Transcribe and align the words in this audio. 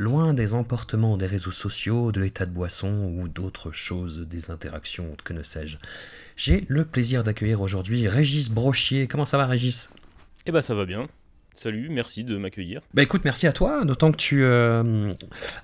loin 0.00 0.32
des 0.32 0.54
emportements 0.54 1.18
des 1.18 1.26
réseaux 1.26 1.50
sociaux, 1.50 2.10
de 2.10 2.20
l'état 2.20 2.46
de 2.46 2.50
boisson 2.50 3.14
ou 3.14 3.28
d'autres 3.28 3.70
choses, 3.70 4.26
des 4.26 4.50
interactions, 4.50 5.14
que 5.22 5.34
ne 5.34 5.42
sais-je. 5.42 5.76
J'ai 6.36 6.64
le 6.68 6.86
plaisir 6.86 7.22
d'accueillir 7.22 7.60
aujourd'hui 7.60 8.08
Régis 8.08 8.48
Brochier. 8.48 9.06
Comment 9.06 9.26
ça 9.26 9.36
va 9.36 9.46
Régis? 9.46 9.90
Eh 10.46 10.52
ben 10.52 10.62
ça 10.62 10.74
va 10.74 10.86
bien. 10.86 11.06
Salut, 11.52 11.88
merci 11.90 12.24
de 12.24 12.38
m'accueillir. 12.38 12.80
Bah 12.94 13.02
écoute, 13.02 13.22
merci 13.24 13.46
à 13.46 13.52
toi, 13.52 13.84
d'autant 13.84 14.12
que 14.12 14.16
tu... 14.16 14.42
euh, 14.44 15.10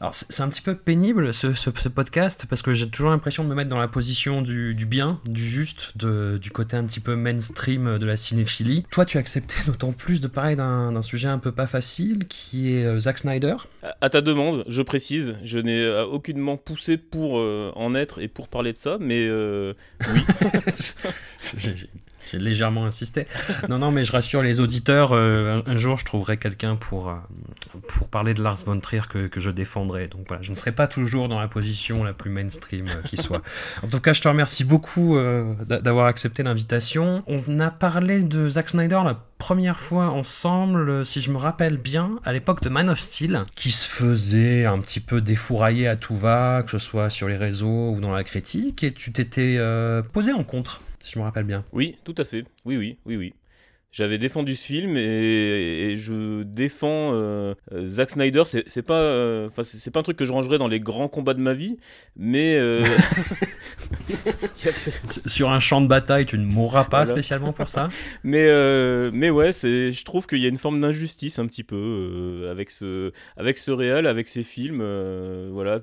Alors 0.01 0.13
c'est 0.15 0.43
un 0.43 0.49
petit 0.49 0.61
peu 0.61 0.75
pénible 0.75 1.33
ce, 1.33 1.53
ce- 1.55 1.71
ce 1.75 1.89
podcast, 1.89 2.45
parce 2.51 2.61
que 2.61 2.75
j'ai 2.75 2.89
toujours 2.91 3.11
l'impression 3.11 3.45
de 3.45 3.49
me 3.49 3.55
mettre 3.55 3.71
dans 3.71 3.79
la 3.79 3.89
position 3.89 4.43
du, 4.43 4.75
du 4.75 4.85
bien, 4.85 5.21
du 5.27 5.43
juste, 5.43 5.97
de- 5.97 6.39
du 6.43 6.51
côté 6.51 6.77
un 6.77 6.85
petit 6.85 7.01
peu 7.01 7.17
mainstream 7.17 7.99
de 7.99 8.05
la 8.05 8.17
cinéphilie. 8.17 8.85
Toi 8.91 9.07
tu 9.07 9.17
as 9.17 9.21
accepté 9.21 9.55
d'autant 9.67 9.93
plus 9.93 10.21
de 10.21 10.27
parler 10.27 10.57
d'un 10.57 11.01
sujet 11.03 11.29
un 11.29 11.39
peu 11.39 11.53
pas 11.53 11.67
facile, 11.67 12.27
qui 12.29 12.75
est 12.75 12.85
euh, 12.85 13.01
Zack 13.01 13.19
Snyder. 13.21 13.55
À- 13.83 13.97
À 14.03 14.11
ta 14.11 14.21
demande, 14.21 14.65
je 14.69 14.83
précise, 14.83 15.35
je 15.45 15.59
n'ai 15.59 15.81
euh, 15.83 16.05
aucunement 16.05 16.57
poussé 16.59 16.97
pour 16.99 17.39
euh, 17.39 17.73
en 17.77 17.95
être 17.95 18.21
et 18.21 18.29
pour 18.29 18.49
parler 18.49 18.73
de 18.75 18.79
ça, 18.79 18.99
mais 19.01 19.25
euh, 19.29 19.73
oui. 20.13 20.21
J'ai 22.31 22.39
légèrement 22.39 22.87
insisté. 22.87 23.27
Non, 23.69 23.79
non, 23.79 23.91
mais 23.91 24.05
je 24.05 24.13
rassure 24.13 24.43
les 24.43 24.61
auditeurs, 24.61 25.13
euh, 25.13 25.59
un, 25.67 25.71
un 25.73 25.77
jour 25.77 25.97
je 25.97 26.05
trouverai 26.05 26.37
quelqu'un 26.37 26.77
pour, 26.77 27.09
euh, 27.11 27.15
pour 27.89 28.09
parler 28.09 28.35
de 28.35 28.43
Lars 28.43 28.57
von 28.67 28.79
Trier 28.81 29.03
que, 29.09 29.27
que 29.29 29.41
je 29.41 29.51
défendrai. 29.51 30.09
Donc 30.09 30.23
voilà, 30.29 30.43
je 30.43 30.51
ne 30.51 30.57
serai 30.57 30.73
pas 30.73 30.87
toujours 30.87 31.29
dans 31.29 31.39
la 31.41 31.49
position 31.49 32.03
la 32.05 32.13
plus 32.13 32.31
mainstream 32.31 32.87
euh, 32.89 33.03
qui 33.07 33.17
soit. 33.17 33.43
En 33.83 33.89
tout 33.89 34.01
cas, 34.01 34.13
je 34.13 34.21
te 34.23 34.29
remercie 34.29 34.65
beaucoup 34.65 35.17
d'a- 35.67 35.81
d'avoir 35.81 36.07
accepté 36.07 36.43
l'invitation. 36.43 37.23
On 37.27 37.61
a 37.61 37.71
parlé 37.71 38.23
de 38.23 38.49
Zack 38.49 38.71
Snyder 38.71 39.01
la 39.05 39.21
première 39.39 39.79
fois 39.81 40.07
ensemble, 40.11 41.05
si 41.05 41.21
je 41.21 41.31
me 41.31 41.37
rappelle 41.37 41.77
bien, 41.77 42.13
à 42.25 42.33
l'époque 42.33 42.63
de 42.63 42.69
Man 42.69 42.89
of 42.89 42.99
Steel, 42.99 43.45
qui 43.55 43.71
se 43.71 43.87
faisait 43.87 44.65
un 44.65 44.79
petit 44.81 45.01
peu 45.01 45.21
défourailler 45.21 45.87
à 45.89 45.97
tout 45.97 46.17
va, 46.17 46.63
que 46.65 46.71
ce 46.71 46.79
soit 46.79 47.11
sur 47.11 47.29
les 47.29 47.37
réseaux 47.37 47.91
ou 47.91 48.01
dans 48.01 48.13
la 48.13 48.25
critique, 48.25 48.83
et 48.83 48.93
tu 48.93 49.13
t'étais 49.13 49.59
posé 50.13 50.33
en 50.33 50.43
contre, 50.43 50.81
si 51.07 51.13
je 51.13 51.19
me 51.19 51.25
rappelle 51.25 51.45
bien. 51.45 51.65
Oui, 51.73 51.97
tout 52.05 52.15
à 52.19 52.25
fait. 52.25 52.45
Oui, 52.65 52.77
oui, 52.77 52.99
oui, 53.07 53.17
oui. 53.17 53.35
J'avais 53.93 54.19
défendu 54.19 54.57
ce 54.57 54.67
film 54.67 54.97
et, 54.99 55.93
et 55.93 55.97
je 55.97 56.43
défends 56.43 57.13
euh, 57.15 57.55
Zack 57.87 58.11
Snyder. 58.11 58.43
C'est 58.45 58.83
pas, 58.83 59.01
euh, 59.01 59.49
c'est 59.63 59.91
pas 59.91 60.01
un 60.01 60.03
truc 60.03 60.19
que 60.19 60.27
je 60.27 60.33
rangerais 60.33 60.59
dans 60.59 60.69
les 60.69 60.81
grands 60.81 61.09
combats 61.09 61.33
de 61.33 61.41
ma 61.41 61.55
vie, 61.55 61.79
mais 62.15 62.57
euh, 62.59 62.85
Sur- 65.27 65.51
un 65.51 65.61
champ 65.61 65.81
de 65.81 65.87
bataille, 65.87 66.27
tu 66.27 66.37
ne 66.39 66.45
mourras 66.45 66.85
pas 66.85 67.05
Voilà. 67.05 67.11
spécialement 67.11 67.53
pour 67.53 67.69
ça. 67.69 67.89
Mais, 68.25 68.49
mais 69.13 69.31
ouais, 69.31 69.53
c'est, 69.53 69.93
je 69.93 70.05
trouve 70.05 70.27
qu'il 70.27 70.39
y 70.39 70.47
a 70.47 70.49
une 70.49 70.59
forme 70.59 70.81
d'injustice 70.81 71.39
un 71.39 71.47
petit 71.47 71.65
peu 71.65 72.49
avec 72.51 72.71
ce, 72.71 73.13
avec 73.37 73.57
ce 73.59 73.71
réal, 73.71 74.07
avec 74.07 74.29
ces 74.29 74.43
films. 74.43 74.83
voilà, 75.53 75.81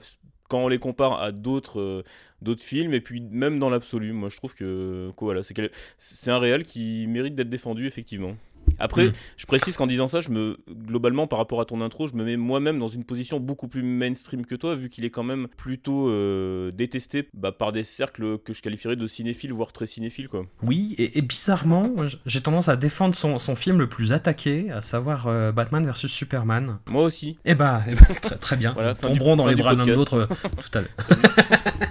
quand 0.49 0.59
on 0.65 0.67
les 0.67 0.77
compare 0.77 1.21
à 1.21 1.31
d'autres, 1.31 2.03
d'autres 2.43 2.63
films, 2.63 2.93
et 2.93 3.01
puis 3.01 3.21
même 3.21 3.57
dans 3.59 3.69
l'absolu, 3.69 4.11
moi 4.13 4.29
je 4.29 4.37
trouve 4.37 4.53
que, 4.53 5.11
voilà, 5.19 5.41
c'est, 5.43 6.31
un 6.31 6.39
réal 6.39 6.63
qui 6.63 7.05
mérite 7.07 7.35
d'être 7.35 7.49
défendu 7.49 7.87
effectivement. 7.87 8.35
Après, 8.79 9.07
Mm. 9.07 9.13
je 9.35 9.45
précise 9.45 9.75
qu'en 9.75 9.87
disant 9.87 10.07
ça, 10.07 10.21
je 10.21 10.29
me, 10.29 10.57
globalement, 10.87 11.27
par 11.27 11.37
rapport 11.37 11.59
à 11.59 11.65
ton 11.65 11.81
intro, 11.81 12.07
je 12.07 12.13
me 12.15 12.23
mets 12.23 12.37
moi-même 12.37 12.79
dans 12.79 12.87
une 12.87 13.03
position 13.03 13.41
beaucoup 13.41 13.67
plus 13.67 13.83
mainstream 13.83 14.45
que 14.45 14.55
toi, 14.55 14.73
vu 14.73 14.87
qu'il 14.87 15.03
est 15.03 15.09
quand 15.09 15.21
même 15.23 15.49
plutôt 15.57 16.07
euh, 16.09 16.71
détesté 16.71 17.27
bah, 17.33 17.51
par 17.51 17.73
des 17.73 17.83
cercles 17.83 18.37
que 18.39 18.53
je 18.53 18.61
qualifierais 18.61 18.95
de 18.95 19.05
cinéphiles, 19.05 19.51
voire 19.51 19.73
très 19.73 19.85
cinéphiles, 19.85 20.29
quoi. 20.29 20.45
Oui, 20.63 20.95
et, 20.97 21.17
et 21.17 21.21
bizarrement, 21.21 21.93
j'ai 22.25 22.39
tendance 22.41 22.69
à 22.69 22.77
défendre 22.77 23.15
son, 23.15 23.37
son 23.37 23.55
film 23.57 23.79
le 23.79 23.89
plus 23.89 24.13
attaqué, 24.13 24.71
à 24.71 24.79
savoir 24.81 25.27
euh, 25.27 25.51
Batman 25.51 25.85
vs 25.85 26.07
Superman. 26.07 26.79
Moi 26.87 27.03
aussi. 27.03 27.37
Eh 27.43 27.55
bah, 27.55 27.83
eh 27.89 27.95
bah, 27.95 28.01
très, 28.21 28.37
très 28.37 28.55
bien. 28.55 28.71
Voilà, 28.71 28.93
du- 28.93 29.01
tomberons 29.01 29.35
dans 29.35 29.45
les 29.47 29.55
bras 29.55 29.73
l'un 29.73 29.83
de 29.83 29.91
l'autre 29.91 30.13
euh, 30.15 30.25
tout 30.61 30.77
à 30.77 30.81
l'heure. 30.81 30.89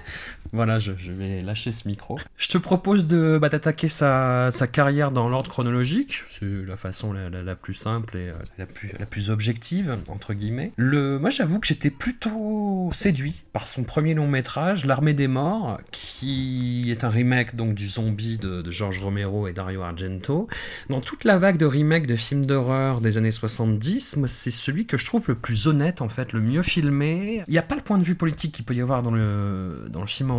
voilà, 0.53 0.79
je, 0.79 0.93
vais 0.93 1.41
lâcher 1.41 1.73
ce 1.73 1.89
micro. 1.89 2.19
Je 2.37 2.49
te 2.49 2.59
propose 2.59 3.07
de 3.07 3.39
bah, 3.41 3.49
d'attaquer 3.49 3.89
sa, 3.89 4.51
sa 4.51 4.67
carrière 4.67 5.11
dans 5.11 5.29
l'ordre 5.29 5.51
chronologique. 5.51 6.23
C'est 6.29 6.45
la 6.67 6.77
façon 6.77 7.13
la, 7.13 7.31
la- 7.31 7.57
plus 7.57 7.75
simple 7.75 8.17
et 8.17 8.29
euh, 8.29 8.35
la, 8.59 8.67
plus, 8.67 8.93
la 8.99 9.07
plus 9.07 9.31
objective, 9.31 9.97
entre 10.09 10.35
guillemets. 10.35 10.73
Le, 10.77 11.19
moi, 11.19 11.31
j'avoue 11.31 11.59
que 11.59 11.67
j'étais 11.67 11.91
plutôt 11.91 12.91
séduit 12.93 13.41
par 13.53 13.67
son 13.67 13.85
premier 13.85 14.15
long 14.15 14.29
métrage, 14.29 14.85
L'Armée 14.85 15.15
des 15.15 15.29
Morts, 15.29 15.79
qui 15.91 16.91
est 16.91 17.05
un 17.05 17.09
remake 17.11 17.55
donc 17.57 17.75
du 17.75 17.89
zombie 17.89 18.39
de, 18.39 18.63
de 18.63 18.71
George 18.71 18.99
Romero 19.01 19.47
et 19.49 19.53
Dario 19.53 19.83
Argento. 19.83 20.49
Dans 20.89 21.01
toute 21.01 21.25
la 21.25 21.39
vague 21.39 21.57
de 21.57 21.67
remakes 21.67 22.07
de 22.07 22.17
films 22.17 22.45
d'horreur 22.45 23.01
des 23.01 23.19
années 23.19 23.31
70, 23.31 24.17
moi, 24.17 24.29
c'est 24.29 24.51
celui 24.51 24.87
que 24.87 24.97
je 24.97 25.07
trouve 25.07 25.25
le 25.29 25.35
plus 25.35 25.67
honnête, 25.67 26.03
en 26.03 26.09
fait, 26.09 26.33
le 26.33 26.41
mieux 26.41 26.63
filmé. 26.63 27.43
Il 27.49 27.53
n'y 27.53 27.59
a 27.59 27.63
pas 27.63 27.77
le 27.77 27.83
point 27.83 27.99
de 27.99 28.05
vue 28.05 28.15
politique 28.15 28.53
qu'il 28.53 28.65
peut 28.65 28.75
y 28.75 28.81
avoir 28.81 29.03
dans 29.03 29.13
le, 29.13 29.87
dans 29.89 30.01
le 30.01 30.07
film 30.07 30.31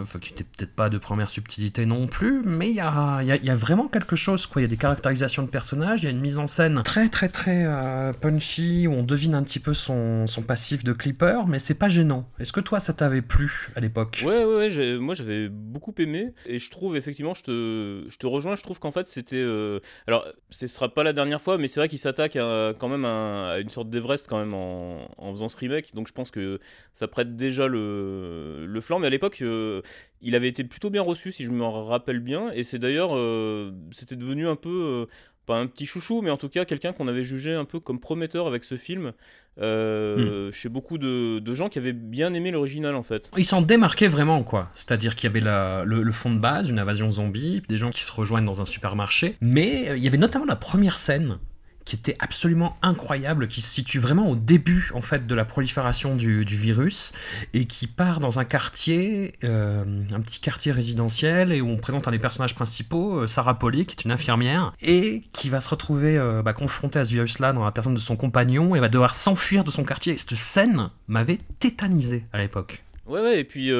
enfin, 0.00 0.18
qui 0.18 0.32
n'était 0.32 0.44
peut-être 0.44 0.74
pas 0.74 0.88
de 0.88 0.98
première 0.98 1.30
subtilité 1.30 1.86
non 1.86 2.06
plus, 2.06 2.42
mais 2.44 2.70
il 2.70 2.76
y 2.76 2.80
a, 2.80 3.54
vraiment 3.54 3.88
quelque 3.88 4.16
chose, 4.16 4.46
quoi. 4.46 4.62
Il 4.62 4.64
y 4.64 4.66
a 4.66 4.68
des 4.68 4.76
caractérisations 4.76 5.42
de 5.42 5.48
personnages, 5.48 6.02
il 6.02 6.04
y 6.04 6.08
a 6.08 6.10
une 6.10 6.20
mise 6.20 6.38
en 6.38 6.46
scène 6.46 6.82
très, 6.84 7.08
très, 7.08 7.28
très 7.28 7.64
euh, 7.66 8.12
punchy, 8.12 8.86
où 8.86 8.92
on 8.92 9.02
devine 9.02 9.34
un 9.34 9.42
petit 9.42 9.60
peu 9.60 9.74
son, 9.74 10.26
passif 10.46 10.84
de 10.84 10.92
clipper, 10.92 11.42
mais 11.48 11.58
c'est 11.58 11.74
pas 11.74 11.88
gênant. 11.88 12.28
Est-ce 12.38 12.52
que 12.52 12.60
toi, 12.60 12.80
ça 12.80 12.92
t'avait 12.92 13.22
plu 13.22 13.70
à 13.76 13.80
l'époque? 13.80 14.22
Ouais, 14.24 14.44
ouais, 14.44 14.98
moi 14.98 15.14
j'avais 15.14 15.48
beaucoup 15.48 15.94
aimé 15.98 16.34
et 16.46 16.58
je 16.58 16.70
trouve 16.70 16.96
effectivement, 16.96 17.34
je 17.34 17.42
te, 17.42 18.26
rejoins, 18.26 18.56
je 18.56 18.62
trouve 18.62 18.78
qu'en 18.78 18.90
fait 18.90 19.08
c'était. 19.08 19.36
euh, 19.36 19.80
alors, 20.06 20.26
ce 20.50 20.66
sera 20.66 20.92
pas 20.92 21.02
la 21.02 21.12
dernière 21.12 21.40
fois, 21.40 21.56
mais 21.58 21.68
c'est 21.68 21.80
vrai 21.80 21.88
qu'il 21.88 21.98
s'attaque 21.98 22.34
quand 22.34 22.88
même 22.88 23.04
à, 23.04 23.58
une 23.60 23.70
sorte 23.70 23.88
d'Everest 23.90 24.26
quand 24.28 24.38
même 24.38 24.54
en, 24.54 25.08
en 25.16 25.30
faisant 25.32 25.48
ce 25.48 25.56
remake, 25.56 25.94
donc 25.94 26.08
je 26.08 26.12
pense 26.12 26.30
que 26.30 26.60
ça 26.92 27.08
prête 27.08 27.36
déjà 27.36 27.66
le, 27.66 28.66
le 28.66 28.80
flanc, 28.80 28.98
mais 28.98 29.06
à 29.06 29.10
l'époque 29.10 29.23
euh, 29.42 29.82
il 30.22 30.34
avait 30.34 30.48
été 30.48 30.64
plutôt 30.64 30.90
bien 30.90 31.02
reçu 31.02 31.32
si 31.32 31.44
je 31.44 31.50
me 31.50 31.64
rappelle 31.64 32.20
bien, 32.20 32.50
et 32.54 32.64
c'est 32.64 32.78
d'ailleurs, 32.78 33.14
euh, 33.16 33.72
c'était 33.92 34.16
devenu 34.16 34.46
un 34.48 34.56
peu. 34.56 34.70
euh, 34.70 35.06
pas 35.46 35.58
un 35.58 35.66
petit 35.66 35.84
chouchou, 35.84 36.22
mais 36.22 36.30
en 36.30 36.38
tout 36.38 36.48
cas 36.48 36.64
quelqu'un 36.64 36.94
qu'on 36.94 37.06
avait 37.06 37.22
jugé 37.22 37.52
un 37.52 37.66
peu 37.66 37.78
comme 37.78 38.00
prometteur 38.00 38.46
avec 38.46 38.64
ce 38.64 38.78
film, 38.78 39.12
euh, 39.60 40.50
chez 40.52 40.68
beaucoup 40.68 40.98
de, 40.98 41.38
de 41.38 41.54
gens 41.54 41.68
qui 41.68 41.78
avaient 41.78 41.92
bien 41.92 42.32
aimé 42.34 42.50
l'original 42.50 42.94
en 42.94 43.02
fait. 43.02 43.30
Il 43.36 43.44
s'en 43.44 43.62
démarquait 43.62 44.08
vraiment, 44.08 44.42
quoi. 44.42 44.70
C'est-à-dire 44.74 45.14
qu'il 45.14 45.28
y 45.28 45.30
avait 45.30 45.40
la- 45.44 45.84
le, 45.84 46.02
le 46.02 46.12
fond 46.12 46.32
de 46.32 46.38
base, 46.38 46.68
une 46.70 46.78
invasion 46.78 47.10
zombie, 47.12 47.62
des 47.68 47.76
gens 47.76 47.90
qui 47.90 48.02
se 48.04 48.12
rejoignent 48.12 48.46
dans 48.46 48.62
un 48.62 48.64
supermarché. 48.64 49.36
Mais 49.40 49.88
il 49.96 50.02
y 50.02 50.08
avait 50.08 50.16
notamment 50.18 50.46
la 50.46 50.56
première 50.56 50.98
scène 50.98 51.38
qui 51.84 51.96
était 51.96 52.16
absolument 52.18 52.76
incroyable, 52.82 53.46
qui 53.48 53.60
se 53.60 53.68
situe 53.68 53.98
vraiment 53.98 54.30
au 54.30 54.36
début, 54.36 54.90
en 54.94 55.02
fait, 55.02 55.26
de 55.26 55.34
la 55.34 55.44
prolifération 55.44 56.16
du, 56.16 56.42
virus, 56.44 57.12
et 57.52 57.66
qui 57.66 57.86
part 57.86 58.20
dans 58.20 58.38
un 58.38 58.44
quartier, 58.44 59.32
euh, 59.44 59.84
un 60.12 60.20
petit 60.20 60.40
quartier 60.40 60.72
résidentiel, 60.72 61.52
et 61.52 61.60
où 61.60 61.68
on 61.68 61.76
présente 61.76 62.08
un 62.08 62.10
des 62.10 62.18
personnages 62.18 62.54
principaux, 62.54 63.20
euh, 63.20 63.26
Sarah 63.26 63.58
Polly, 63.58 63.86
qui 63.86 63.96
est 63.98 64.04
une 64.04 64.12
infirmière, 64.12 64.72
et 64.80 65.22
qui 65.32 65.50
va 65.50 65.60
se 65.60 65.68
retrouver 65.68 66.16
euh, 66.16 66.42
bah, 66.42 66.52
confrontée 66.54 66.98
à 66.98 67.04
ce 67.04 67.12
virus-là 67.12 67.52
dans 67.52 67.64
la 67.64 67.72
personne 67.72 67.94
de 67.94 68.00
son 68.00 68.16
compagnon, 68.16 68.74
et 68.74 68.80
va 68.80 68.88
devoir 68.88 69.14
s'enfuir 69.14 69.64
de 69.64 69.70
son 69.70 69.84
quartier. 69.84 70.14
Et 70.14 70.18
cette 70.18 70.34
scène 70.34 70.90
m'avait 71.06 71.38
tétanisé 71.58 72.24
à 72.32 72.38
l'époque. 72.38 72.82
Ouais, 73.06 73.20
ouais, 73.20 73.40
et 73.40 73.44
puis, 73.44 73.70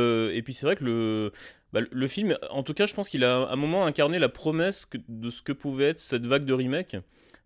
puis 0.42 0.52
c'est 0.52 0.66
vrai 0.66 0.76
que 0.76 0.84
le, 0.84 1.32
bah, 1.72 1.80
le- 1.80 1.88
le 1.90 2.06
film, 2.06 2.36
en 2.50 2.62
tout 2.62 2.74
cas, 2.74 2.86
je 2.86 2.92
pense 2.94 3.08
qu'il 3.08 3.24
a 3.24 3.44
à 3.44 3.52
un 3.52 3.56
moment 3.56 3.86
incarné 3.86 4.18
la 4.18 4.28
promesse 4.28 4.86
de 5.08 5.30
ce 5.30 5.40
que 5.40 5.52
pouvait 5.52 5.88
être 5.90 6.00
cette 6.00 6.26
vague 6.26 6.44
de 6.44 6.52
remake. 6.52 6.96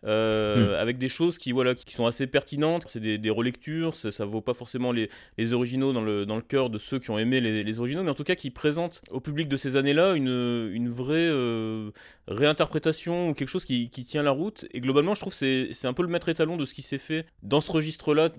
Euh, 0.04 0.48
Hmm. 0.48 0.80
avec 0.80 0.98
des 0.98 1.08
choses 1.08 1.38
qui, 1.38 1.52
voilà, 1.52 1.74
qui 1.74 1.94
sont 1.94 2.06
assez 2.06 2.26
pertinentes. 2.26 2.84
C'est 2.88 3.00
des, 3.00 3.18
des 3.18 3.30
relectures, 3.30 3.94
ça, 3.96 4.10
ça 4.10 4.24
vaut 4.24 4.40
pas 4.40 4.54
forcément 4.54 4.92
les, 4.92 5.08
les 5.36 5.52
originaux 5.52 5.92
dans 5.92 6.00
le, 6.02 6.24
dans 6.26 6.36
le 6.36 6.42
cœur 6.42 6.70
de 6.70 6.78
ceux 6.78 6.98
qui 6.98 7.10
ont 7.10 7.18
aimé 7.18 7.40
les, 7.40 7.64
les 7.64 7.78
originaux, 7.78 8.02
mais 8.04 8.10
en 8.10 8.14
tout 8.14 8.24
cas 8.24 8.34
qui 8.36 8.50
présentent 8.50 9.02
au 9.10 9.20
public 9.20 9.48
de 9.48 9.56
ces 9.56 9.76
années-là 9.76 10.14
une, 10.14 10.70
une 10.72 10.88
vraie 10.88 11.16
euh, 11.30 11.90
réinterprétation 12.28 13.30
ou 13.30 13.34
quelque 13.34 13.48
chose 13.48 13.64
qui, 13.64 13.90
qui 13.90 14.04
tient 14.04 14.22
la 14.22 14.30
route. 14.30 14.64
Et 14.72 14.80
globalement, 14.80 15.14
je 15.14 15.20
trouve 15.20 15.36
que 15.38 15.72
c'est 15.72 15.86
un 15.88 15.92
peu 15.92 16.02
le 16.02 16.08
maître 16.08 16.28
étalon 16.28 16.56
de 16.56 16.64
ce 16.64 16.74
qui 16.74 16.82
s'est 16.82 16.98
fait 16.98 17.26
dans 17.42 17.60
ce 17.60 17.70
registre-là, 17.72 18.30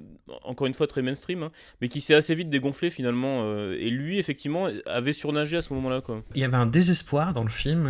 encore 0.44 0.68
une 0.68 0.74
fois 0.74 0.88
très 0.88 1.02
mainstream, 1.02 1.44
hein, 1.44 1.52
mais 1.82 1.90
qui 1.90 2.02
s'est 2.02 2.16
assez 2.16 2.36
vite 2.36 2.50
dégonflé 2.50 2.90
finalement. 2.90 3.42
euh, 3.44 3.76
et 3.80 3.90
lui, 3.90 4.18
effectivement, 4.20 4.68
avait 4.86 5.14
surnagé 5.14 5.58
à 5.58 5.62
ce 5.62 5.74
moment-là. 5.74 6.02
Il 6.36 6.42
y 6.42 6.46
avait 6.46 6.56
un 6.56 6.66
désespoir 6.66 7.34
dans 7.34 7.44
le 7.44 7.50
film, 7.50 7.84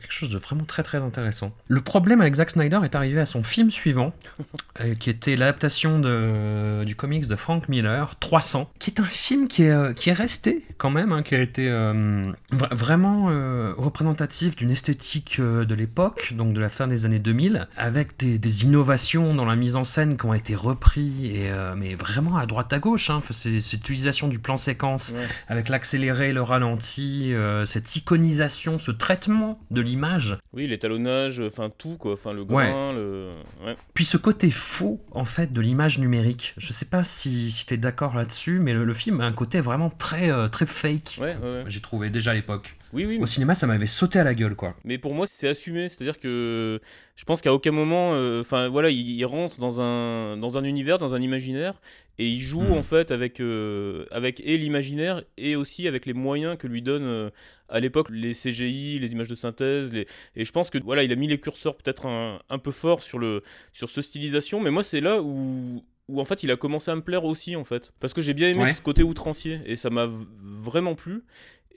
quelque 0.00 0.12
chose 0.12 0.30
de 0.30 0.38
vraiment 0.38 0.64
très 0.64 0.82
très 0.82 1.02
intéressant. 1.02 1.52
Le 1.68 1.80
problème 1.80 2.20
avec 2.20 2.34
Zack 2.34 2.50
Snyder 2.50 2.80
est 2.84 2.94
arrivé 2.94 3.05
à 3.18 3.26
son 3.26 3.42
film 3.42 3.70
suivant, 3.70 4.12
euh, 4.80 4.94
qui 4.94 5.10
était 5.10 5.36
l'adaptation 5.36 5.98
de- 6.00 6.84
du 6.84 6.96
comics 6.96 7.26
de 7.26 7.36
Frank 7.36 7.68
Miller, 7.68 8.16
300, 8.18 8.70
qui 8.78 8.90
est 8.90 9.00
un 9.00 9.04
film 9.04 9.48
qui 9.48 9.62
est, 9.64 9.70
euh, 9.70 9.92
qui 9.92 10.10
est 10.10 10.14
resté 10.14 10.64
quand 10.78 10.90
même, 10.90 11.12
hein, 11.12 11.22
qui 11.22 11.34
a 11.34 11.40
été 11.40 11.68
euh, 11.68 12.30
vra- 12.52 12.74
vraiment 12.74 13.26
euh, 13.30 13.72
représentatif 13.76 14.56
d'une 14.56 14.70
esthétique 14.70 15.36
euh, 15.38 15.64
de 15.64 15.74
l'époque, 15.74 16.32
donc 16.36 16.52
de 16.52 16.60
la 16.60 16.68
fin 16.68 16.86
des 16.86 17.06
années 17.06 17.18
2000, 17.18 17.68
avec 17.76 18.18
des, 18.18 18.38
des 18.38 18.64
innovations 18.64 19.34
dans 19.34 19.44
la 19.44 19.56
mise 19.56 19.76
en 19.76 19.84
scène 19.84 20.16
qui 20.16 20.26
ont 20.26 20.34
été 20.34 20.54
repris, 20.54 21.12
et, 21.26 21.50
euh, 21.50 21.74
mais 21.76 21.94
vraiment 21.94 22.36
à 22.36 22.46
droite 22.46 22.72
à 22.72 22.78
gauche. 22.78 23.10
Hein, 23.10 23.20
cette 23.30 23.72
utilisation 23.72 24.28
du 24.28 24.38
plan 24.38 24.56
séquence 24.56 25.12
Ouais. 25.16 25.24
avec 25.48 25.68
l'accéléré, 25.68 26.32
le 26.32 26.42
ralenti, 26.42 27.32
euh, 27.32 27.64
cette 27.64 27.94
iconisation, 27.96 28.78
ce 28.78 28.90
traitement 28.90 29.58
de 29.70 29.80
l'image, 29.80 30.38
Oui, 30.52 30.66
l'étalonnage, 30.66 31.40
enfin 31.40 31.70
tout, 31.76 31.96
quoi. 31.98 32.12
Enfin, 32.14 32.32
le 32.32 32.44
grain, 32.44 32.92
le. 32.96 33.30
Ouais. 33.64 33.76
puis 33.94 34.04
ce 34.04 34.16
côté 34.16 34.50
faux 34.50 35.00
en 35.12 35.24
fait 35.24 35.52
de 35.52 35.60
l'image 35.60 35.98
numérique. 35.98 36.54
Je 36.56 36.72
sais 36.72 36.84
pas 36.84 37.04
si, 37.04 37.50
si 37.50 37.66
tu 37.66 37.74
es 37.74 37.76
d'accord 37.76 38.14
là-dessus, 38.14 38.58
mais 38.58 38.72
le, 38.72 38.84
le 38.84 38.94
film 38.94 39.20
a 39.20 39.24
un 39.24 39.32
côté 39.32 39.60
vraiment 39.60 39.90
très, 39.90 40.30
euh, 40.30 40.48
très 40.48 40.66
fake. 40.66 41.18
Ouais, 41.20 41.36
ouais. 41.36 41.64
J'ai 41.66 41.80
trouvé 41.80 42.10
déjà 42.10 42.32
à 42.32 42.34
l'époque. 42.34 42.74
Oui, 42.96 43.04
oui, 43.06 43.18
Au 43.20 43.26
cinéma, 43.26 43.54
ça 43.54 43.66
m'avait 43.66 43.86
sauté 43.86 44.18
à 44.18 44.24
la 44.24 44.34
gueule, 44.34 44.54
quoi. 44.56 44.74
Mais 44.84 44.96
pour 44.98 45.12
moi, 45.14 45.26
c'est 45.28 45.46
assumé. 45.48 45.88
C'est-à-dire 45.88 46.18
que 46.18 46.80
je 47.14 47.24
pense 47.24 47.42
qu'à 47.42 47.52
aucun 47.52 47.70
moment, 47.72 48.14
euh, 48.14 48.40
enfin 48.40 48.68
voilà, 48.68 48.88
il, 48.90 49.10
il 49.10 49.24
rentre 49.26 49.60
dans 49.60 49.80
un, 49.80 50.36
dans 50.38 50.56
un 50.58 50.64
univers, 50.64 50.98
dans 50.98 51.14
un 51.14 51.20
imaginaire, 51.20 51.80
et 52.18 52.26
il 52.26 52.40
joue 52.40 52.62
Mm. 52.62 52.72
en 52.72 52.82
fait 52.82 53.10
avec, 53.10 53.40
euh, 53.40 54.06
avec 54.10 54.40
et 54.40 54.56
l'imaginaire 54.56 55.22
et 55.36 55.54
aussi 55.56 55.86
avec 55.86 56.06
les 56.06 56.14
moyens 56.14 56.56
que 56.56 56.66
lui 56.66 56.80
donnent 56.80 57.04
euh, 57.04 57.30
à 57.68 57.80
l'époque 57.80 58.08
les 58.10 58.32
CGI, 58.32 58.98
les 58.98 59.12
images 59.12 59.28
de 59.28 59.34
synthèse. 59.34 59.92
Les... 59.92 60.06
Et 60.34 60.44
je 60.46 60.52
pense 60.52 60.70
que 60.70 60.78
voilà, 60.82 61.02
il 61.02 61.12
a 61.12 61.16
mis 61.16 61.26
les 61.28 61.38
curseurs 61.38 61.76
peut-être 61.76 62.06
un, 62.06 62.40
un 62.48 62.58
peu 62.58 62.72
fort 62.72 63.02
sur, 63.02 63.18
le, 63.18 63.42
sur 63.74 63.90
ce 63.90 64.00
stylisation, 64.00 64.58
mais 64.60 64.70
moi, 64.70 64.82
c'est 64.82 65.00
là 65.02 65.20
où 65.22 65.84
où 66.08 66.20
en 66.20 66.24
fait 66.24 66.44
il 66.44 66.52
a 66.52 66.56
commencé 66.56 66.88
à 66.88 66.94
me 66.94 67.00
plaire 67.00 67.24
aussi 67.24 67.56
en 67.56 67.64
fait 67.64 67.92
parce 67.98 68.14
que 68.14 68.22
j'ai 68.22 68.32
bien 68.32 68.48
aimé 68.50 68.60
Ouais. 68.62 68.72
ce 68.72 68.80
côté 68.80 69.02
outrancier 69.02 69.60
et 69.66 69.74
ça 69.74 69.90
m'a 69.90 70.08
vraiment 70.40 70.94
plu 70.94 71.24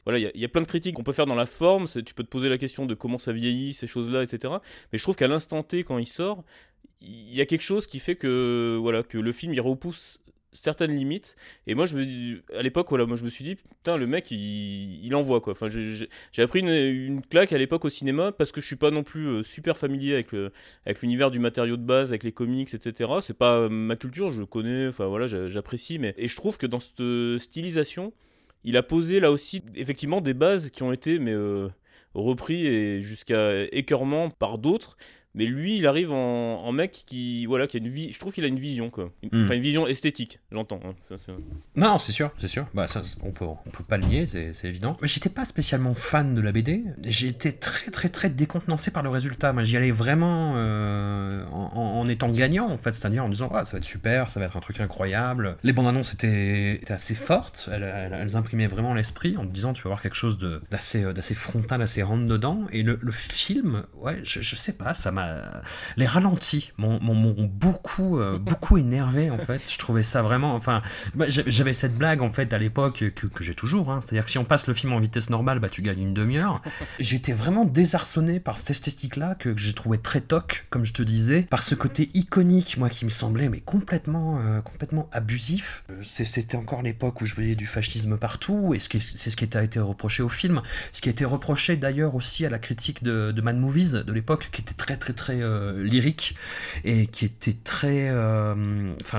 voilà, 0.10 0.32
il 0.34 0.40
y 0.42 0.46
a- 0.46 0.50
plein 0.50 0.62
de 0.62 0.68
critiques 0.68 0.96
qu'on 0.96 1.04
peut 1.04 1.14
faire 1.14 1.26
dans 1.28 1.36
la 1.36 1.46
forme. 1.46 1.86
Tu 1.88 2.14
peux 2.14 2.24
te 2.24 2.30
poser 2.30 2.50
la 2.50 2.58
question 2.58 2.86
de 2.86 2.94
comment 2.96 3.18
ça 3.20 3.32
vieillit, 3.34 3.74
ces 3.74 3.88
choses-là, 3.88 4.24
etc. 4.24 4.54
Mais 4.92 4.98
je 4.98 5.04
trouve 5.04 5.16
qu'à 5.16 5.28
l'instant 5.28 5.62
T, 5.64 5.84
quand 5.84 5.98
il 6.00 6.08
sort, 6.08 6.44
il 7.02 7.34
y 7.34 7.42
a 7.42 7.46
quelque 7.46 7.62
chose 7.62 7.88
qui 7.88 8.00
fait 8.00 8.16
que, 8.16 8.78
voilà, 8.82 9.04
que 9.04 9.18
le 9.18 9.32
film 9.32 9.54
il 9.54 9.62
repousse 9.62 10.20
certaines 10.52 10.96
limites. 10.96 11.36
Et 11.68 11.76
moi, 11.76 11.86
je 11.86 11.96
me, 11.96 12.42
à 12.58 12.64
l'époque, 12.64 12.88
voilà, 12.90 13.06
moi 13.06 13.16
je 13.18 13.24
me 13.24 13.30
suis 13.30 13.44
dit, 13.44 13.56
putain, 13.56 13.98
le 13.98 14.08
mec, 14.08 14.32
il, 14.32 15.06
il 15.06 15.14
envoie 15.14 15.42
quoi. 15.42 15.54
Enfin, 15.54 15.68
j'ai- 15.70 16.10
appris 16.42 16.62
une, 16.62 17.22
claque 17.22 17.54
à 17.54 17.58
l'époque 17.60 17.86
au 17.86 17.90
cinéma 17.90 18.32
parce 18.32 18.52
que 18.52 18.60
je 18.62 18.66
suis 18.66 18.76
pas 18.76 18.90
non 18.90 19.04
plus 19.04 19.28
euh, 19.28 19.44
super 19.44 19.78
familier 19.78 20.14
avec 20.14 20.34
avec 20.88 21.02
l'univers 21.04 21.30
du 21.30 21.38
matériau 21.40 21.78
de 21.78 21.84
base, 21.84 22.10
avec 22.10 22.24
les 22.24 22.32
comics, 22.32 22.74
etc. 22.74 23.12
C'est 23.22 23.38
pas 23.38 23.70
ma 23.70 23.96
culture, 23.96 24.32
je 24.32 24.42
connais, 24.44 24.88
enfin 24.88 25.06
voilà, 25.06 25.28
j'a- 25.28 25.48
j'apprécie, 25.50 26.00
mais 26.00 26.16
et 26.18 26.28
je 26.28 26.36
trouve 26.36 26.58
que 26.58 26.66
dans 26.66 26.80
cette 26.80 27.00
euh, 27.02 27.38
stylisation 27.40 28.12
il 28.64 28.78
a 28.78 28.84
posé 28.84 29.20
là 29.20 29.32
aussi 29.32 29.64
effectivement 29.76 30.22
des 30.22 30.34
bases 30.34 30.70
qui 30.70 30.84
ont 30.84 30.92
été 30.92 31.20
mais 31.20 31.34
euh, 31.34 31.70
repris 32.14 32.66
et 32.66 33.02
jusqu'à 33.02 33.64
écœurement 33.72 34.30
par 34.30 34.58
d'autres 34.58 34.98
mais 35.40 35.46
lui 35.46 35.78
il 35.78 35.88
arrive 35.88 36.12
en, 36.12 36.64
en 36.64 36.72
mec 36.72 37.04
qui 37.08 37.48
voilà 37.48 37.66
qui 37.66 37.78
a 37.78 37.80
une 37.80 37.88
vie 37.88 38.12
je 38.12 38.20
trouve 38.20 38.32
qu'il 38.34 38.44
a 38.44 38.48
une 38.48 38.60
vision 38.60 38.90
quoi 38.92 39.12
Mm. 39.32 39.44
enfin 39.44 39.56
une 39.56 39.62
vision 39.62 39.88
esthétique 39.88 40.40
j'entends 40.52 40.80
hein. 40.86 40.94
Ça, 41.10 41.16
c'est- 41.26 41.32
Non, 41.76 41.98
c'est 41.98 42.12
sûr, 42.12 42.30
c'est 42.38 42.48
sûr. 42.48 42.68
Bah, 42.74 42.88
ça, 42.88 43.02
on 43.24 43.32
peut, 43.32 43.46
on 43.46 43.70
peut 43.72 43.84
pas 43.84 43.98
le 43.98 44.06
nier, 44.06 44.28
c'est 44.28 44.54
c'est 44.54 44.68
évident. 44.68 44.98
Mais 45.02 45.08
J'étais 45.08 45.30
pas 45.30 45.46
spécialement 45.46 45.94
fan 45.96 46.34
de 46.34 46.42
la 46.42 46.52
BD. 46.52 46.84
Été 47.06 47.54
très, 47.54 47.90
très, 47.92 48.10
très 48.10 48.30
décontenancé 48.30 48.92
par 48.92 49.02
le 49.04 49.10
résultat. 49.10 49.54
Moi, 49.54 49.64
j'y 49.64 49.78
allais 49.78 49.92
vraiment 49.92 50.54
euh, 50.58 51.46
en, 51.52 52.08
étant 52.08 52.30
gagnant, 52.30 52.70
en 52.70 52.78
fait, 52.78 52.94
c'est-à-dire 52.94 53.24
en 53.24 53.30
disant, 53.30 53.50
ah, 53.54 53.64
ça 53.64 53.74
va 53.74 53.78
être 53.80 53.84
super, 53.86 54.30
ça 54.30 54.40
va 54.40 54.46
être 54.48 54.58
un 54.58 54.60
truc 54.60 54.80
incroyable. 54.82 55.58
Les 55.64 55.74
bandes 55.74 55.88
annonces 55.88 56.14
étaient, 56.14 56.76
étaient 56.76 56.94
assez 56.94 57.14
fortes. 57.16 57.70
Elles, 57.72 57.84
elles- 57.84 58.18
elles 58.20 58.36
imprimaient 58.36 58.68
vraiment 58.68 58.94
l'esprit 58.94 59.38
en 59.38 59.46
te 59.46 59.52
disant, 59.52 59.74
tu 59.74 59.84
vas 59.84 59.90
voir 59.90 60.02
quelque 60.02 60.16
chose 60.16 60.38
de- 60.38 60.62
d'assez, 60.72 61.04
euh, 61.04 61.14
d'assez 61.14 61.36
frontal, 61.36 61.82
assez 61.82 62.02
rentre 62.04 62.26
dedans. 62.26 62.66
Et 62.72 62.84
le, 62.84 62.98
le 63.02 63.12
film, 63.12 63.84
ouais, 63.98 64.20
je, 64.24 64.42
je 64.42 64.56
sais 64.56 64.74
pas, 64.74 64.94
ça 64.94 65.12
m'a. 65.12 65.29
Les 65.98 66.06
ralentis 66.06 66.72
m'ont 66.78 67.00
beaucoup, 67.52 68.20
euh, 68.20 68.38
beaucoup 68.40 68.78
énervé, 68.78 69.30
en 69.32 69.38
fait. 69.38 69.62
Je 69.70 69.78
trouvais 69.78 70.04
ça 70.04 70.22
vraiment. 70.22 70.56
Enfin, 70.56 70.82
bah, 71.16 71.28
j'a- 71.28 71.44
J'avais 71.48 71.74
cette 71.74 71.98
blague 71.98 72.22
en 72.22 72.30
fait 72.30 72.54
à 72.54 72.58
l'époque 72.58 73.12
que, 73.16 73.28
que 73.28 73.44
j'ai 73.44 73.54
toujours, 73.54 73.92
hein. 73.92 74.00
c'est-à-dire 74.02 74.26
que 74.26 74.32
si 74.32 74.38
on 74.38 74.46
passe 74.46 74.68
le 74.68 74.74
film 74.74 74.94
en 74.94 75.00
vitesse 75.00 75.30
normale, 75.30 75.60
bah 75.60 75.70
tu 75.70 75.82
gagnes 75.82 76.02
une 76.02 76.14
demi-heure. 76.14 76.62
J'étais 77.00 77.34
vraiment 77.34 77.66
désarçonné 77.66 78.40
par 78.40 78.58
cette 78.58 78.72
esthétique-là 78.72 79.36
que, 79.36 79.56
j'ai 79.58 79.74
trouvé 79.74 79.98
très 79.98 80.22
toc, 80.22 80.66
comme 80.70 80.86
je 80.86 80.94
te 80.94 81.02
disais, 81.04 81.42
par 81.44 81.64
ce 81.64 81.76
côté 81.76 82.10
iconique, 82.14 82.78
moi 82.78 82.90
qui 82.90 83.06
me 83.06 83.10
semblait 83.10 83.50
mais 83.50 83.60
complètement, 83.60 84.40
euh, 84.40 84.62
complètement 84.62 85.10
abusif. 85.12 85.84
Euh, 85.92 85.96
C'était 86.02 86.56
encore 86.58 86.82
l'époque 86.82 87.22
où 87.22 87.26
je 87.26 87.36
voyais 87.36 87.56
du 87.56 87.66
fascisme 87.66 88.18
partout, 88.18 88.74
et 88.74 88.80
c'est 88.80 89.00
ce 89.30 89.36
qui 89.36 89.58
a 89.58 89.64
été 89.64 89.80
reproché 89.80 90.24
au 90.24 90.30
film, 90.30 90.62
ce 90.92 91.02
qui 91.02 91.10
a 91.10 91.12
été 91.12 91.26
reproché 91.26 91.76
d'ailleurs 91.76 92.16
aussi 92.16 92.46
à 92.46 92.50
la 92.50 92.60
critique 92.60 93.04
de, 93.04 93.32
de 93.32 93.42
Mad 93.42 93.58
Movies 93.58 94.04
de 94.06 94.14
l'époque, 94.14 94.50
qui 94.52 94.62
était 94.62 94.74
très 94.74 94.98
très 94.98 95.09
très 95.14 95.42
euh, 95.42 95.84
lyrique 95.84 96.36
et 96.84 97.08
qui 97.08 97.26
était 97.26 97.56
très, 97.64 98.10
euh, 98.10 98.56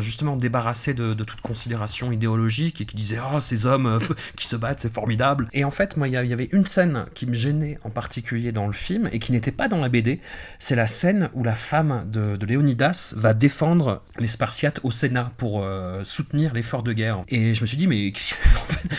justement 0.01 0.37
débarrassé 0.37 0.95
de, 0.95 1.15
toute 1.15 1.41
considération 1.41 2.13
idéologique 2.13 2.81
et 2.81 2.87
qui 2.87 2.97
disait 2.97 3.19
oh 3.33 3.41
ces 3.41 3.67
hommes 3.67 3.87
euh, 3.87 3.99
qui 4.37 4.47
se 4.47 4.57
battent 4.57 4.81
c'est 4.81 4.93
formidable. 4.93 5.49
Et 5.53 5.65
en 5.65 5.71
fait 5.71 5.97
moi 5.97 6.09
il 6.09 6.13
y, 6.13 6.17
avait 6.17 6.49
une 6.53 6.67
scène 6.67 7.07
qui 7.15 7.27
me 7.27 7.35
gênait 7.35 7.79
en 7.85 7.91
particulier 7.91 8.53
dans 8.53 8.67
le 8.67 8.73
film 8.73 9.09
et 9.13 9.19
qui 9.19 9.33
n'était 9.33 9.53
pas 9.53 9.69
dans 9.69 9.81
la 9.81 9.89
BD, 9.89 10.21
c'est 10.59 10.77
la 10.77 10.87
scène 10.87 11.29
où 11.35 11.45
la 11.45 11.55
femme 11.55 12.05
de, 12.11 12.39
Léonidas 12.45 13.15
va 13.17 13.35
défendre 13.35 14.03
les 14.19 14.27
Spartiates 14.27 14.81
au 14.83 14.91
Sénat 14.91 15.33
pour 15.37 15.65
soutenir 16.03 16.53
l'effort 16.53 16.83
de 16.83 16.93
guerre. 16.93 17.23
Et 17.29 17.55
je 17.55 17.61
me 17.61 17.67
suis 17.67 17.77
dit 17.77 17.87
mais 17.87 18.13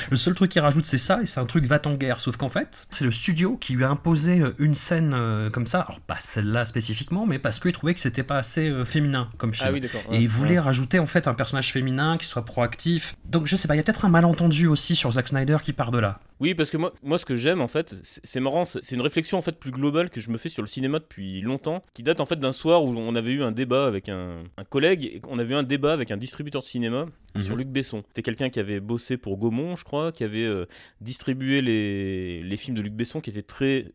le 0.09 0.17
seul 0.17 0.35
truc 0.35 0.51
qu'il 0.51 0.61
rajoute 0.61 0.85
c'est 0.85 0.97
ça 0.97 1.21
et 1.21 1.25
c'est 1.25 1.39
un 1.39 1.45
truc 1.45 1.65
va 1.65 1.81
en 1.85 1.95
guerre. 1.95 2.19
Sauf 2.19 2.37
qu'en 2.37 2.49
fait 2.49 2.87
c'est 2.91 3.03
le 3.03 3.11
studio 3.11 3.57
qui 3.57 3.73
lui 3.73 3.83
a 3.83 3.89
imposé 3.89 4.41
une 4.59 4.75
scène 4.75 5.15
comme 5.51 5.67
ça, 5.67 5.81
alors 5.81 5.99
pas 5.99 6.17
celle-là 6.19 6.65
spécifiquement, 6.81 7.25
mais 7.27 7.37
parce 7.39 7.59
qu'il 7.59 7.71
trouvait 7.71 7.93
que 7.93 7.99
c'était 7.99 8.23
pas 8.23 8.37
assez 8.37 8.67
euh, 8.69 8.85
féminin 8.85 9.29
comme 9.37 9.53
film. 9.53 9.67
ah 9.69 9.71
oui 9.71 9.81
d'accord 9.81 10.01
Et 10.11 10.17
il 10.17 10.27
voulait 10.27 10.59
rajouter 10.59 10.97
en 10.99 11.05
fait 11.05 11.27
un 11.27 11.33
personnage 11.33 11.71
féminin 11.71 12.17
qui 12.17 12.25
soit 12.25 12.43
proactif. 12.43 13.15
Donc 13.25 13.45
je 13.45 13.55
sais 13.55 13.67
pas, 13.67 13.75
il 13.75 13.77
y 13.77 13.79
a 13.79 13.83
peut-être 13.83 14.05
un 14.05 14.09
malentendu 14.09 14.67
aussi 14.67 14.95
sur 14.95 15.11
Zack 15.11 15.27
Snyder 15.27 15.57
qui 15.61 15.73
part 15.73 15.91
de 15.91 15.99
là. 15.99 16.19
Oui, 16.39 16.55
parce 16.55 16.71
que 16.71 16.77
moi, 16.77 16.91
moi 17.03 17.17
ce 17.19 17.25
que 17.25 17.35
j'aime 17.35 17.61
en 17.61 17.67
fait, 17.67 17.95
c'est 18.01 18.39
marrant, 18.39 18.65
c'est 18.65 18.91
une 18.95 19.01
réflexion 19.01 19.37
en 19.37 19.41
fait 19.41 19.59
plus 19.59 19.71
globale 19.71 20.09
que 20.09 20.19
je 20.19 20.31
me 20.31 20.37
fais 20.37 20.49
sur 20.49 20.63
le 20.63 20.67
cinéma 20.67 20.99
depuis 20.99 21.41
longtemps, 21.41 21.83
qui 21.93 22.01
date 22.03 22.19
en 22.19 22.25
fait 22.25 22.39
d'un 22.39 22.51
soir 22.51 22.83
où 22.83 22.89
on 22.97 23.15
avait 23.15 23.33
eu 23.33 23.43
un 23.43 23.51
débat 23.51 23.85
avec 23.85 24.09
un, 24.09 24.43
un 24.57 24.63
collègue, 24.63 25.05
et 25.05 25.21
on 25.29 25.37
avait 25.37 25.53
eu 25.53 25.57
un 25.57 25.63
débat 25.63 25.93
avec 25.93 26.09
un 26.11 26.17
distributeur 26.17 26.61
de 26.61 26.67
cinéma 26.67 27.05
Mhm. 27.33 27.43
sur 27.43 27.55
Luc 27.55 27.69
Besson. 27.69 28.03
C'était 28.09 28.23
quelqu'un 28.23 28.49
qui 28.49 28.59
avait 28.59 28.81
bossé 28.81 29.15
pour 29.15 29.37
Gaumont, 29.37 29.77
je 29.77 29.85
crois, 29.85 30.11
qui 30.11 30.25
avait 30.25 30.43
euh, 30.43 30.65
distribué 30.99 31.61
les, 31.61 32.43
les 32.43 32.57
films 32.57 32.75
de 32.75 32.81
Luc 32.81 32.93
Besson, 32.93 33.21
qui 33.21 33.29
était 33.29 33.41
très 33.41 33.85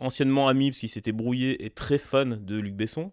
anciennement 0.00 0.48
ami 0.48 0.70
parce 0.70 0.80
qu'il 0.80 0.88
s'était 0.88 1.12
brouillé 1.12 1.64
et 1.64 1.70
très 1.70 1.98
fan 1.98 2.44
de 2.44 2.56
Luc 2.56 2.74
Besson. 2.74 3.10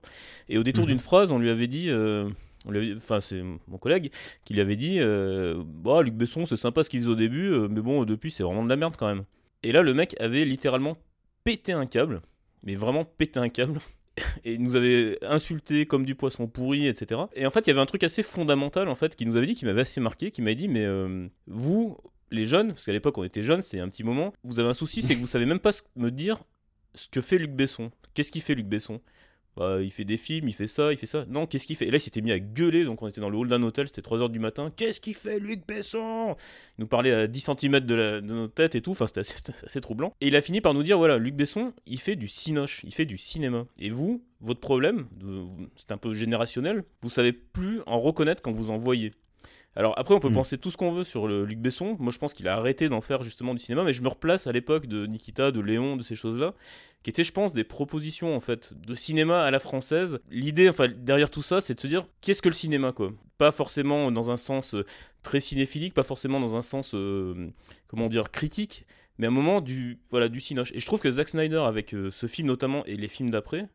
Et 0.49 0.57
au 0.57 0.63
détour 0.63 0.83
Mhm. 0.83 0.89
d'une 0.89 0.99
phrase, 0.99 1.31
on 1.31 1.39
lui 1.39 1.49
avait 1.49 1.67
dit, 1.67 1.89
euh, 1.89 2.29
on 2.65 2.71
lui 2.71 2.77
avait- 2.79 2.95
enfin 2.95 3.19
c'est 3.21 3.41
mon 3.41 3.77
collègue 3.77 4.11
qui 4.45 4.53
lui 4.53 4.61
avait 4.61 4.75
dit, 4.75 4.97
euh, 4.99 5.63
bah 5.65 6.01
Luc 6.01 6.13
Besson 6.13 6.45
c'est 6.45 6.57
sympa 6.57 6.83
ce 6.83 6.89
qu'il 6.89 6.99
faisait 7.01 7.11
au 7.11 7.15
début, 7.15 7.47
euh, 7.51 7.67
mais 7.69 7.81
bon 7.81 8.03
depuis 8.05 8.31
c'est 8.31 8.43
vraiment 8.43 8.63
de 8.63 8.69
la 8.69 8.75
merde 8.75 8.95
quand 8.97 9.07
même. 9.07 9.23
Et 9.63 9.71
là 9.71 9.81
le 9.81 9.93
mec 9.93 10.15
avait 10.19 10.45
littéralement 10.45 10.97
pété 11.43 11.71
un 11.73 11.85
câble, 11.85 12.21
mais 12.63 12.75
vraiment 12.75 13.05
pété 13.05 13.39
un 13.39 13.49
câble. 13.49 13.79
Et 14.45 14.53
il 14.53 14.61
nous 14.61 14.75
avait 14.75 15.17
insulté 15.23 15.85
comme 15.87 16.05
du 16.05 16.13
poisson 16.13 16.45
pourri, 16.47 16.87
etc. 16.87 17.21
Et 17.35 17.47
en 17.47 17.49
fait, 17.49 17.61
il 17.61 17.69
y 17.69 17.71
avait 17.71 17.79
un 17.81 17.87
truc 17.87 18.03
assez 18.03 18.21
fondamental, 18.21 18.87
en 18.87 18.93
fait, 18.93 19.15
qui 19.15 19.25
nous 19.25 19.35
avait 19.37 19.47
dit, 19.47 19.55
qui 19.55 19.65
m'avait 19.65 19.81
assez 19.81 19.99
marqué, 19.99 20.29
qui 20.29 20.43
m'avait 20.43 20.53
dit, 20.55 20.67
mais 20.67 20.85
euh, 20.85 21.27
vous, 21.47 21.97
les 22.29 22.45
jeunes, 22.45 22.73
parce 22.73 22.85
qu'à 22.85 22.91
l'époque 22.91 23.17
on 23.17 23.23
était 23.23 23.41
jeunes, 23.41 23.63
c'est 23.63 23.79
un 23.79 23.89
petit 23.89 24.03
moment, 24.03 24.31
vous 24.43 24.59
avez 24.59 24.69
un 24.69 24.73
souci, 24.75 25.01
c'est 25.01 25.15
que 25.15 25.19
vous 25.19 25.25
savez 25.25 25.47
même 25.47 25.59
pas 25.59 25.71
ce- 25.71 25.81
me 25.95 26.11
dire 26.11 26.43
ce 26.95 27.07
que 27.07 27.21
fait 27.21 27.37
Luc 27.37 27.51
Besson. 27.51 27.91
Qu'est-ce 28.13 28.31
qu'il 28.31 28.41
fait 28.41 28.55
Luc 28.55 28.67
Besson? 28.67 29.01
Bah, 29.55 29.81
il 29.81 29.91
fait 29.91 30.03
des 30.03 30.17
films, 30.17 30.47
il 30.47 30.53
fait 30.53 30.67
ça, 30.67 30.91
il 30.91 30.97
fait 30.97 31.05
ça. 31.05 31.25
Non, 31.27 31.45
qu'est-ce 31.45 31.67
qu'il 31.67 31.75
fait? 31.75 31.87
Et 31.87 31.91
là, 31.91 31.97
il 31.97 32.01
s'était 32.01 32.21
mis 32.21 32.31
à 32.31 32.39
gueuler. 32.39 32.85
Donc, 32.85 33.03
on 33.03 33.07
était 33.07 33.21
dans 33.21 33.29
le 33.29 33.37
hall 33.37 33.47
d'un 33.47 33.61
hôtel, 33.61 33.87
c'était 33.87 34.01
3h 34.01 34.31
du 34.31 34.39
matin. 34.39 34.71
Qu'est-ce 34.75 34.99
qu'il 34.99 35.13
fait, 35.13 35.39
Luc 35.39 35.67
Besson? 35.67 36.35
Il 36.77 36.81
nous 36.81 36.87
parlait 36.87 37.11
à 37.11 37.27
10 37.27 37.49
cm 37.59 37.79
de, 37.81 37.93
la, 37.93 38.21
de 38.21 38.33
notre 38.33 38.53
tête 38.53 38.73
et 38.73 38.81
tout. 38.81 38.91
Enfin, 38.91 39.05
c'était 39.05 39.21
assez, 39.65 39.81
troublant. 39.81 40.15
Et 40.21 40.27
il 40.27 40.35
a 40.35 40.41
fini 40.41 40.59
par 40.59 40.73
nous 40.73 40.81
dire 40.81 40.97
voilà, 40.97 41.17
Luc 41.17 41.35
Besson, 41.35 41.73
il 41.85 41.99
fait 41.99 42.15
du 42.15 42.27
cinoche, 42.27 42.81
il 42.83 42.93
fait 42.93 43.05
du 43.05 43.17
cinéma. 43.17 43.65
Et 43.79 43.91
vous, 43.91 44.23
votre 44.41 44.59
problème, 44.59 45.07
c'est 45.75 45.91
un 45.91 45.97
peu 45.97 46.13
générationnel, 46.13 46.83
vous 47.01 47.09
savez 47.09 47.31
plus 47.31 47.81
en 47.85 47.99
reconnaître 47.99 48.41
quand 48.41 48.51
vous 48.51 48.71
en 48.71 48.77
voyez. 48.77 49.11
Alors 49.75 49.97
après, 49.97 50.13
on 50.13 50.19
peut 50.19 50.29
Mm. 50.29 50.33
penser 50.33 50.57
tout 50.57 50.69
ce 50.69 50.77
qu'on 50.77 50.91
veut 50.91 51.03
sur 51.03 51.27
le 51.27 51.45
Luc 51.45 51.59
Besson. 51.59 51.95
Moi, 51.99 52.11
je 52.11 52.19
pense 52.19 52.33
qu'il 52.33 52.47
a 52.47 52.55
arrêté 52.55 52.89
d'en 52.89 53.01
faire 53.01 53.23
justement 53.23 53.53
du 53.53 53.59
cinéma, 53.59 53.83
mais 53.83 53.93
je 53.93 54.03
me 54.03 54.07
replace 54.07 54.45
à 54.45 54.51
l'époque 54.51 54.85
de 54.87 55.05
Nikita, 55.07 55.51
de 55.51 55.59
Léon, 55.59 55.95
de 55.97 56.03
ces 56.03 56.15
choses-là, 56.15 56.53
qui 57.01 57.09
étaient, 57.09 57.23
je 57.23 57.31
pense, 57.31 57.53
des 57.53 57.63
propositions 57.63 58.35
en 58.35 58.39
fait 58.39 58.73
de 58.79 58.93
cinéma 58.93 59.41
à 59.43 59.49
la 59.51 59.59
française. 59.59 60.19
L'idée, 60.29 60.69
enfin, 60.69 60.87
derrière 60.87 61.29
tout 61.31 61.41
ça, 61.41 61.59
c'est 61.59 61.73
de 61.73 61.79
se 61.79 61.87
dire 61.87 62.05
qu'est-ce 62.21 62.41
que 62.41 62.49
le 62.49 62.53
cinéma, 62.53 62.91
quoi? 62.91 63.11
Pas 63.39 63.51
forcément 63.51 64.11
dans 64.11 64.29
un 64.29 64.37
sens 64.37 64.75
euh, 64.75 64.85
très 65.23 65.39
cinéphilique, 65.39 65.93
pas 65.95 66.03
forcément 66.03 66.39
dans 66.39 66.55
un 66.55 66.61
sens, 66.61 66.93
euh, 66.93 67.49
comment 67.87 68.09
dire, 68.09 68.29
critique, 68.31 68.85
mais 69.17 69.25
à 69.25 69.29
un 69.29 69.33
moment 69.33 69.59
du, 69.59 69.99
voilà, 70.11 70.29
du 70.29 70.39
cinoche. 70.39 70.71
Et 70.73 70.79
je 70.79 70.85
trouve 70.85 71.01
que 71.01 71.09
Zack 71.11 71.29
Snyder, 71.29 71.63
avec 71.65 71.93
euh, 71.93 72.11
ce 72.11 72.27
film 72.27 72.47
notamment 72.47 72.85
et 72.85 72.95
les 72.95 73.07
films 73.07 73.31
d'après, 73.31 73.67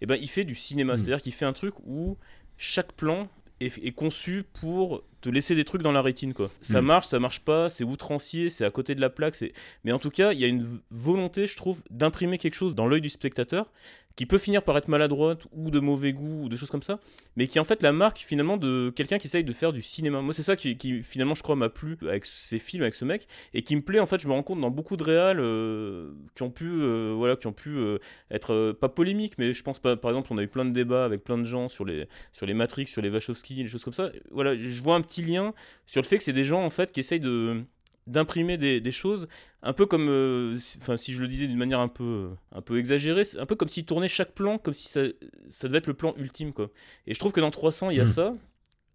eh 0.00 0.06
ben, 0.06 0.18
il 0.20 0.28
fait 0.28 0.44
du 0.44 0.54
cinéma. 0.56 0.94
Mm. 0.94 0.96
C'est-à-dire 0.98 1.22
qu'il 1.22 1.32
fait 1.32 1.44
un 1.44 1.52
truc 1.52 1.74
où 1.84 2.18
chaque 2.58 2.92
plan 2.92 3.28
est, 3.60 3.78
est 3.84 3.92
conçu 3.92 4.44
pour 4.60 5.02
te 5.20 5.28
laisser 5.28 5.54
des 5.54 5.64
trucs 5.64 5.82
dans 5.82 5.92
la 5.92 6.02
rétine 6.02 6.34
quoi. 6.34 6.50
Ça 6.60 6.80
Mm. 6.80 6.84
marche, 6.84 7.06
ça 7.06 7.18
marche 7.18 7.40
pas, 7.40 7.68
c'est 7.68 7.84
outrancier, 7.84 8.50
c'est 8.50 8.64
à 8.64 8.70
côté 8.70 8.94
de 8.94 9.00
la 9.00 9.10
plaque, 9.10 9.34
c'est 9.34 9.52
mais 9.84 9.92
en 9.92 9.98
tout 9.98 10.10
cas, 10.10 10.32
il 10.32 10.38
y 10.40 10.44
a 10.44 10.48
une 10.48 10.80
volonté, 10.90 11.46
je 11.46 11.56
trouve, 11.56 11.82
d'imprimer 11.90 12.38
quelque 12.38 12.54
chose 12.54 12.74
dans 12.74 12.86
l'œil 12.86 13.00
du 13.00 13.08
spectateur 13.10 13.70
qui 14.16 14.24
peut 14.24 14.38
finir 14.38 14.62
par 14.62 14.76
être 14.78 14.88
maladroite 14.88 15.46
ou 15.52 15.70
de 15.70 15.78
mauvais 15.78 16.12
goût 16.12 16.44
ou 16.44 16.48
de 16.48 16.56
choses 16.56 16.70
comme 16.70 16.82
ça, 16.82 16.98
mais 17.36 17.46
qui 17.46 17.58
est 17.58 17.60
en 17.60 17.64
fait 17.64 17.82
la 17.82 17.92
marque 17.92 18.18
finalement 18.18 18.56
de 18.56 18.90
quelqu'un 18.96 19.18
qui 19.18 19.26
essaye 19.26 19.44
de 19.44 19.52
faire 19.52 19.72
du 19.72 19.82
cinéma. 19.82 20.22
Moi, 20.22 20.32
c'est 20.32 20.42
ça 20.42 20.56
qui, 20.56 21.02
finalement 21.02 21.34
je 21.34 21.42
crois 21.42 21.54
m'a 21.54 21.68
plu 21.68 21.98
avec 22.02 22.24
ces 22.24 22.58
films 22.58 22.82
avec 22.82 22.94
ce 22.94 23.04
mec 23.04 23.28
et 23.52 23.62
qui 23.62 23.76
me 23.76 23.82
plaît 23.82 24.00
en 24.00 24.06
fait, 24.06 24.20
je 24.20 24.26
me 24.26 24.32
rends 24.32 24.42
compte 24.42 24.60
dans 24.60 24.70
beaucoup 24.70 24.96
de 24.96 25.04
réals 25.04 25.38
euh, 25.40 26.12
qui 26.34 26.42
ont 26.42 26.50
pu 26.50 26.66
euh, 26.66 27.12
voilà, 27.14 27.36
qui 27.36 27.46
ont 27.46 27.52
pu 27.52 27.76
euh, 27.76 27.98
être 28.30 28.72
pas 28.72 28.88
polémiques, 28.88 29.34
mais 29.38 29.52
je 29.52 29.62
pense 29.62 29.78
par 29.78 29.92
exemple, 29.92 30.28
on 30.32 30.38
a 30.38 30.42
eu 30.42 30.48
plein 30.48 30.64
de 30.64 30.72
débats 30.72 31.04
avec 31.04 31.22
plein 31.22 31.38
de 31.38 31.44
gens 31.44 31.68
sur 31.68 31.84
les 31.84 32.08
sur 32.32 32.46
les 32.46 32.54
Matrix, 32.54 32.86
sur 32.86 33.02
les 33.02 33.10
Wachowski, 33.10 33.62
les 33.62 33.68
choses 33.68 33.84
comme 33.84 33.92
ça. 33.92 34.10
Voilà, 34.30 34.56
je 34.56 34.82
vois 34.82 34.94
un 34.94 35.02
petit 35.02 35.22
lien 35.22 35.52
sur 35.86 36.00
le 36.00 36.06
fait 36.06 36.16
que 36.16 36.24
c'est 36.24 36.32
des 36.32 36.44
gens 36.44 36.64
en 36.64 36.70
fait 36.70 36.90
qui 36.90 37.00
essayent 37.00 37.20
de 37.20 37.64
d'imprimer 38.06 38.56
des, 38.58 38.80
des 38.80 38.92
choses 38.92 39.26
un 39.62 39.72
peu 39.72 39.86
comme 39.86 40.08
euh, 40.08 40.56
si- 40.58 40.78
enfin 40.80 40.96
si 40.96 41.12
je 41.12 41.20
le 41.22 41.28
disais 41.28 41.46
d'une 41.48 41.56
manière 41.58 41.80
un 41.80 41.88
peu 41.88 42.30
un 42.52 42.62
peu 42.62 42.78
exagérée 42.78 43.22
un 43.38 43.46
peu 43.46 43.56
comme 43.56 43.68
s'ils 43.68 43.84
tournaient 43.86 44.08
chaque 44.08 44.32
plan 44.32 44.58
comme 44.58 44.74
si 44.74 44.86
ça, 44.88 45.02
ça 45.50 45.66
devait 45.68 45.78
être 45.78 45.86
le 45.88 45.94
plan 45.94 46.14
ultime 46.16 46.52
quoi 46.52 46.70
et 47.06 47.14
je 47.14 47.18
trouve 47.18 47.32
que 47.32 47.40
dans 47.40 47.50
300 47.50 47.90
il 47.90 47.96
y 47.96 48.00
a 48.00 48.04
Mm. 48.04 48.06
ça 48.08 48.34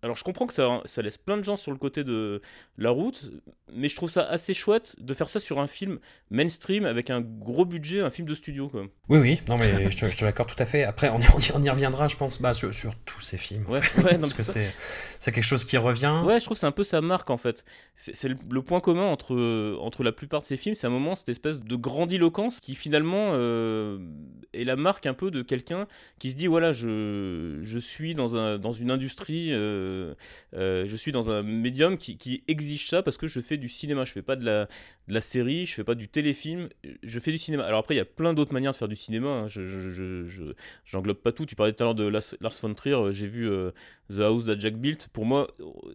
alors 0.03 0.17
je 0.17 0.23
comprends 0.23 0.47
que 0.47 0.53
ça, 0.53 0.81
ça 0.85 1.01
laisse 1.01 1.17
plein 1.17 1.37
de 1.37 1.43
gens 1.43 1.55
sur 1.55 1.71
le 1.71 1.77
côté 1.77 2.03
de 2.03 2.41
la 2.77 2.89
route, 2.89 3.31
mais 3.73 3.87
je 3.87 3.95
trouve 3.95 4.09
ça 4.09 4.23
assez 4.23 4.53
chouette 4.53 4.95
de 4.99 5.13
faire 5.13 5.29
ça 5.29 5.39
sur 5.39 5.59
un 5.59 5.67
film 5.67 5.99
mainstream 6.29 6.85
avec 6.85 7.09
un 7.09 7.21
gros 7.21 7.65
budget, 7.65 8.01
un 8.01 8.09
film 8.09 8.27
de 8.27 8.35
studio 8.35 8.67
quoi. 8.69 8.85
Oui, 9.09 9.19
oui, 9.19 9.39
non, 9.47 9.57
mais 9.57 9.91
je 9.91 9.97
te, 9.97 10.05
te 10.17 10.25
l'accorde 10.25 10.49
tout 10.55 10.61
à 10.61 10.65
fait. 10.65 10.83
Après, 10.83 11.09
on 11.09 11.19
y, 11.19 11.25
on 11.53 11.61
y- 11.61 11.69
reviendra, 11.69 12.07
je 12.07 12.15
pense, 12.17 12.41
bah, 12.41 12.53
sur, 12.53 12.73
sur 12.73 12.95
tous 13.05 13.21
ces 13.21 13.37
films. 13.37 13.65
en 13.67 13.71
Ouais, 13.73 13.81
fait. 13.81 14.01
ouais, 14.03 14.13
non, 14.13 14.21
Parce 14.21 14.33
que 14.33 14.43
c'est 14.43 15.31
quelque 15.31 15.43
chose 15.43 15.65
qui 15.65 15.77
revient. 15.77 16.21
Ouais, 16.25 16.39
je 16.39 16.45
trouve 16.45 16.55
que 16.55 16.59
c'est 16.61 16.65
un 16.67 16.71
peu 16.71 16.83
sa 16.83 17.01
marque 17.01 17.29
en 17.29 17.37
fait. 17.37 17.63
C'est 17.95 18.15
c'est 18.15 18.27
le, 18.29 18.37
le 18.49 18.61
point 18.61 18.79
commun 18.79 19.05
entre, 19.05 19.77
entre 19.81 20.03
la 20.03 20.11
plupart 20.11 20.41
de 20.41 20.45
ces 20.47 20.57
films, 20.57 20.75
c'est 20.75 20.87
un 20.87 20.91
moment, 20.91 21.15
cette 21.15 21.29
espèce 21.29 21.59
de 21.59 21.75
grandiloquence 21.75 22.59
qui 22.59 22.75
finalement 22.75 23.31
euh, 23.33 23.99
est 24.53 24.63
la 24.63 24.75
marque 24.75 25.05
un 25.05 25.13
peu 25.13 25.29
de 25.31 25.41
quelqu'un 25.41 25.87
qui 26.19 26.31
se 26.31 26.35
dit 26.35 26.47
voilà, 26.47 26.71
je, 26.73 27.59
je 27.61 27.77
suis 27.79 28.15
dans, 28.15 28.35
un, 28.35 28.57
dans 28.57 28.71
une 28.71 28.89
industrie, 28.91 29.49
euh, 29.51 29.90
euh, 30.53 30.85
je 30.85 30.95
suis 30.95 31.11
dans 31.11 31.29
un 31.31 31.43
médium 31.43 31.97
qui, 31.97 32.43
exige 32.47 32.89
ça 32.89 33.03
parce 33.03 33.17
que 33.17 33.27
je 33.27 33.39
fais 33.41 33.57
du 33.57 33.69
cinéma. 33.69 34.05
Je 34.05 34.11
fais 34.11 34.21
pas 34.21 34.35
de 34.35 34.67
la, 35.07 35.21
série, 35.21 35.65
je 35.65 35.73
fais 35.73 35.83
pas 35.83 35.95
du 35.95 36.07
téléfilm, 36.07 36.69
je 37.03 37.19
fais 37.19 37.31
du 37.31 37.37
cinéma. 37.37 37.63
Alors 37.63 37.79
après, 37.79 37.93
il 37.95 37.97
y 37.97 38.01
a 38.01 38.05
plein 38.05 38.33
d'autres 38.33 38.53
manières 38.53 38.71
de 38.71 38.77
faire 38.77 38.87
du 38.87 38.95
cinéma. 38.95 39.29
hein. 39.29 39.47
Je, 39.47 39.63
je, 39.63 39.91
je, 39.91 40.25
je- 40.25 40.53
j'englobe 40.85 41.17
pas 41.17 41.31
tout. 41.31 41.45
Tu 41.45 41.55
parlais 41.55 41.73
tout 41.73 41.83
à 41.83 41.87
l'heure 41.87 41.95
de 41.95 42.07
Lars, 42.07 42.23
von 42.61 42.73
Trier, 42.73 42.95
euh, 42.95 43.11
j'ai 43.11 43.27
vu 43.27 43.49
euh, 43.49 43.71
The 44.09 44.19
House 44.19 44.45
that 44.45 44.59
Jack 44.59 44.75
Built. 44.77 45.07
Pour 45.13 45.25
moi, 45.25 45.47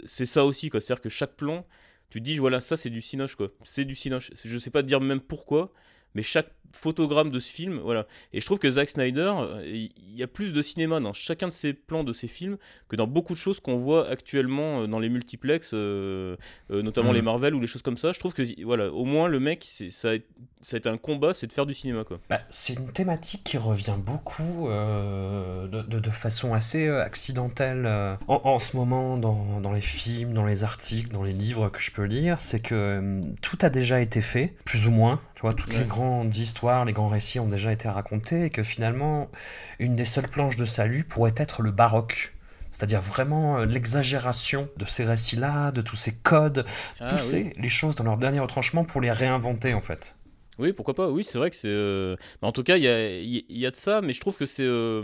c'est 0.04 0.26
ça 0.26 0.44
aussi. 0.44 0.70
C'est-à-dire 0.72 1.00
que 1.00 1.08
chaque 1.08 1.34
plan, 1.36 1.66
tu 2.10 2.20
dis, 2.20 2.38
voilà, 2.38 2.60
ça 2.60 2.76
c'est 2.76 2.90
du 2.90 3.02
cinoche, 3.02 3.36
quoi. 3.36 3.48
C'est 3.64 3.84
du 3.84 3.94
cinoche. 3.94 4.30
Je 4.44 4.58
sais 4.58 4.70
pas 4.70 4.82
dire 4.82 5.00
même 5.00 5.20
pourquoi, 5.20 5.72
mais 6.16 6.22
chaque 6.24 6.48
photogramme 6.72 7.30
de 7.30 7.38
ce 7.40 7.50
film, 7.50 7.78
voilà. 7.78 8.06
Et 8.34 8.40
je 8.40 8.44
trouve 8.44 8.58
que 8.58 8.70
Zack 8.70 8.90
Snyder, 8.90 9.32
euh, 9.38 9.62
il 9.64 10.14
y 10.14 10.22
a 10.22 10.26
plus 10.26 10.52
de 10.52 10.60
cinéma 10.60 11.00
dans 11.00 11.14
chacun 11.14 11.48
de 11.48 11.52
ses 11.52 11.72
plans 11.72 12.04
de 12.04 12.12
ses 12.12 12.26
films 12.28 12.58
que 12.88 12.96
dans 12.96 13.06
beaucoup 13.06 13.32
de 13.32 13.38
choses 13.38 13.60
qu'on 13.60 13.76
voit 13.76 14.06
actuellement 14.10 14.82
euh, 14.82 14.86
dans 14.86 14.98
les 14.98 15.08
multiplex, 15.08 15.70
euh, 15.72 16.36
euh, 16.70 16.82
notamment 16.82 17.10
Mhm. 17.10 17.16
les 17.16 17.22
Marvel 17.22 17.54
ou 17.54 17.60
les 17.60 17.66
choses 17.66 17.80
comme 17.80 17.96
ça. 17.96 18.12
Je 18.12 18.18
trouve 18.18 18.34
que, 18.34 18.42
voilà, 18.64 18.90
au 18.92 19.06
moins 19.06 19.26
le 19.26 19.40
mec, 19.40 19.64
ça, 19.64 20.10
a, 20.10 20.16
ça 20.60 20.76
a 20.76 20.78
été 20.78 20.88
un 20.90 20.98
combat, 20.98 21.32
c'est 21.32 21.46
de 21.46 21.52
faire 21.52 21.64
du 21.64 21.72
cinéma, 21.72 22.04
quoi. 22.04 22.18
Bah, 22.28 22.40
c'est 22.50 22.74
une 22.74 22.92
thématique 22.92 23.42
qui 23.44 23.56
revient 23.56 23.96
beaucoup 23.98 24.68
euh, 24.68 25.66
de, 25.68 25.80
de- 25.82 25.98
de 26.00 26.10
façon 26.10 26.52
assez 26.52 26.88
accidentelle 26.88 27.86
en, 28.28 28.40
en 28.44 28.58
ce 28.58 28.76
moment 28.76 29.16
dans, 29.16 29.60
dans 29.60 29.72
les 29.72 29.80
films, 29.80 30.32
dans 30.34 30.44
les 30.44 30.62
articles, 30.64 31.10
dans 31.10 31.22
les 31.22 31.32
livres 31.32 31.68
que 31.70 31.80
je 31.80 31.90
peux 31.90 32.04
lire. 32.04 32.38
C'est 32.38 32.60
que 32.60 33.22
tout 33.40 33.58
a 33.62 33.70
déjà 33.70 34.00
été 34.00 34.20
fait, 34.20 34.54
plus 34.66 34.86
ou 34.86 34.90
moins. 34.90 35.20
Tu 35.36 35.42
vois, 35.42 35.52
toutes 35.54 35.72
Ouais. 35.74 35.80
les 35.80 35.84
grandes 35.84 36.34
histoires, 36.34 36.84
les 36.86 36.92
grands 36.94 37.08
récits 37.08 37.38
ont 37.38 37.46
déjà 37.46 37.70
été 37.70 37.88
racontés 37.88 38.46
et 38.46 38.50
que 38.50 38.62
finalement, 38.62 39.30
une 39.78 39.94
des 39.94 40.04
seules 40.06 40.28
planches 40.28 40.56
de 40.56 40.64
salut 40.64 41.04
pourrait 41.04 41.34
être 41.36 41.62
le 41.62 41.70
baroque. 41.70 42.34
C'est-à-dire 42.70 43.00
vraiment 43.02 43.58
euh, 43.58 43.64
l'exagération 43.66 44.68
de 44.78 44.84
ces 44.86 45.04
récits-là, 45.04 45.72
de 45.72 45.82
tous 45.82 45.96
ces 45.96 46.12
codes, 46.12 46.64
Ah, 47.00 47.08
pousser 47.08 47.52
les 47.58 47.68
choses 47.68 47.96
dans 47.96 48.04
leur 48.04 48.16
dernier 48.16 48.40
retranchement 48.40 48.84
pour 48.84 49.00
les 49.00 49.10
réinventer 49.10 49.72
en 49.74 49.80
fait. 49.82 50.14
Oui, 50.58 50.72
pourquoi 50.72 50.94
pas. 50.94 51.10
Oui, 51.10 51.22
c'est 51.22 51.36
vrai 51.38 51.50
que 51.50 51.56
c'est. 51.56 51.68
euh, 51.68 52.16
en 52.40 52.50
tout 52.52 52.62
cas, 52.62 52.78
il 52.78 52.82
y 52.84 52.88
a, 52.88 53.20
y 53.20 53.66
a 53.66 53.70
de 53.70 53.76
ça, 53.76 54.00
mais 54.00 54.14
je 54.14 54.20
trouve 54.20 54.38
que 54.38 54.46
c'est. 54.46 54.64
euh, 54.64 55.02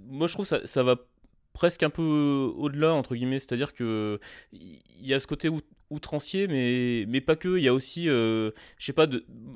Moi, 0.00 0.26
je 0.26 0.32
trouve 0.32 0.46
que 0.48 0.56
ça, 0.56 0.66
ça 0.66 0.82
va 0.82 0.96
presque 1.52 1.82
un 1.82 1.90
peu 1.90 2.50
au-delà, 2.56 2.94
entre 2.94 3.14
guillemets. 3.14 3.40
C'est-à-dire 3.40 3.74
que 3.74 4.18
il 4.52 4.80
y 5.02 5.12
a 5.12 5.20
ce 5.20 5.26
côté 5.26 5.50
out- 5.50 5.66
outrancier, 5.90 6.46
mais, 6.48 7.04
mais 7.08 7.20
pas 7.20 7.36
que. 7.36 7.58
Il 7.58 7.64
y 7.64 7.68
a 7.68 7.74
aussi. 7.74 8.08
euh, 8.08 8.50
je 8.78 8.86
sais 8.86 8.92
pas, 8.92 9.06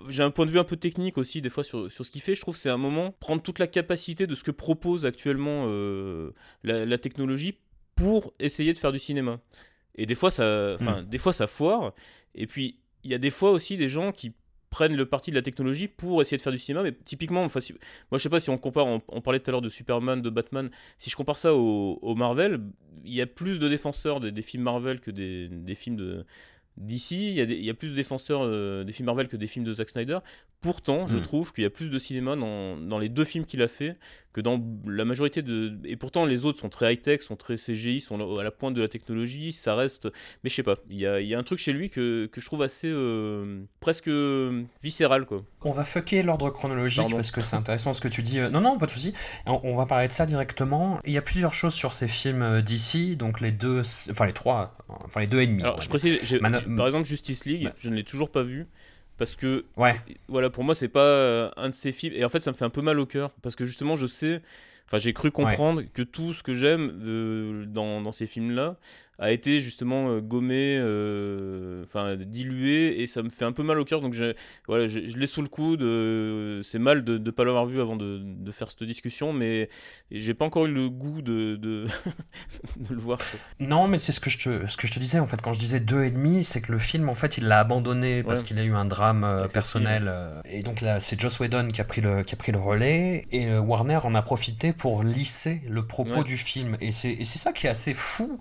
j'ai 0.08 0.22
un 0.22 0.30
point 0.30 0.46
de 0.46 0.50
vue 0.50 0.58
un 0.58 0.64
peu 0.64 0.76
technique 0.76 1.18
aussi, 1.18 1.42
des 1.42 1.50
fois, 1.50 1.64
sur, 1.64 1.90
sur 1.90 2.04
ce 2.04 2.10
qu'il 2.10 2.22
fait. 2.22 2.34
Je 2.34 2.40
trouve 2.40 2.54
que 2.54 2.60
c'est 2.60 2.70
un 2.70 2.76
moment 2.76 3.12
prendre 3.20 3.42
toute 3.42 3.58
la 3.58 3.66
capacité 3.66 4.26
de 4.26 4.34
ce 4.34 4.44
que 4.44 4.50
propose 4.50 5.06
actuellement 5.06 5.66
euh, 5.68 6.32
la, 6.62 6.86
la 6.86 6.98
technologie 6.98 7.58
pour 7.96 8.32
essayer 8.38 8.72
de 8.72 8.78
faire 8.78 8.92
du 8.92 8.98
cinéma. 8.98 9.40
Et 9.96 10.06
des 10.06 10.14
fois, 10.14 10.30
ça, 10.30 10.76
enfin, 10.80 11.02
des 11.02 11.18
fois, 11.18 11.32
ça 11.32 11.46
foire. 11.46 11.92
Et 12.34 12.46
puis, 12.46 12.78
il 13.04 13.10
y 13.10 13.14
a 13.14 13.18
des 13.18 13.30
fois 13.30 13.50
aussi 13.50 13.76
des 13.76 13.88
gens 13.88 14.12
qui 14.12 14.32
prennent 14.70 14.96
le 14.96 15.06
parti 15.06 15.30
de 15.30 15.36
la 15.36 15.42
technologie 15.42 15.88
pour 15.88 16.22
essayer 16.22 16.36
de 16.36 16.42
faire 16.42 16.52
du 16.52 16.58
cinéma. 16.58 16.82
Mais 16.82 16.92
typiquement, 16.92 17.44
enfin, 17.44 17.60
moi, 18.10 18.18
je 18.18 18.22
sais 18.22 18.28
pas 18.28 18.40
si 18.40 18.50
on 18.50 18.58
compare, 18.58 18.86
on, 18.86 19.20
parlait 19.20 19.40
tout 19.40 19.50
à 19.50 19.52
l'heure 19.52 19.62
de 19.62 19.68
Superman, 19.68 20.22
de 20.22 20.30
Batman. 20.30 20.70
Si 20.96 21.10
je 21.10 21.16
compare 21.16 21.38
ça 21.38 21.54
au, 21.54 22.14
Marvel, 22.14 22.60
il 23.04 23.12
y 23.12 23.20
a 23.20 23.26
plus 23.26 23.58
de 23.58 23.68
défenseurs 23.68 24.20
des, 24.20 24.42
films 24.42 24.62
Marvel 24.62 25.00
que 25.00 25.10
des, 25.10 25.48
des 25.48 25.74
films 25.74 26.24
d'ici, 26.76 27.34
il 27.36 27.50
y, 27.50 27.66
y 27.66 27.70
a 27.70 27.74
plus 27.74 27.90
de 27.90 27.96
défenseurs 27.96 28.42
euh, 28.42 28.84
des 28.84 28.92
films 28.92 29.06
Marvel 29.06 29.28
que 29.28 29.36
des 29.36 29.46
films 29.46 29.64
de 29.64 29.74
Zack 29.74 29.90
Snyder. 29.90 30.18
Pourtant, 30.62 31.06
je 31.06 31.16
Mm. 31.16 31.22
trouve 31.22 31.52
qu'il 31.54 31.64
y 31.64 31.66
a 31.66 31.70
plus 31.70 31.90
de 31.90 31.98
cinéma 31.98 32.36
dans, 32.36 32.76
dans 32.76 32.98
les 32.98 33.08
deux 33.08 33.24
films 33.24 33.46
qu'il 33.46 33.62
a 33.62 33.68
fait 33.68 33.96
que 34.34 34.40
dans 34.42 34.62
la 34.86 35.04
majorité 35.06 35.40
de. 35.42 35.78
Et 35.84 35.96
pourtant, 35.96 36.24
les 36.26 36.44
autres 36.44 36.60
sont 36.60 36.68
très 36.68 36.92
high-tech, 36.92 37.22
sont 37.22 37.34
très 37.34 37.56
CGI, 37.56 38.00
sont 38.00 38.38
à 38.38 38.44
la 38.44 38.50
pointe 38.50 38.74
de 38.74 38.80
la 38.82 38.86
technologie. 38.88 39.52
Ça 39.54 39.74
reste. 39.74 40.08
Mais 40.44 40.50
je 40.50 40.54
sais 40.54 40.62
pas, 40.62 40.76
il 40.90 40.98
y 41.00 41.06
a, 41.06 41.20
il 41.20 41.26
y 41.26 41.34
a 41.34 41.38
un 41.38 41.42
truc 41.42 41.58
chez 41.58 41.72
lui 41.72 41.88
que, 41.90 42.26
que 42.26 42.40
je 42.40 42.46
trouve 42.46 42.62
assez. 42.62 42.88
euh, 42.92 43.62
presque 43.80 44.08
viscéral, 44.82 45.26
quoi. 45.26 45.42
On 45.62 45.72
va 45.72 45.84
fucker 45.84 46.22
l'ordre 46.22 46.50
chronologique 46.50 47.00
Pardon. 47.02 47.16
parce 47.16 47.30
que 47.30 47.40
c'est 47.40 47.56
intéressant 47.56 47.92
ce 47.94 48.00
que 48.00 48.08
tu 48.08 48.22
dis. 48.22 48.38
Euh, 48.38 48.50
Non, 48.50 48.60
non, 48.60 48.78
pas 48.78 48.86
de 48.86 48.90
souci. 48.90 49.12
On, 49.46 49.60
on 49.64 49.76
va 49.76 49.86
parler 49.86 50.08
de 50.08 50.12
ça 50.12 50.26
directement. 50.26 51.00
Il 51.04 51.12
y 51.12 51.18
a 51.18 51.22
plusieurs 51.22 51.54
choses 51.54 51.74
sur 51.74 51.92
ces 51.92 52.08
films 52.08 52.42
euh, 52.42 52.62
d'ici, 52.62 53.16
donc 53.16 53.40
les 53.40 53.52
deux, 53.52 53.80
enfin 54.10 54.26
les 54.26 54.32
trois, 54.32 54.76
enfin 54.88 55.20
les 55.20 55.26
deux 55.26 55.40
et 55.40 55.46
demi. 55.46 55.62
Alors, 55.62 55.80
je 55.80 55.88
précise, 55.88 56.18
par 56.76 56.86
exemple, 56.86 57.04
Justice 57.06 57.44
League, 57.44 57.72
je 57.78 57.88
ne 57.90 57.96
l'ai 57.96 58.04
toujours 58.04 58.30
pas 58.30 58.42
vu. 58.42 58.66
Parce 59.20 59.36
que 59.36 59.66
Ouais. 59.76 60.00
voilà, 60.28 60.48
pour 60.48 60.64
moi, 60.64 60.74
c'est 60.74 60.88
pas 60.88 61.04
euh, 61.04 61.50
un 61.58 61.68
de 61.68 61.74
ces 61.74 61.92
films. 61.92 62.14
Et 62.16 62.24
en 62.24 62.30
fait, 62.30 62.40
ça 62.40 62.50
me 62.52 62.56
fait 62.56 62.64
un 62.64 62.70
peu 62.70 62.80
mal 62.80 62.98
au 62.98 63.04
cœur. 63.04 63.32
Parce 63.42 63.54
que 63.54 63.66
justement, 63.66 63.94
je 63.94 64.06
sais. 64.06 64.40
Enfin, 64.86 64.96
j'ai 64.96 65.12
cru 65.12 65.30
comprendre 65.30 65.82
que 65.92 66.00
tout 66.00 66.32
ce 66.32 66.42
que 66.42 66.54
j'aime 66.54 67.66
dans, 67.66 68.00
dans 68.00 68.12
ces 68.12 68.26
films-là 68.26 68.76
a 69.20 69.30
été 69.30 69.60
justement 69.60 70.08
euh, 70.10 70.20
gommé, 70.20 70.76
euh, 70.78 71.84
enfin 71.84 72.16
dilué, 72.16 73.00
et 73.02 73.06
ça 73.06 73.22
me 73.22 73.28
fait 73.28 73.44
un 73.44 73.52
peu 73.52 73.62
mal 73.62 73.78
au 73.78 73.84
cœur. 73.84 74.00
Donc 74.00 74.14
je, 74.14 74.34
voilà, 74.66 74.86
je, 74.88 75.06
je 75.08 75.16
l'ai 75.18 75.26
sous 75.28 75.42
le 75.42 75.48
coude. 75.48 75.82
euh, 75.82 76.62
c'est 76.62 76.78
mal 76.80 77.04
de 77.04 77.18
ne 77.18 77.30
pas 77.30 77.44
l'avoir 77.44 77.66
vu 77.66 77.80
avant 77.80 77.96
de, 77.96 78.18
de 78.24 78.50
faire 78.50 78.70
cette 78.70 78.82
discussion, 78.84 79.32
mais 79.32 79.68
j'ai 80.10 80.34
pas 80.34 80.44
encore 80.46 80.66
eu 80.66 80.72
le 80.72 80.88
goût 80.90 81.22
de, 81.22 81.56
de, 81.56 81.86
de 82.76 82.94
le 82.94 83.00
voir. 83.00 83.18
Non, 83.60 83.86
mais 83.88 83.98
c'est 83.98 84.12
ce 84.12 84.20
que 84.20 84.30
je 84.30 84.38
te, 84.38 84.66
ce 84.66 84.76
que 84.76 84.86
je 84.86 84.92
te 84.92 84.98
disais 84.98 85.18
en 85.20 85.26
fait 85.26 85.40
quand 85.42 85.52
je 85.52 85.58
disais 85.60 85.80
deux 85.80 86.02
et 86.04 86.10
demi, 86.10 86.42
c'est 86.42 86.60
que 86.62 86.72
le 86.72 86.78
film 86.78 87.08
en 87.08 87.14
fait 87.14 87.38
il 87.38 87.44
l'a 87.46 87.60
abandonné 87.60 88.22
parce 88.22 88.40
Ouais. 88.40 88.46
qu'il 88.46 88.58
a 88.58 88.64
eu 88.64 88.74
un 88.74 88.84
drame 88.86 89.46
personnel 89.52 90.10
et 90.46 90.62
donc 90.62 90.80
là 90.80 90.98
c'est 91.00 91.20
Joss 91.20 91.38
Whedon 91.40 91.68
qui 91.68 91.80
a 91.80 91.84
pris 91.84 92.00
le 92.00 92.22
qui 92.22 92.34
a 92.34 92.38
pris 92.38 92.52
le 92.52 92.58
relais 92.58 93.26
et 93.32 93.52
Warner 93.58 93.98
en 94.04 94.14
a 94.14 94.22
profité 94.22 94.72
pour 94.72 95.02
lisser 95.02 95.60
le 95.68 95.84
propos 95.86 96.10
Ouais. 96.10 96.24
du 96.24 96.36
film 96.36 96.76
et 96.80 96.92
c'est 96.92 97.12
et 97.12 97.24
c'est 97.24 97.38
ça 97.38 97.52
qui 97.52 97.66
est 97.66 97.70
assez 97.70 97.92
fou. 97.94 98.38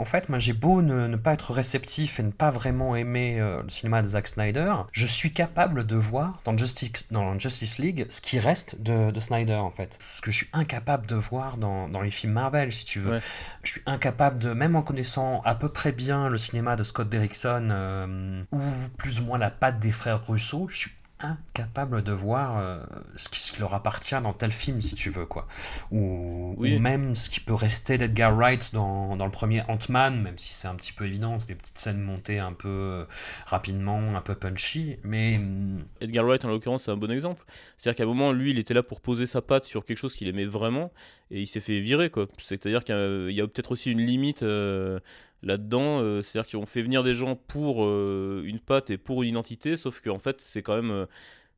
En 0.00 0.06
fait, 0.06 0.30
moi 0.30 0.38
j'ai 0.38 0.54
beau 0.54 0.80
ne, 0.80 1.06
ne 1.06 1.16
pas 1.16 1.34
être 1.34 1.52
réceptif 1.52 2.20
et 2.20 2.22
ne 2.22 2.30
pas 2.30 2.48
vraiment 2.48 2.96
aimer 2.96 3.38
euh, 3.38 3.62
le 3.62 3.68
cinéma 3.68 4.00
de 4.00 4.08
Zack 4.08 4.28
Snyder, 4.28 4.72
je 4.92 5.06
suis 5.06 5.34
capable 5.34 5.84
de 5.84 5.94
voir 5.94 6.40
dans 6.46 6.56
Justice 6.56 6.90
dans 7.10 7.38
Justice 7.38 7.76
League 7.76 8.06
ce 8.08 8.22
qui 8.22 8.38
reste 8.38 8.80
de, 8.80 9.10
de 9.10 9.20
Snyder 9.20 9.56
en 9.56 9.70
fait. 9.70 9.98
Ce 10.16 10.22
que 10.22 10.30
je 10.30 10.38
suis 10.38 10.48
incapable 10.54 11.06
de 11.06 11.16
voir 11.16 11.58
dans, 11.58 11.86
dans 11.86 12.00
les 12.00 12.10
films 12.10 12.32
Marvel 12.32 12.72
si 12.72 12.86
tu 12.86 12.98
veux. 12.98 13.16
Ouais. 13.16 13.20
Je 13.62 13.72
suis 13.72 13.82
incapable 13.84 14.40
de, 14.40 14.54
même 14.54 14.74
en 14.74 14.80
connaissant 14.80 15.42
à 15.44 15.54
peu 15.54 15.68
près 15.68 15.92
bien 15.92 16.30
le 16.30 16.38
cinéma 16.38 16.76
de 16.76 16.82
Scott 16.82 17.10
Derrickson 17.10 17.68
euh, 17.70 18.42
ou 18.52 18.60
plus 18.96 19.20
ou 19.20 19.24
moins 19.24 19.36
la 19.36 19.50
patte 19.50 19.80
des 19.80 19.92
frères 19.92 20.26
Russo, 20.26 20.66
je 20.70 20.78
suis 20.78 20.90
incapable 21.22 22.02
de 22.02 22.12
voir 22.12 22.58
euh, 22.58 22.80
ce, 23.16 23.28
qui, 23.28 23.40
ce 23.40 23.52
qui 23.52 23.60
leur 23.60 23.74
appartient 23.74 24.14
dans 24.22 24.32
tel 24.32 24.52
film, 24.52 24.80
si 24.80 24.94
tu 24.94 25.10
veux, 25.10 25.26
quoi. 25.26 25.46
Ou, 25.90 26.54
Oui. 26.58 26.76
ou 26.76 26.78
même 26.80 27.14
ce 27.14 27.30
qui 27.30 27.40
peut 27.40 27.54
rester 27.54 27.98
d'Edgar 27.98 28.34
Wright 28.34 28.70
dans, 28.72 29.16
dans 29.16 29.24
le 29.26 29.30
premier 29.30 29.62
Ant-Man, 29.68 30.20
même 30.22 30.38
si 30.38 30.52
c'est 30.54 30.68
un 30.68 30.74
petit 30.74 30.92
peu 30.92 31.06
évident, 31.06 31.38
c'est 31.38 31.48
des 31.48 31.54
petites 31.54 31.78
scènes 31.78 32.00
montées 32.00 32.38
un 32.38 32.52
peu 32.52 32.68
euh, 32.68 33.04
rapidement, 33.46 34.16
un 34.16 34.20
peu 34.20 34.34
punchy, 34.34 34.96
mais 35.04 35.36
hum, 35.38 35.84
Edgar 36.00 36.24
Wright, 36.24 36.44
en 36.44 36.48
l'occurrence, 36.48 36.84
c'est 36.84 36.90
un 36.90 36.96
bon 36.96 37.10
exemple. 37.10 37.44
C'est-à-dire 37.76 37.96
qu'à 37.96 38.02
un 38.04 38.06
moment, 38.06 38.32
lui, 38.32 38.50
il 38.50 38.58
était 38.58 38.74
là 38.74 38.82
pour 38.82 39.00
poser 39.00 39.26
sa 39.26 39.42
patte 39.42 39.64
sur 39.64 39.84
quelque 39.84 39.98
chose 39.98 40.14
qu'il 40.14 40.28
aimait 40.28 40.46
vraiment, 40.46 40.92
et 41.30 41.40
il 41.42 41.46
s'est 41.46 41.60
fait 41.60 41.80
virer, 41.80 42.10
quoi. 42.10 42.26
C'est-à-dire 42.38 42.84
qu'il 42.84 42.94
y 42.94 42.98
a- 42.98 43.28
il 43.30 43.34
y 43.34 43.40
a 43.40 43.46
peut-être 43.46 43.72
aussi 43.72 43.92
une 43.92 44.00
limite 44.04 44.42
euh, 44.42 44.98
là-dedans. 45.42 46.00
euh, 46.02 46.22
C'est-à-dire 46.22 46.48
qu'ils 46.48 46.58
ont 46.58 46.66
fait 46.66 46.82
venir 46.82 47.02
des 47.02 47.14
gens 47.14 47.36
pour 47.36 47.84
euh, 47.84 48.42
une 48.44 48.60
patte 48.60 48.90
et 48.90 48.98
pour 48.98 49.22
une 49.22 49.30
identité, 49.30 49.76
sauf 49.76 50.00
qu'en 50.00 50.18
fait, 50.18 50.40
c'est 50.40 50.62
quand 50.62 50.76
même. 50.76 50.90
euh, 50.90 51.06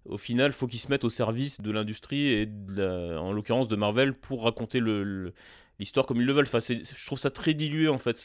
au 0.04 0.18
final, 0.18 0.52
faut 0.52 0.66
qu'ils 0.66 0.80
se 0.80 0.88
mettent 0.88 1.04
au 1.04 1.10
service 1.10 1.60
de 1.60 1.70
l'industrie 1.70 2.28
et 2.32 2.48
en 3.16 3.32
l'occurrence 3.32 3.68
de 3.68 3.76
Marvel 3.76 4.14
pour 4.14 4.42
raconter 4.44 4.80
l'histoire 5.78 6.06
comme 6.06 6.20
ils 6.20 6.26
le 6.26 6.32
veulent. 6.32 6.46
Enfin, 6.52 6.58
je 6.60 7.06
trouve 7.06 7.18
ça 7.20 7.30
très 7.30 7.54
dilué 7.54 7.88
en 7.88 7.98
fait. 7.98 8.18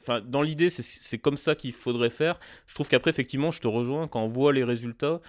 Enfin, 0.00 0.22
dans 0.22 0.40
l'idée, 0.42 0.70
c'est 0.70 1.18
comme 1.18 1.36
ça 1.36 1.54
qu'il 1.54 1.72
faudrait 1.72 2.08
faire. 2.10 2.40
Je 2.66 2.74
trouve 2.74 2.88
qu'après, 2.88 3.10
effectivement, 3.10 3.50
je 3.50 3.60
te 3.60 3.68
rejoins 3.68 4.08
quand 4.08 4.22
on 4.22 4.26
voit 4.28 4.54
les 4.54 4.64
résultats. 4.64 5.20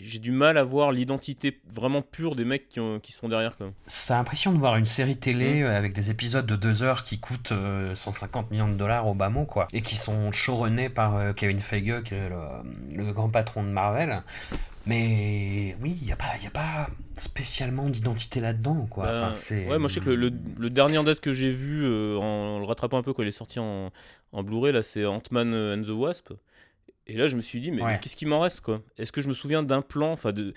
J'ai 0.00 0.18
du 0.18 0.30
mal 0.32 0.56
à 0.58 0.64
voir 0.64 0.92
l'identité 0.92 1.58
vraiment 1.74 2.02
pure 2.02 2.36
des 2.36 2.44
mecs 2.44 2.68
qui, 2.68 2.80
ont- 2.80 3.00
qui 3.00 3.12
sont 3.12 3.28
derrière. 3.28 3.56
Quand 3.56 3.64
même. 3.66 3.74
ça 3.86 4.14
a 4.14 4.18
l'impression 4.18 4.52
de 4.52 4.58
voir 4.58 4.76
une 4.76 4.86
série 4.86 5.16
télé 5.16 5.62
Mm. 5.62 5.64
euh, 5.64 5.76
avec 5.78 5.92
des 5.92 6.10
épisodes 6.10 6.46
de 6.46 6.56
deux 6.56 6.82
heures 6.82 7.02
qui 7.04 7.18
coûtent 7.18 7.52
euh, 7.52 7.94
150 7.94 8.50
millions 8.50 8.68
de 8.68 8.74
dollars 8.74 9.06
au 9.06 9.14
bas 9.14 9.28
mot, 9.30 9.44
quoi, 9.44 9.68
et 9.72 9.82
qui 9.82 9.96
sont 9.96 10.30
showrunnés 10.32 10.88
par 10.88 11.16
euh, 11.16 11.32
Kevin 11.32 11.58
Feige, 11.58 12.02
qui 12.04 12.14
est 12.14 12.28
le, 12.28 12.36
le 12.96 13.12
grand 13.12 13.28
patron 13.28 13.62
de 13.62 13.68
Marvel. 13.68 14.22
Mais 14.86 15.76
oui, 15.82 15.96
il 16.00 16.06
n'y 16.06 16.12
a, 16.12 16.16
pas- 16.16 16.36
y 16.42 16.46
a 16.46 16.50
pas 16.50 16.88
spécialement 17.16 17.90
d'identité 17.90 18.40
là-dedans, 18.40 18.86
quoi. 18.90 19.06
Ben, 19.06 19.28
Enfin, 19.32 19.54
ouais, 19.68 19.78
moi 19.78 19.88
je 19.88 19.94
sais 19.94 20.00
que 20.00 20.08
le, 20.10 20.16
le- 20.30 20.32
le 20.58 20.70
dernier 20.70 20.98
en 20.98 21.04
date 21.04 21.20
que 21.20 21.32
j'ai 21.32 21.50
vu 21.50 21.84
euh, 21.84 22.16
en, 22.16 22.58
le 22.60 22.64
rattrapant 22.64 22.96
un 22.98 23.02
peu 23.02 23.12
quand 23.12 23.22
il 23.22 23.28
est 23.28 23.32
sorti 23.32 23.58
en, 23.58 23.90
en 24.32 24.42
Blu-ray, 24.42 24.72
là 24.72 24.82
c'est 24.82 25.04
Ant-Man 25.04 25.52
and 25.54 25.82
the 25.82 25.90
Wasp. 25.90 26.32
Et 27.10 27.14
là, 27.14 27.26
je 27.26 27.36
me 27.36 27.40
suis 27.40 27.58
dit, 27.60 27.70
mais, 27.70 27.82
Ouais. 27.82 27.92
mais 27.92 27.98
qu'est-ce 28.00 28.16
qui 28.16 28.26
m'en 28.26 28.40
reste 28.40 28.60
quoi? 28.60 28.82
Est-ce 28.98 29.12
que 29.12 29.22
je 29.22 29.28
me 29.28 29.32
souviens 29.32 29.62
d'un 29.62 29.80
plan 29.80 30.12
enfin, 30.12 30.30
de... 30.32 30.52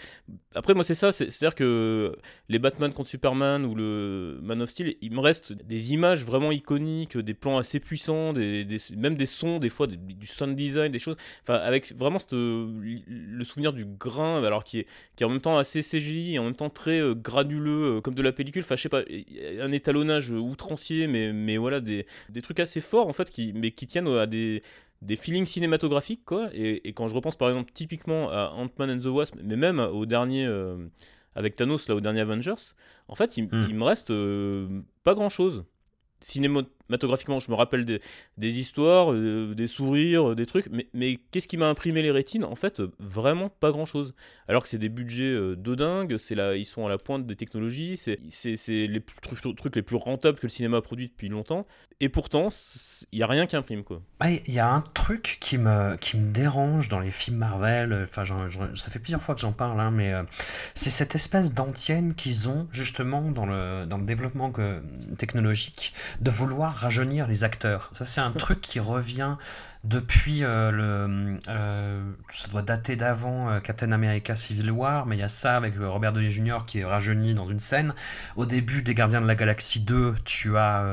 Après, 0.53 0.73
moi, 0.73 0.83
c'est 0.83 0.95
ça, 0.95 1.13
c'est- 1.13 1.29
c'est-à-dire 1.31 1.55
que 1.55 2.13
les 2.49 2.59
Batman 2.59 2.91
contre 2.91 3.09
Superman 3.09 3.63
ou 3.63 3.73
le 3.73 4.37
Man 4.43 4.61
of 4.61 4.69
Steel, 4.69 4.95
il 5.01 5.13
me 5.13 5.21
reste 5.21 5.53
des 5.53 5.93
images 5.93 6.25
vraiment 6.25 6.51
iconiques, 6.51 7.17
des 7.17 7.33
plans 7.33 7.57
assez 7.57 7.79
puissants, 7.79 8.33
des, 8.33 8.65
des- 8.65 8.79
même 8.97 9.15
des 9.15 9.27
sons, 9.27 9.59
des 9.59 9.69
fois 9.69 9.87
des- 9.87 9.95
du 9.95 10.27
sound 10.27 10.53
design, 10.57 10.91
des 10.91 10.99
choses. 10.99 11.15
Enfin, 11.43 11.55
avec 11.55 11.95
vraiment 11.95 12.19
cette, 12.19 12.33
le 12.33 13.43
souvenir 13.45 13.71
du 13.71 13.85
grain, 13.85 14.43
alors 14.43 14.65
qui 14.65 14.79
est, 14.79 14.87
qui 15.15 15.23
est 15.23 15.25
en 15.25 15.29
même 15.29 15.39
temps 15.41 15.57
assez 15.57 15.81
CGI 15.81 16.35
et 16.35 16.39
en 16.39 16.43
même 16.43 16.55
temps 16.55 16.69
très 16.69 16.99
euh, 16.99 17.15
granuleux, 17.15 17.97
euh, 17.97 18.01
comme 18.01 18.13
de 18.13 18.21
la 18.21 18.33
pellicule. 18.33 18.63
Enfin, 18.63 18.75
je 18.75 18.81
sais 18.81 18.89
pas, 18.89 19.03
un 19.61 19.71
étalonnage 19.71 20.31
outrancier, 20.31 21.07
mais, 21.07 21.31
mais 21.31 21.55
voilà, 21.57 21.79
des, 21.79 22.05
des 22.29 22.41
trucs 22.41 22.59
assez 22.59 22.81
forts 22.81 23.07
en 23.07 23.13
fait, 23.13 23.29
qui, 23.29 23.53
mais 23.53 23.71
qui 23.71 23.87
tiennent 23.87 24.07
à 24.09 24.27
des 24.27 24.63
des 25.01 25.15
feelings 25.15 25.45
cinématographiques 25.45 26.23
quoi 26.25 26.49
et, 26.53 26.87
et 26.87 26.93
quand 26.93 27.07
je 27.07 27.15
repense 27.15 27.35
par 27.35 27.49
exemple 27.49 27.71
typiquement 27.73 28.29
à 28.29 28.51
Ant-Man 28.55 28.91
and 28.91 28.99
the 28.99 29.05
Wasp 29.07 29.35
mais 29.43 29.55
même 29.55 29.79
au 29.79 30.05
dernier 30.05 30.45
euh, 30.45 30.77
avec 31.35 31.55
Thanos 31.55 31.87
là 31.87 31.95
au 31.95 32.01
dernier 32.01 32.21
Avengers 32.21 32.73
en 33.07 33.15
fait 33.15 33.37
il, 33.37 33.45
Hmm. 33.45 33.65
il 33.69 33.75
me 33.75 33.83
reste 33.83 34.11
euh, 34.11 34.81
pas 35.03 35.15
grand 35.15 35.29
chose 35.29 35.65
cinématographiquement 36.91 37.39
je 37.39 37.49
me 37.49 37.55
rappelle 37.55 37.85
des, 37.85 38.59
histoires 38.59 39.13
euh, 39.13 39.53
des 39.55 39.67
sourires 39.67 40.31
euh, 40.31 40.35
des 40.35 40.45
trucs 40.45 40.67
mais, 40.93 41.19
qu'est-ce 41.31 41.47
qui 41.47 41.57
m'a 41.57 41.69
imprimé 41.69 42.01
les 42.01 42.11
rétines? 42.11 42.43
En 42.43 42.55
fait 42.55 42.81
vraiment 42.99 43.49
pas 43.49 43.71
grand 43.71 43.85
chose 43.85 44.13
alors 44.47 44.63
que 44.63 44.67
c'est 44.67 44.77
des 44.77 44.89
budgets 44.89 45.23
euh, 45.23 45.55
de 45.55 45.75
dingue 45.75 46.17
là 46.31 46.55
ils 46.55 46.65
sont 46.65 46.85
à 46.85 46.89
la 46.89 46.97
pointe 46.97 47.25
des 47.25 47.35
technologies 47.35 47.97
c'est 47.97 48.17
les 48.87 49.01
trucs, 49.21 49.75
les 49.75 49.81
plus 49.81 49.95
rentables 49.95 50.37
que 50.37 50.47
le 50.47 50.51
cinéma 50.51 50.77
a 50.77 50.81
produit 50.81 51.07
depuis 51.07 51.29
longtemps. 51.29 51.65
Et 51.99 52.09
pourtant 52.09 52.49
il 53.11 53.19
y 53.19 53.23
a 53.23 53.27
rien 53.27 53.45
qui 53.45 53.55
imprime 53.55 53.83
quoi. 53.83 54.01
Il 54.25 54.53
y 54.53 54.59
a 54.59 54.67
un 54.67 54.81
truc 54.81 55.37
qui 55.39 55.57
me, 55.57 55.95
qui 55.97 56.17
me 56.17 56.31
dérange 56.31 56.89
dans 56.89 56.99
les 56.99 57.11
films 57.11 57.37
Marvel, 57.37 57.93
enfin, 58.03 58.23
ça 58.25 58.89
fait 58.89 58.99
plusieurs 58.99 59.21
fois 59.21 59.35
que 59.35 59.41
j'en 59.41 59.51
parle, 59.51 59.79
hein, 59.79 59.91
mais 59.91 60.13
c'est 60.73 60.89
cette 60.89 61.15
espèce 61.15 61.53
d'antienne 61.53 62.15
qu'ils 62.15 62.49
ont 62.49 62.67
justement 62.71 63.31
dans 63.31 63.45
le, 63.45 63.85
dans 63.85 63.97
le 63.97 64.03
développement 64.03 64.51
que- 64.51 64.81
technologique 65.17 65.93
de 66.21 66.31
vouloir 66.31 66.77
rajeunir 66.81 67.27
les 67.27 67.43
acteurs. 67.43 67.89
Ça, 67.93 68.05
c'est 68.05 68.21
un 68.21 68.31
truc 68.31 68.61
qui 68.61 68.79
revient 68.79 69.35
depuis 69.83 70.43
euh, 70.43 70.69
le. 70.71 71.35
euh, 71.47 72.11
ça 72.29 72.47
doit 72.49 72.61
dater 72.61 72.95
d'avant 72.95 73.49
euh, 73.49 73.59
Captain 73.59 73.91
America 73.91 74.35
Civil 74.35 74.69
War, 74.71 75.05
mais 75.07 75.15
il 75.15 75.19
y 75.19 75.23
a 75.23 75.27
ça 75.27 75.57
avec 75.57 75.73
Robert 75.79 76.13
Downey 76.13 76.29
Jr. 76.29 76.59
qui 76.67 76.79
est 76.79 76.85
rajeuni 76.85 77.33
dans 77.33 77.47
une 77.47 77.59
scène. 77.59 77.93
Au 78.35 78.45
début 78.45 78.83
des 78.83 78.93
Gardiens 78.93 79.21
de 79.21 79.27
la 79.27 79.35
Galaxie 79.35 79.81
2, 79.81 80.15
tu 80.25 80.57
as 80.57 80.83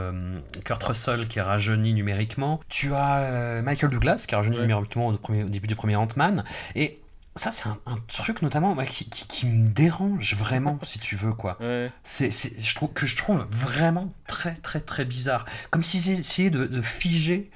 Kurt 0.64 0.82
Russell 0.82 1.28
qui 1.28 1.38
est 1.38 1.42
rajeuni 1.42 1.92
numériquement. 1.92 2.60
Tu 2.68 2.94
as 2.94 3.60
Michael 3.62 3.90
Douglas 3.90 4.24
qui 4.26 4.34
est 4.34 4.36
rajeuni 4.36 4.56
Ouais. 4.56 4.62
numériquement 4.62 5.08
au, 5.08 5.12
premier- 5.18 5.44
au 5.44 5.48
début 5.48 5.66
du 5.66 5.76
premier 5.76 5.96
Ant-Man. 5.96 6.44
Et 6.74 6.98
ça, 7.38 7.50
c'est 7.52 7.68
un, 7.68 7.78
un 7.86 7.96
truc 8.06 8.42
notamment 8.42 8.74
qui, 8.84 9.08
qui- 9.08 9.26
qui 9.26 9.46
me 9.46 9.66
dérange 9.68 10.34
vraiment, 10.34 10.78
si 10.82 10.98
tu 10.98 11.16
veux, 11.16 11.32
quoi. 11.32 11.56
ouais 11.60 11.90
C'est, 12.04 12.30
je 12.30 12.74
trouve, 12.74 12.92
que 12.92 13.06
je 13.06 13.16
trouve 13.16 13.46
vraiment 13.50 14.12
très, 14.26 14.54
très, 14.54 14.80
très 14.80 15.04
bizarre. 15.04 15.46
Comme 15.70 15.82
s'ils 15.82 16.10
essayaient 16.20 16.50
de, 16.50 16.66
de 16.66 16.80
figer 16.82 17.50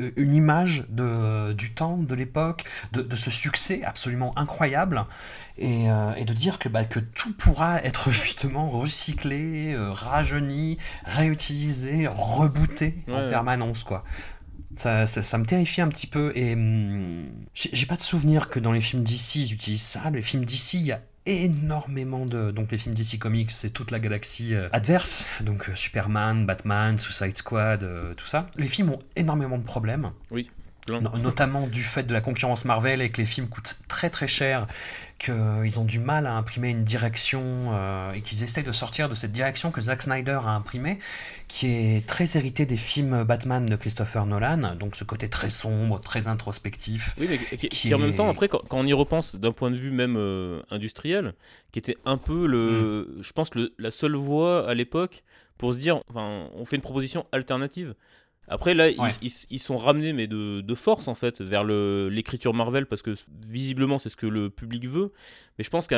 euh, 0.00 0.10
une 0.16 0.34
image 0.34 0.86
de, 0.88 1.52
du 1.52 1.72
temps, 1.74 1.96
de 1.96 2.14
l'époque, 2.14 2.64
de, 2.92 3.02
de 3.02 3.16
ce 3.16 3.30
succès 3.30 3.82
absolument 3.84 4.36
incroyable, 4.38 5.04
et, 5.58 5.90
euh, 5.90 6.14
et 6.14 6.24
de 6.24 6.32
dire 6.32 6.58
que, 6.58 6.68
bah, 6.68 6.84
que 6.84 7.00
tout 7.00 7.32
pourra 7.36 7.82
être 7.82 8.10
justement 8.12 8.68
recyclé, 8.68 9.72
euh, 9.74 9.90
rajeuni, 9.92 10.78
réutilisé, 11.04 12.06
rebooté 12.08 12.96
en 13.08 13.30
permanence, 13.30 13.82
quoi. 13.84 14.04
Ça, 14.80 15.04
ça, 15.04 15.22
ça 15.22 15.36
me 15.36 15.44
terrifie 15.44 15.82
un 15.82 15.88
petit 15.88 16.06
peu 16.06 16.32
et 16.34 16.54
hum, 16.54 17.26
j'ai 17.54 17.84
pas 17.84 17.96
de 17.96 18.00
souvenir 18.00 18.48
que 18.48 18.58
dans 18.58 18.72
les 18.72 18.80
films 18.80 19.02
d'ici 19.02 19.42
ils 19.42 19.52
utilisent 19.52 19.82
ça. 19.82 20.08
Les 20.10 20.22
films 20.22 20.46
d'ici, 20.46 20.78
il 20.80 20.86
y 20.86 20.92
a 20.92 21.02
énormément 21.26 22.24
de 22.24 22.50
donc 22.50 22.72
les 22.72 22.78
films 22.78 22.94
DC 22.94 23.18
Comics, 23.18 23.50
c'est 23.50 23.70
toute 23.70 23.90
la 23.90 23.98
galaxie 23.98 24.54
euh, 24.54 24.70
adverse, 24.72 25.26
donc 25.42 25.68
euh, 25.68 25.74
Superman, 25.74 26.46
Batman, 26.46 26.98
Suicide 26.98 27.36
Squad, 27.36 27.82
euh, 27.82 28.14
tout 28.14 28.24
ça. 28.26 28.46
Les 28.56 28.68
films 28.68 28.88
ont 28.88 29.00
énormément 29.16 29.58
de 29.58 29.64
problèmes, 29.64 30.12
no- 31.02 31.10
notamment 31.18 31.66
du 31.66 31.82
fait 31.82 32.04
de 32.04 32.14
la 32.14 32.22
concurrence 32.22 32.64
Marvel 32.64 33.02
et 33.02 33.10
que 33.10 33.18
les 33.18 33.26
films 33.26 33.48
coûtent 33.48 33.80
très 33.86 34.08
très 34.08 34.28
cher, 34.28 34.66
qu'ils 35.20 35.78
ont 35.78 35.84
du 35.84 35.98
mal 36.00 36.26
à 36.26 36.32
imprimer 36.32 36.70
une 36.70 36.82
direction 36.82 37.42
euh, 37.72 38.12
et 38.12 38.22
qu'ils 38.22 38.42
essayent 38.42 38.64
de 38.64 38.72
sortir 38.72 39.08
de 39.08 39.14
cette 39.14 39.32
direction 39.32 39.70
que 39.70 39.80
Zack 39.80 40.02
Snyder 40.02 40.40
a 40.44 40.50
imprimée, 40.50 40.98
qui 41.46 41.66
est 41.68 42.06
très 42.06 42.36
héritée 42.38 42.64
des 42.66 42.78
films 42.78 43.22
Batman 43.24 43.66
de 43.66 43.76
Christopher 43.76 44.24
Nolan, 44.26 44.74
donc 44.76 44.96
ce 44.96 45.04
côté 45.04 45.28
très 45.28 45.50
sombre, 45.50 46.00
très 46.00 46.26
introspectif. 46.26 47.14
Oui, 47.20 47.26
mais 47.30 47.36
qui, 47.38 47.56
qui- 47.56 47.68
qui 47.68 47.88
qui 47.88 47.94
en 47.94 47.98
même 47.98 48.14
temps, 48.14 48.28
après, 48.30 48.48
quand, 48.48 48.62
quand 48.68 48.78
on 48.78 48.86
y 48.86 48.92
repense 48.94 49.36
d'un 49.36 49.52
point 49.52 49.70
de 49.70 49.76
vue 49.76 49.90
même 49.92 50.16
euh, 50.16 50.62
industriel, 50.70 51.34
qui 51.70 51.78
était 51.78 51.98
un 52.06 52.16
peu 52.16 52.46
le. 52.46 53.06
Mm. 53.18 53.22
Je 53.22 53.32
pense 53.32 53.54
le, 53.54 53.72
la 53.78 53.90
seule 53.90 54.16
voie 54.16 54.68
à 54.68 54.74
l'époque 54.74 55.22
pour 55.58 55.74
se 55.74 55.78
dire, 55.78 56.00
enfin, 56.08 56.48
on 56.54 56.64
fait 56.64 56.76
une 56.76 56.82
proposition 56.82 57.26
alternative. 57.32 57.94
Après, 58.50 58.74
là, 58.74 58.90
ils- 58.90 59.00
Ouais. 59.00 59.10
ils, 59.22 59.30
ils 59.50 59.58
sont 59.58 59.76
ramenés, 59.78 60.12
mais 60.12 60.26
de, 60.26 60.60
de 60.60 60.74
force, 60.74 61.08
en 61.08 61.14
fait, 61.14 61.40
vers 61.40 61.64
l'écriture 61.64 62.52
Marvel, 62.52 62.84
parce 62.86 63.00
que 63.00 63.14
visiblement, 63.46 63.96
c'est 63.98 64.08
ce 64.10 64.16
que 64.16 64.26
le 64.26 64.50
public 64.50 64.86
veut. 64.86 65.12
Mais 65.58 65.64
je 65.64 65.70
pense 65.70 65.86
qu'au 65.86 65.96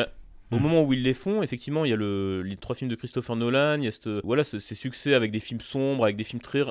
Mm. 0.52 0.58
moment 0.60 0.82
où 0.84 0.92
ils 0.92 1.02
les 1.02 1.14
font, 1.14 1.42
effectivement, 1.42 1.84
il 1.84 1.90
y 1.90 1.94
a 1.94 1.96
le, 1.96 2.42
les 2.42 2.56
trois 2.56 2.76
films 2.76 2.90
de 2.90 2.94
Christopher 2.94 3.36
Nolan, 3.36 3.78
il 3.78 3.84
y 3.84 3.88
a 3.88 3.90
cette- 3.90 4.08
voilà, 4.22 4.44
ce- 4.44 4.58
ces 4.58 4.74
succès 4.74 5.14
avec 5.14 5.30
des 5.32 5.40
films 5.40 5.60
sombres, 5.62 6.04
avec 6.04 6.16
des 6.16 6.24
films 6.24 6.42
très, 6.42 6.62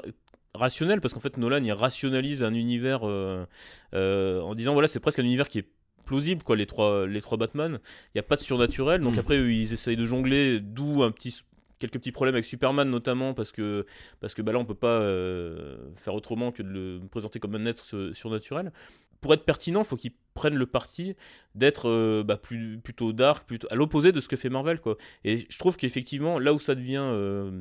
rationnel 0.53 0.99
parce 0.99 1.13
qu'en 1.13 1.21
fait 1.21 1.37
Nolan 1.37 1.63
il 1.63 1.71
rationalise 1.71 2.43
un 2.43 2.53
univers 2.53 3.07
euh, 3.07 3.45
euh, 3.93 4.41
en 4.41 4.53
disant 4.53 4.73
voilà 4.73 4.89
c'est 4.89 4.99
presque 4.99 5.19
un 5.19 5.23
univers 5.23 5.47
qui 5.47 5.59
est 5.59 5.65
plausible 6.03 6.43
quoi 6.43 6.57
les 6.57 6.65
trois 6.65 7.07
les 7.07 7.21
trois 7.21 7.37
Batman 7.37 7.79
il 8.07 8.11
n'y 8.15 8.19
a 8.19 8.23
pas 8.23 8.35
de 8.35 8.41
surnaturel 8.41 8.99
donc 8.99 9.15
Mm. 9.15 9.19
après 9.19 9.37
eux, 9.37 9.53
ils 9.53 9.71
essayent 9.71 9.95
de 9.95 10.05
jongler 10.05 10.59
d'où 10.59 11.03
un 11.03 11.11
petit 11.11 11.39
quelques 11.81 11.99
petits 11.99 12.13
problèmes 12.13 12.35
avec 12.35 12.45
Superman 12.45 12.89
notamment 12.89 13.33
parce 13.33 13.51
que 13.51 13.85
parce 14.21 14.33
que 14.33 14.41
bah 14.41 14.53
là 14.53 14.59
on 14.59 14.65
peut 14.65 14.73
pas 14.73 15.01
euh, 15.01 15.77
faire 15.97 16.15
autrement 16.15 16.53
que 16.53 16.63
de 16.63 16.69
le 16.69 17.01
présenter 17.09 17.39
comme 17.39 17.55
un 17.55 17.65
être 17.65 17.83
su- 17.83 18.13
surnaturel. 18.13 18.71
Pour 19.19 19.33
être 19.33 19.43
pertinent 19.43 19.83
faut 19.83 19.97
qu'ils 19.97 20.13
prennent 20.33 20.55
le 20.55 20.65
parti 20.65 21.15
d'être 21.53 21.89
euh, 21.89 22.23
bah, 22.23 22.37
plus, 22.37 22.79
plutôt 22.79 23.11
dark 23.13 23.45
plutôt 23.45 23.67
à 23.69 23.75
l'opposé 23.75 24.11
de 24.11 24.21
ce 24.21 24.27
que 24.27 24.37
fait 24.37 24.49
Marvel 24.49 24.79
quoi. 24.79 24.97
Et 25.25 25.45
je 25.49 25.59
trouve 25.59 25.75
qu'effectivement 25.75 26.39
là 26.39 26.53
où 26.53 26.59
ça 26.59 26.73
devient 26.75 27.03
euh, 27.03 27.51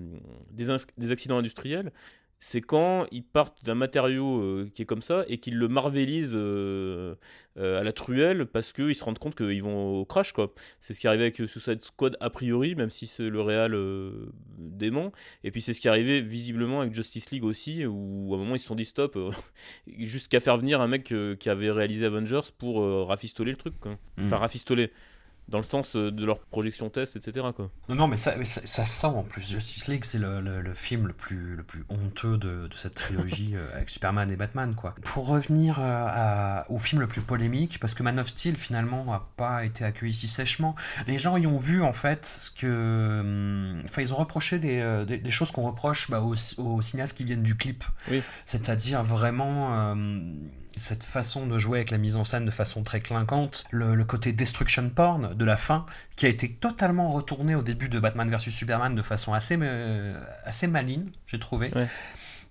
des, 0.52 0.68
des 0.96 1.10
accidents 1.10 1.38
industriels 1.38 1.92
c'est 2.42 2.62
quand 2.62 3.06
ils 3.12 3.22
partent 3.22 3.62
d'un 3.64 3.74
matériau 3.74 4.40
euh, 4.40 4.70
qui 4.74 4.80
est 4.80 4.86
comme 4.86 5.02
ça 5.02 5.24
et 5.28 5.36
qu'ils 5.36 5.58
le 5.58 5.68
marvelisent 5.68 6.32
euh, 6.34 7.14
euh, 7.58 7.78
à 7.78 7.84
la 7.84 7.92
truelle 7.92 8.46
parce 8.46 8.72
qu'ils 8.72 8.94
se 8.94 9.04
rendent 9.04 9.18
compte 9.18 9.34
qu'ils 9.34 9.62
vont 9.62 10.00
au 10.00 10.06
crash 10.06 10.32
quoi. 10.32 10.54
C'est 10.80 10.94
ce 10.94 11.00
qui 11.00 11.06
arrivait 11.06 11.24
avec 11.24 11.36
Suicide 11.36 11.84
Squad 11.84 12.16
a 12.18 12.30
priori, 12.30 12.74
même 12.74 12.88
si 12.88 13.06
c'est 13.06 13.28
le 13.28 13.42
réal 13.42 13.76
dément. 14.56 15.12
Et 15.44 15.50
puis 15.50 15.60
c'est 15.60 15.74
ce 15.74 15.82
qui 15.82 15.88
arrivait 15.88 16.22
visiblement 16.22 16.80
avec 16.80 16.94
Justice 16.94 17.30
League 17.30 17.44
aussi, 17.44 17.84
où 17.84 18.30
à 18.32 18.36
un 18.36 18.38
moment 18.38 18.54
ils 18.54 18.60
se 18.60 18.66
sont 18.66 18.74
dit 18.74 18.86
stop, 18.86 19.18
jusqu'à 19.98 20.40
faire 20.40 20.56
venir 20.56 20.80
un 20.80 20.88
mec 20.88 21.12
qui 21.38 21.50
avait 21.50 21.70
réalisé 21.70 22.06
Avengers 22.06 22.48
pour 22.56 23.06
rafistoler 23.06 23.50
le 23.50 23.58
truc. 23.58 23.78
Quoi. 23.78 23.98
Enfin 24.18 24.36
rafistoler. 24.36 24.90
Dans 25.50 25.58
le 25.58 25.64
sens 25.64 25.96
euh, 25.96 26.10
de 26.12 26.24
leur 26.24 26.38
projection 26.38 26.88
test, 26.90 27.16
etc. 27.16 27.46
Quoi. 27.54 27.70
Non, 27.88 27.96
non, 27.96 28.06
mais 28.08 28.16
ça, 28.16 28.36
mais 28.36 28.44
ça, 28.44 28.60
ça 28.64 28.84
sent 28.84 29.06
en 29.08 29.22
plus. 29.24 29.48
Justice 29.50 29.88
League, 29.88 30.04
c'est 30.04 30.18
le, 30.18 30.40
le- 30.40 30.60
le 30.60 30.74
film 30.74 31.08
le 31.08 31.12
plus, 31.12 31.56
le 31.56 31.62
plus 31.64 31.82
honteux 31.88 32.38
de, 32.38 32.68
de 32.68 32.74
cette 32.74 32.94
trilogie 32.94 33.52
euh, 33.56 33.74
avec 33.74 33.90
Superman 33.90 34.30
et 34.30 34.36
Batman, 34.36 34.74
quoi. 34.76 34.94
Pour 35.02 35.26
revenir 35.26 35.80
euh, 35.80 36.06
à- 36.08 36.66
au 36.70 36.78
film 36.78 37.00
le 37.00 37.08
plus 37.08 37.20
polémique, 37.20 37.78
parce 37.80 37.94
que 37.94 38.02
Man 38.04 38.18
of 38.20 38.28
Steel, 38.28 38.54
finalement, 38.56 39.04
n'a 39.06 39.22
pas 39.36 39.64
été 39.64 39.84
accueilli 39.84 40.12
si 40.12 40.28
sèchement, 40.28 40.76
les 41.08 41.18
gens 41.18 41.36
y 41.36 41.46
ont 41.48 41.58
vu, 41.58 41.82
en 41.82 41.92
fait, 41.92 42.24
ce 42.26 42.50
que. 42.50 43.20
hum, 43.20 43.82
Enfin, 43.86 44.02
ils 44.02 44.14
ont 44.14 44.18
reproché 44.18 44.58
des, 44.60 45.04
des, 45.06 45.18
des 45.18 45.30
choses 45.30 45.50
qu'on 45.50 45.62
reproche 45.66 46.10
bah, 46.10 46.20
aux, 46.22 46.34
aux 46.58 46.80
cinéastes 46.80 47.16
qui 47.16 47.24
viennent 47.24 47.42
du 47.42 47.56
clip. 47.56 47.82
Oui. 48.10 48.22
C'est-à-dire 48.44 49.02
vraiment. 49.02 49.74
euh, 49.74 50.20
cette 50.80 51.04
façon 51.04 51.46
de 51.46 51.58
jouer 51.58 51.78
avec 51.78 51.90
la 51.90 51.98
mise 51.98 52.16
en 52.16 52.24
scène 52.24 52.44
de 52.44 52.50
façon 52.50 52.82
très 52.82 53.00
clinquante, 53.00 53.64
le, 53.70 53.94
le 53.94 54.04
côté 54.04 54.32
destruction 54.32 54.88
porn 54.90 55.34
de 55.34 55.44
la 55.44 55.56
fin, 55.56 55.86
qui 56.16 56.26
a 56.26 56.28
été 56.28 56.48
totalement 56.50 57.08
retourné 57.08 57.54
au 57.54 57.62
début 57.62 57.88
de 57.88 57.98
Batman 58.00 58.28
vs 58.30 58.50
Superman 58.50 58.94
de 58.94 59.02
façon 59.02 59.32
assez, 59.32 59.56
euh, 59.60 60.20
assez 60.44 60.66
maligne, 60.66 61.06
j'ai 61.26 61.38
trouvé. 61.38 61.72
Ouais. 61.74 61.86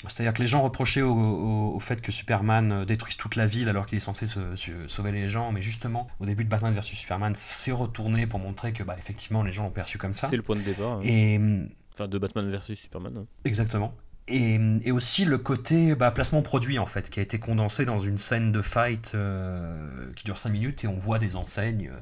C'est-à-dire 0.08 0.34
que 0.34 0.40
les 0.42 0.48
gens 0.48 0.62
reprochaient 0.62 1.02
au, 1.02 1.14
au- 1.14 1.76
au 1.76 1.80
fait 1.82 2.00
que 2.00 2.12
Superman 2.14 2.72
euh, 2.72 2.86
détruise 2.86 3.18
toute 3.18 3.36
la 3.36 3.46
ville 3.46 3.68
alors 3.68 3.86
qu'il 3.86 3.98
est 3.98 4.00
censé 4.00 4.28
se- 4.28 4.56
se- 4.56 4.88
sauver 4.88 5.12
les 5.12 5.28
gens, 5.28 5.52
mais 5.52 5.62
justement, 5.62 6.08
au 6.22 6.26
début 6.26 6.46
de 6.46 6.50
Batman 6.50 6.74
vs 6.74 6.84
Superman, 6.84 7.34
c'est 7.36 7.74
retourné 7.74 8.26
pour 8.26 8.40
montrer 8.40 8.72
que, 8.72 8.82
bah, 8.84 8.96
effectivement, 8.98 9.44
les 9.44 9.52
gens 9.52 9.64
l'ont 9.64 9.72
perçu 9.72 9.98
comme 9.98 10.14
ça. 10.14 10.28
C'est 10.30 10.38
le 10.38 10.42
point 10.42 10.56
de 10.56 10.62
départ. 10.62 10.94
hein. 10.94 11.00
Et 11.04 11.36
hum, 11.38 11.68
Enfin, 11.94 12.08
de 12.08 12.18
Batman 12.18 12.50
versus 12.50 12.80
Superman. 12.80 13.14
hein. 13.18 13.26
Exactement. 13.44 13.94
Et, 14.30 14.60
et 14.84 14.92
aussi 14.92 15.26
le 15.26 15.38
côté 15.38 15.96
bah, 15.96 16.12
placement 16.12 16.42
produit 16.42 16.80
en 16.80 16.86
fait, 16.86 17.10
qui 17.10 17.20
a 17.20 17.24
été 17.24 17.40
condensé 17.40 17.86
dans 17.86 18.00
une 18.00 18.18
scène 18.18 18.52
de 18.52 18.62
fight 18.62 19.14
euh, 19.16 20.12
qui 20.16 20.24
dure 20.24 20.38
5 20.38 20.50
minutes 20.50 20.84
et 20.84 20.88
on 20.88 20.98
voit 20.98 21.20
des 21.20 21.36
enseignes 21.36 21.90
euh, 21.92 22.00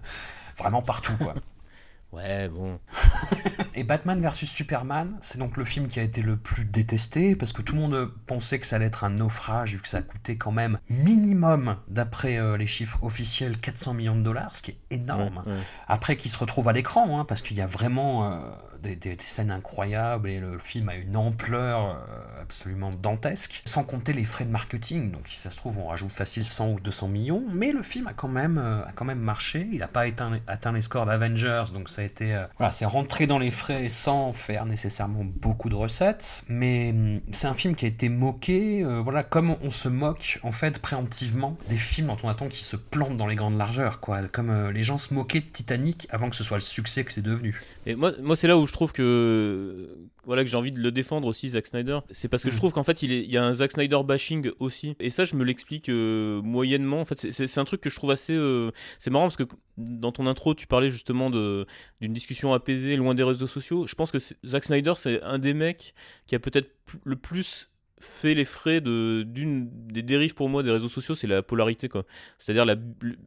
vraiment 0.58 0.82
partout 0.82 1.14
quoi. 1.18 1.34
Ouais, 2.14 2.48
bon. 2.48 2.80
Et 3.76 3.84
Batman 3.84 4.20
vs 4.22 4.46
Superman, 4.46 5.10
c'est 5.20 5.40
donc 5.40 5.58
le 5.58 5.66
film 5.66 5.88
qui 5.88 6.00
a 6.00 6.04
été 6.04 6.22
le 6.22 6.38
plus 6.38 6.64
détesté 6.64 7.36
parce 7.36 7.52
que 7.52 7.62
tout 7.62 7.76
le 7.76 7.82
monde 7.82 8.12
pensait 8.26 8.60
que 8.60 8.66
ça 8.66 8.78
allait 8.78 8.86
être 8.86 9.04
un 9.04 9.10
naufrage 9.10 9.74
vu 9.74 9.82
que 9.82 9.90
ça 9.90 9.98
a 9.98 10.02
coûté 10.02 10.38
quand 10.38 10.54
même 10.54 10.80
minimum, 10.90 11.76
d'après 11.90 12.38
euh, 12.38 12.56
les 12.56 12.66
chiffres 12.66 13.04
officiels, 13.04 13.58
400 13.58 13.94
millions 13.94 14.16
de 14.16 14.22
dollars, 14.22 14.56
ce 14.56 14.62
qui 14.62 14.72
est 14.72 14.96
énorme. 14.96 15.44
Ouais, 15.46 15.52
ouais. 15.52 15.60
Après, 15.90 16.16
qui 16.16 16.30
se 16.30 16.38
retrouve 16.38 16.70
à 16.70 16.74
l'écran, 16.74 17.20
hein, 17.20 17.26
parce 17.26 17.42
qu'il 17.42 17.58
y 17.58 17.62
a 17.62 17.68
vraiment 17.68 18.42
des, 18.82 19.18
scènes 19.20 19.52
incroyables 19.52 20.30
et 20.30 20.40
le 20.40 20.58
film 20.58 20.90
a 20.90 20.96
une 20.96 21.16
ampleur 21.16 21.92
euh, 21.92 22.42
absolument 22.42 22.92
dantesque. 22.92 23.62
Sans 23.66 23.84
compter 23.84 24.14
les 24.14 24.24
frais 24.24 24.46
de 24.46 24.52
marketing, 24.52 25.12
donc 25.12 25.22
si 25.26 25.38
ça 25.38 25.50
se 25.50 25.58
trouve, 25.58 25.80
on 25.80 25.88
rajoute 25.88 26.12
facile 26.12 26.46
100 26.46 26.70
ou 26.72 26.80
200 26.80 27.08
millions, 27.08 27.44
mais 27.52 27.72
le 27.72 27.82
film 27.82 28.08
a 28.08 28.14
quand 28.14 28.28
même, 28.28 28.58
euh, 28.58 28.86
a 28.86 28.92
quand 28.94 29.06
même 29.06 29.20
marché. 29.20 29.68
Il 29.72 29.80
n'a 29.80 29.88
pas 29.88 30.02
atteint, 30.02 30.40
atteint 30.48 30.72
les 30.72 30.82
scores 30.82 31.06
d'Avengers, 31.06 31.66
donc 31.74 31.90
ça 31.90 32.02
a 32.02 32.06
été. 32.06 32.36
euh, 32.36 32.46
voilà, 32.58 32.72
c'est 32.72 32.86
rentré 32.86 33.28
dans 33.28 33.40
les 33.40 33.52
frais 33.52 33.90
sans 33.90 34.34
faire 34.34 34.66
nécessairement 34.66 35.24
beaucoup 35.24 35.70
de 35.70 35.76
recettes, 35.76 36.44
mais 36.48 36.92
hum, 36.92 37.22
c'est 37.32 37.48
un 37.48 37.54
film 37.54 37.76
qui 37.76 37.86
a 37.86 37.88
été 37.88 38.10
moqué, 38.10 38.84
voilà, 39.02 39.24
comme 39.24 39.56
on 39.62 39.72
se 39.72 39.90
moque 39.90 40.40
en 40.44 40.52
fait 40.52 40.80
préemptivement 40.80 41.58
des 41.70 41.78
films 41.78 42.08
dont 42.08 42.18
on 42.24 42.30
attend 42.30 42.48
qu'ils 42.48 42.66
se 42.66 42.76
plantent 42.76 43.18
dans 43.18 43.28
les 43.28 43.36
grandes 43.36 43.58
largeurs, 43.58 44.00
quoi. 44.00 44.22
Comme 44.28 44.70
les 44.70 44.84
gens 44.84 44.98
se 44.98 45.14
moquaient 45.14 45.42
de 45.42 45.48
Titanic 45.48 46.08
avant 46.10 46.30
que 46.30 46.36
ce 46.36 46.44
soit 46.44 46.58
le 46.58 46.62
succès 46.62 47.04
que 47.04 47.12
c'est 47.12 47.22
devenu. 47.22 47.60
Et 47.86 47.96
moi, 47.96 48.12
moi 48.22 48.36
c'est 48.36 48.48
là 48.48 48.58
où 48.58 48.67
je 48.68 48.74
trouve 48.74 48.94
que 48.94 49.98
voilà 50.26 50.44
que 50.44 50.50
j'ai 50.50 50.58
envie 50.58 50.72
de 50.72 50.80
le 50.80 50.92
défendre 50.92 51.28
aussi 51.28 51.50
Zack 51.50 51.66
Snyder. 51.68 52.00
C'est 52.12 52.28
parce 52.28 52.44
que 52.44 52.50
je 52.52 52.56
Mm. 52.56 52.60
trouve 52.60 52.74
qu'en 52.74 52.84
fait 52.84 53.02
il, 53.02 53.12
est- 53.12 53.24
il 53.24 53.32
y 53.32 53.38
a 53.38 53.44
un 53.44 53.54
Zack 53.54 53.72
Snyder 53.72 54.00
bashing 54.06 54.52
aussi. 54.60 54.96
Et 55.00 55.10
ça 55.10 55.24
je 55.24 55.36
me 55.36 55.44
l'explique 55.44 55.90
euh, 55.90 56.42
moyennement. 56.44 57.02
En 57.02 57.06
fait 57.06 57.32
c'est- 57.32 57.58
un 57.58 57.66
truc 57.66 57.82
que 57.82 57.90
je 57.90 57.96
trouve 57.96 58.12
assez 58.12 58.34
euh, 58.34 58.72
c'est 59.00 59.10
marrant 59.10 59.26
parce 59.26 59.38
que 59.38 59.44
dans 59.78 60.12
ton 60.12 60.28
intro 60.28 60.54
tu 60.54 60.68
parlais 60.68 60.90
justement 60.90 61.30
d'une 61.30 62.14
discussion 62.14 62.54
apaisée 62.54 62.96
loin 62.98 63.16
des 63.16 63.24
réseaux 63.24 63.48
sociaux. 63.48 63.88
Je 63.88 63.96
pense 63.96 64.12
que 64.12 64.18
Zack 64.46 64.64
Snyder 64.66 64.94
c'est 64.96 65.22
un 65.24 65.40
des 65.40 65.54
mecs 65.54 65.94
qui 66.28 66.36
a 66.36 66.40
peut-être 66.40 66.70
le 67.04 67.16
plus 67.16 67.70
fait 68.00 68.34
les 68.36 68.46
frais 68.46 68.80
de 68.82 69.24
d'une 69.24 69.70
des 69.88 70.04
dérives 70.04 70.36
pour 70.36 70.50
moi 70.50 70.62
des 70.64 70.70
réseaux 70.72 70.90
sociaux 70.90 71.16
c'est 71.16 71.26
la 71.28 71.42
polarité 71.42 71.90
quoi. 71.90 72.06
C'est-à-dire 72.38 72.64
la 72.66 72.76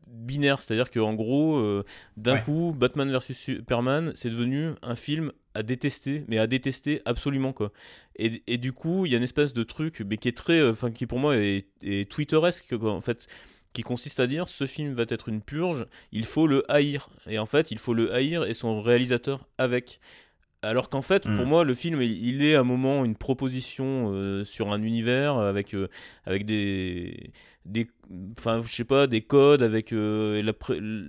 binaire 0.08 0.62
c'est-à-dire 0.62 0.90
que 0.90 1.00
en 1.00 1.14
gros 1.14 1.58
euh, 1.58 1.84
d'un 2.16 2.34
Ouais. 2.36 2.42
coup 2.42 2.72
Batman 2.76 3.10
vs 3.10 3.32
Superman 3.34 4.12
c'est 4.14 4.30
devenu 4.30 4.70
un 4.82 4.94
film 4.96 5.32
à 5.54 5.62
détester 5.64 6.24
mais 6.28 6.38
à 6.38 6.46
détester 6.46 7.02
absolument 7.04 7.52
quoi. 7.52 7.72
Et, 8.16 8.42
et 8.46 8.58
du 8.58 8.72
coup 8.72 9.06
il 9.06 9.12
y 9.12 9.14
a 9.14 9.18
une 9.18 9.24
espèce 9.24 9.52
de 9.52 9.62
truc 9.64 10.02
mais 10.08 10.16
qui 10.18 10.28
est 10.28 10.36
très 10.36 10.60
euh, 10.60 10.70
enfin 10.72 10.90
qui 10.92 11.06
pour 11.06 11.18
moi 11.18 11.36
est, 11.36 11.66
est 11.82 12.08
twitteresque 12.10 12.76
quoi, 12.78 12.92
en 12.92 13.00
fait 13.00 13.26
qui 13.72 13.82
consiste 13.82 14.18
à 14.20 14.26
dire 14.26 14.48
ce 14.48 14.66
film 14.66 14.94
va 14.94 15.04
être 15.08 15.28
une 15.28 15.42
purge 15.42 15.86
il 16.12 16.24
faut 16.24 16.46
le 16.46 16.64
haïr. 16.70 17.08
Et 17.28 17.38
en 17.38 17.46
fait 17.46 17.70
il 17.72 17.78
faut 17.78 17.94
le 17.94 18.12
haïr 18.14 18.44
et 18.44 18.54
son 18.54 18.82
réalisateur 18.82 19.46
avec 19.58 20.00
alors 20.62 20.90
qu'en 20.90 21.02
fait, 21.02 21.22
pour 21.22 21.46
moi, 21.46 21.64
le 21.64 21.74
film, 21.74 22.02
il 22.02 22.22
il 22.22 22.44
est 22.44 22.54
à 22.54 22.60
un 22.60 22.64
moment 22.64 23.04
une 23.04 23.16
proposition 23.16 24.12
euh, 24.12 24.44
sur 24.44 24.72
un 24.72 24.82
univers 24.82 25.38
avec, 25.38 25.74
euh, 25.74 25.88
avec 26.26 26.44
des, 26.44 27.32
des, 27.66 27.88
enfin, 28.38 28.62
je 28.64 28.74
sais 28.74 28.84
pas, 28.84 29.06
des 29.06 29.20
codes, 29.20 29.62
avec, 29.62 29.92
euh, 29.92 30.42
la 30.42 30.52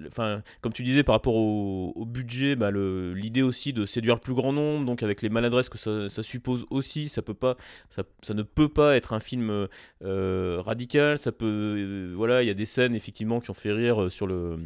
enfin, 0.07 0.43
comme 0.61 0.73
tu 0.73 0.83
disais, 0.83 1.01
par 1.03 1.15
rapport 1.15 1.35
au, 1.35 1.93
au 1.95 2.05
budget, 2.05 2.55
bah, 2.55 2.71
le- 2.71 3.13
l'idée 3.13 3.41
aussi 3.41 3.71
de 3.73 3.85
séduire 3.85 4.15
le 4.15 4.19
plus 4.21 4.33
grand 4.33 4.51
nombre, 4.53 4.85
donc 4.85 5.01
avec 5.01 5.21
les 5.21 5.29
maladresses 5.29 5.69
que 5.69 5.77
ça, 5.77 6.09
ça 6.09 6.23
suppose 6.23 6.65
aussi, 6.69 7.07
ça 7.09 7.21
peut 7.21 7.33
pas, 7.33 7.55
ça, 7.89 8.03
ça 8.21 8.33
ne 8.33 8.43
peut 8.43 8.69
pas 8.69 8.95
être 8.97 9.13
un 9.13 9.19
film 9.21 9.67
euh, 10.03 10.61
radical. 10.61 11.17
Ça 11.17 11.31
peut, 11.31 11.45
euh, 11.47 12.13
voilà, 12.15 12.43
il 12.43 12.47
y 12.47 12.51
a 12.51 12.53
des 12.53 12.65
scènes 12.65 12.95
effectivement 12.95 13.39
qui 13.39 13.49
ont 13.49 13.53
fait 13.55 13.71
rire 13.71 14.11
sur 14.11 14.27
le 14.27 14.57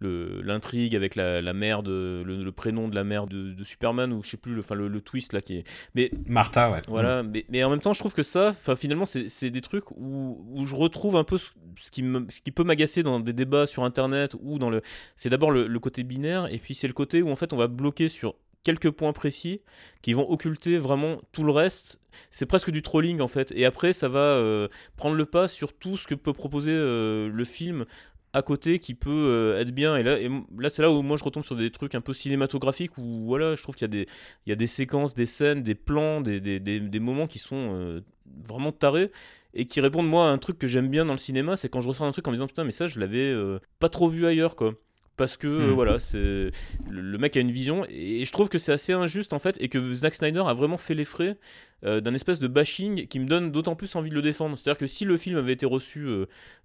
le- 0.00 0.40
l'intrigue 0.42 0.96
avec 0.96 1.14
la, 1.14 1.40
la 1.40 1.52
mère 1.52 1.82
de 1.82 2.22
le, 2.26 2.42
le 2.42 2.52
prénom 2.52 2.88
de 2.88 2.94
la 2.94 3.04
mère 3.04 3.26
de, 3.26 3.52
de 3.52 3.64
Superman 3.64 4.12
ou 4.12 4.22
je 4.22 4.30
sais 4.30 4.36
plus 4.36 4.54
le, 4.54 4.60
enfin, 4.60 4.74
le, 4.74 4.88
le 4.88 5.00
twist 5.00 5.32
là 5.32 5.40
qui 5.40 5.58
est 5.58 5.64
mais 5.94 6.10
Martha, 6.26 6.70
ouais. 6.72 6.82
voilà 6.88 7.22
mais, 7.22 7.44
mais 7.48 7.62
en 7.62 7.70
même 7.70 7.80
temps 7.80 7.92
je 7.92 8.00
trouve 8.00 8.14
que 8.14 8.22
ça 8.22 8.48
enfin 8.50 8.74
finalement 8.76 9.06
c'est 9.06 9.28
c'est 9.28 9.50
des 9.50 9.60
trucs 9.60 9.90
où, 9.92 10.44
où 10.50 10.66
je 10.66 10.74
retrouve 10.74 11.16
un 11.16 11.19
peu 11.24 11.38
ce, 11.38 11.90
qui 11.90 12.50
peut 12.50 12.64
m'agacer 12.64 13.02
dans 13.02 13.20
des 13.20 13.32
débats 13.32 13.66
sur 13.66 13.84
internet 13.84 14.34
ou 14.40 14.58
dans 14.58 14.70
le 14.70 14.82
c'est 15.16 15.28
d'abord 15.28 15.50
le, 15.50 15.78
côté 15.78 16.02
binaire 16.02 16.52
et 16.52 16.58
puis 16.58 16.74
c'est 16.74 16.86
le 16.86 16.92
côté 16.92 17.22
où 17.22 17.30
en 17.30 17.36
fait 17.36 17.52
on 17.52 17.56
va 17.56 17.68
bloquer 17.68 18.08
sur 18.08 18.34
quelques 18.62 18.90
points 18.90 19.12
précis 19.12 19.62
qui 20.02 20.12
vont 20.12 20.28
occulter 20.30 20.78
vraiment 20.78 21.20
tout 21.32 21.44
le 21.44 21.52
reste. 21.52 22.00
C'est 22.30 22.46
presque 22.46 22.70
du 22.70 22.82
trolling 22.82 23.20
en 23.20 23.28
fait. 23.28 23.52
Et 23.56 23.64
après 23.64 23.92
ça 23.92 24.08
va 24.08 24.18
euh, 24.18 24.68
prendre 24.96 25.16
le 25.16 25.24
pas 25.24 25.48
sur 25.48 25.72
tout 25.72 25.96
ce 25.96 26.06
que 26.06 26.14
peut 26.14 26.32
proposer 26.32 26.72
euh, 26.72 27.30
le 27.32 27.44
film 27.44 27.86
à 28.32 28.42
côté 28.42 28.78
qui 28.78 28.94
peut 28.94 29.10
euh, 29.10 29.60
être 29.60 29.72
bien. 29.72 29.96
Et 29.96 30.02
là, 30.02 30.68
c'est 30.68 30.82
là 30.82 30.90
où 30.90 31.02
moi 31.02 31.16
je 31.16 31.24
retombe 31.24 31.44
sur 31.44 31.56
des 31.56 31.70
trucs 31.70 31.94
un 31.94 32.00
peu 32.00 32.14
cinématographiques 32.14 32.96
où 32.98 33.24
voilà 33.26 33.56
je 33.56 33.62
trouve 33.62 33.74
qu'il 33.74 34.06
y 34.46 34.52
a 34.52 34.56
des 34.56 34.66
séquences 34.66 35.14
des 35.14 35.26
scènes 35.26 35.62
des 35.62 35.74
plans 35.74 36.20
des, 36.20 37.00
moments 37.00 37.26
qui 37.26 37.38
sont 37.38 38.02
vraiment 38.44 38.70
tarés 38.70 39.10
et 39.54 39.66
qui 39.66 39.80
répondent 39.80 40.08
moi 40.08 40.28
à 40.28 40.30
un 40.30 40.38
truc 40.38 40.58
que 40.58 40.66
j'aime 40.66 40.88
bien 40.88 41.04
dans 41.04 41.12
le 41.12 41.18
cinéma 41.18 41.56
c'est 41.56 41.68
quand 41.68 41.80
je 41.80 41.88
ressens 41.88 42.06
un 42.06 42.12
truc 42.12 42.26
en 42.28 42.30
me 42.30 42.36
disant 42.36 42.46
putain 42.46 42.64
mais 42.64 42.72
ça 42.72 42.86
je 42.86 43.00
l'avais 43.00 43.18
euh, 43.18 43.58
pas 43.78 43.88
trop 43.88 44.08
vu 44.08 44.26
ailleurs 44.26 44.56
quoi. 44.56 44.74
Parce 45.16 45.36
que 45.36 45.48
euh, 45.48 45.70
Mm. 45.70 45.74
voilà 45.74 45.98
c'est 45.98 46.16
le, 46.16 46.50
le 46.88 47.18
mec 47.18 47.36
a 47.36 47.40
une 47.40 47.50
vision 47.50 47.84
et, 47.90 48.24
je 48.24 48.32
trouve 48.32 48.48
que 48.48 48.58
c'est 48.58 48.72
assez 48.72 48.94
injuste 48.94 49.34
en 49.34 49.38
fait 49.38 49.56
et 49.60 49.68
que 49.68 49.94
Zack 49.94 50.14
Snyder 50.14 50.42
a 50.46 50.54
vraiment 50.54 50.78
fait 50.78 50.94
les 50.94 51.04
frais 51.04 51.36
euh, 51.84 52.00
d'un 52.00 52.14
espèce 52.14 52.38
de 52.38 52.48
bashing 52.48 53.06
qui 53.06 53.18
me 53.20 53.26
donne 53.26 53.52
d'autant 53.52 53.76
plus 53.76 53.94
envie 53.96 54.08
de 54.08 54.14
le 54.14 54.22
défendre. 54.22 54.56
C'est 54.56 54.70
à 54.70 54.72
dire 54.72 54.78
que 54.78 54.86
si 54.86 55.04
le 55.04 55.18
film 55.18 55.36
avait 55.36 55.52
été 55.52 55.66
reçu 55.66 56.08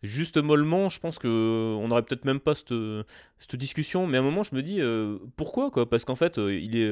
juste 0.04 0.38
mollement 0.38 0.88
je 0.88 1.02
pense 1.02 1.20
que 1.20 1.76
on 1.78 1.92
aurait 1.92 2.04
peut-être 2.04 2.24
même 2.24 2.40
pas 2.40 2.56
cette, 2.56 2.74
cette 3.40 3.58
discussion 3.58 4.08
mais 4.08 4.16
à 4.18 4.22
un 4.22 4.24
moment 4.24 4.44
je 4.44 4.56
me 4.56 4.62
dis 4.62 4.80
pourquoi 5.36 5.70
quoi? 5.70 5.90
Parce 5.90 6.06
qu'en 6.06 6.16
fait 6.16 6.38
il 6.38 6.78
est 6.78 6.92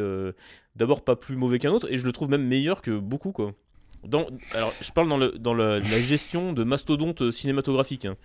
d'abord 0.76 1.02
pas 1.06 1.16
plus 1.16 1.38
mauvais 1.38 1.60
qu'un 1.60 1.72
autre 1.72 1.90
et 1.90 1.98
je 1.98 2.06
le 2.06 2.12
trouve 2.12 2.30
même 2.30 2.46
meilleur 2.46 2.82
que 2.82 2.98
beaucoup 3.00 3.32
quoi 3.32 3.54
Dans, 4.06 4.28
alors, 4.54 4.74
je 4.82 4.92
parle 4.92 5.10
dans, 5.10 5.18
le, 5.18 5.32
dans 5.38 5.54
le- 5.54 5.80
la 5.80 6.02
gestion 6.02 6.54
de 6.54 6.64
mastodonte 6.64 7.32
cinématographique. 7.32 8.06
hein. 8.06 8.16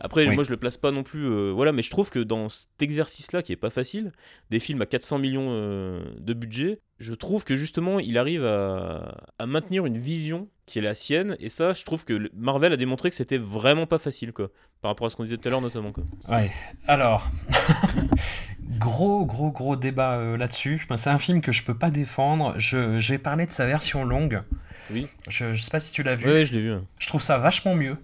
Après, 0.00 0.28
Oui. 0.28 0.34
moi, 0.36 0.44
je 0.44 0.50
le 0.50 0.56
place 0.56 0.76
pas 0.76 0.92
non 0.92 1.02
plus. 1.02 1.24
euh, 1.26 1.50
voilà, 1.52 1.72
mais 1.72 1.82
je 1.82 1.90
trouve 1.90 2.10
que 2.10 2.20
dans 2.20 2.48
cet 2.48 2.68
exercice-là, 2.80 3.42
qui 3.42 3.50
est 3.52 3.56
pas 3.56 3.70
facile, 3.70 4.12
des 4.50 4.60
films 4.60 4.80
à 4.82 4.86
400 4.86 5.18
millions 5.18 5.48
euh, 5.50 6.00
de 6.20 6.34
budget, 6.34 6.78
je 7.00 7.14
trouve 7.14 7.42
que 7.44 7.56
justement, 7.56 7.98
il 7.98 8.16
arrive 8.16 8.44
à, 8.44 9.16
à 9.40 9.46
maintenir 9.46 9.86
une 9.86 9.98
vision 9.98 10.48
qui 10.66 10.78
est 10.78 10.82
la 10.82 10.94
sienne. 10.94 11.36
Et 11.40 11.48
ça, 11.48 11.72
je 11.72 11.82
trouve 11.84 12.04
que 12.04 12.30
Marvel 12.36 12.72
a 12.72 12.76
démontré 12.76 13.10
que 13.10 13.16
c'était 13.16 13.38
vraiment 13.38 13.86
pas 13.86 13.98
facile, 13.98 14.32
quoi. 14.32 14.50
Par 14.82 14.90
rapport 14.92 15.06
à 15.08 15.10
ce 15.10 15.16
qu'on 15.16 15.24
disait 15.24 15.36
tout 15.36 15.48
à 15.48 15.50
l'heure, 15.50 15.60
notamment, 15.62 15.90
quoi. 15.90 16.04
Ouais, 16.28 16.52
alors, 16.86 17.28
gros, 18.78 19.24
gros, 19.24 19.50
gros 19.50 19.76
débat 19.76 20.18
euh, 20.18 20.36
là-dessus. 20.36 20.86
Ben, 20.88 20.96
c'est 20.96 21.10
un 21.10 21.18
film 21.18 21.40
que 21.40 21.52
je 21.52 21.62
peux 21.64 21.76
pas 21.76 21.90
défendre. 21.90 22.54
Je, 22.58 23.00
je 23.00 23.12
vais 23.12 23.18
parler 23.18 23.46
de 23.46 23.50
sa 23.50 23.66
version 23.66 24.04
longue. 24.04 24.42
Oui. 24.90 25.06
Je, 25.28 25.52
je 25.52 25.62
sais 25.62 25.70
pas 25.70 25.80
si 25.80 25.92
tu 25.92 26.02
l'as 26.02 26.14
vu. 26.14 26.26
Ouais, 26.30 26.44
je 26.44 26.54
l'ai 26.54 26.60
vu. 26.62 26.72
hein. 26.72 26.84
Je 26.98 27.06
trouve 27.08 27.22
ça 27.22 27.38
vachement 27.38 27.74
mieux. 27.74 27.96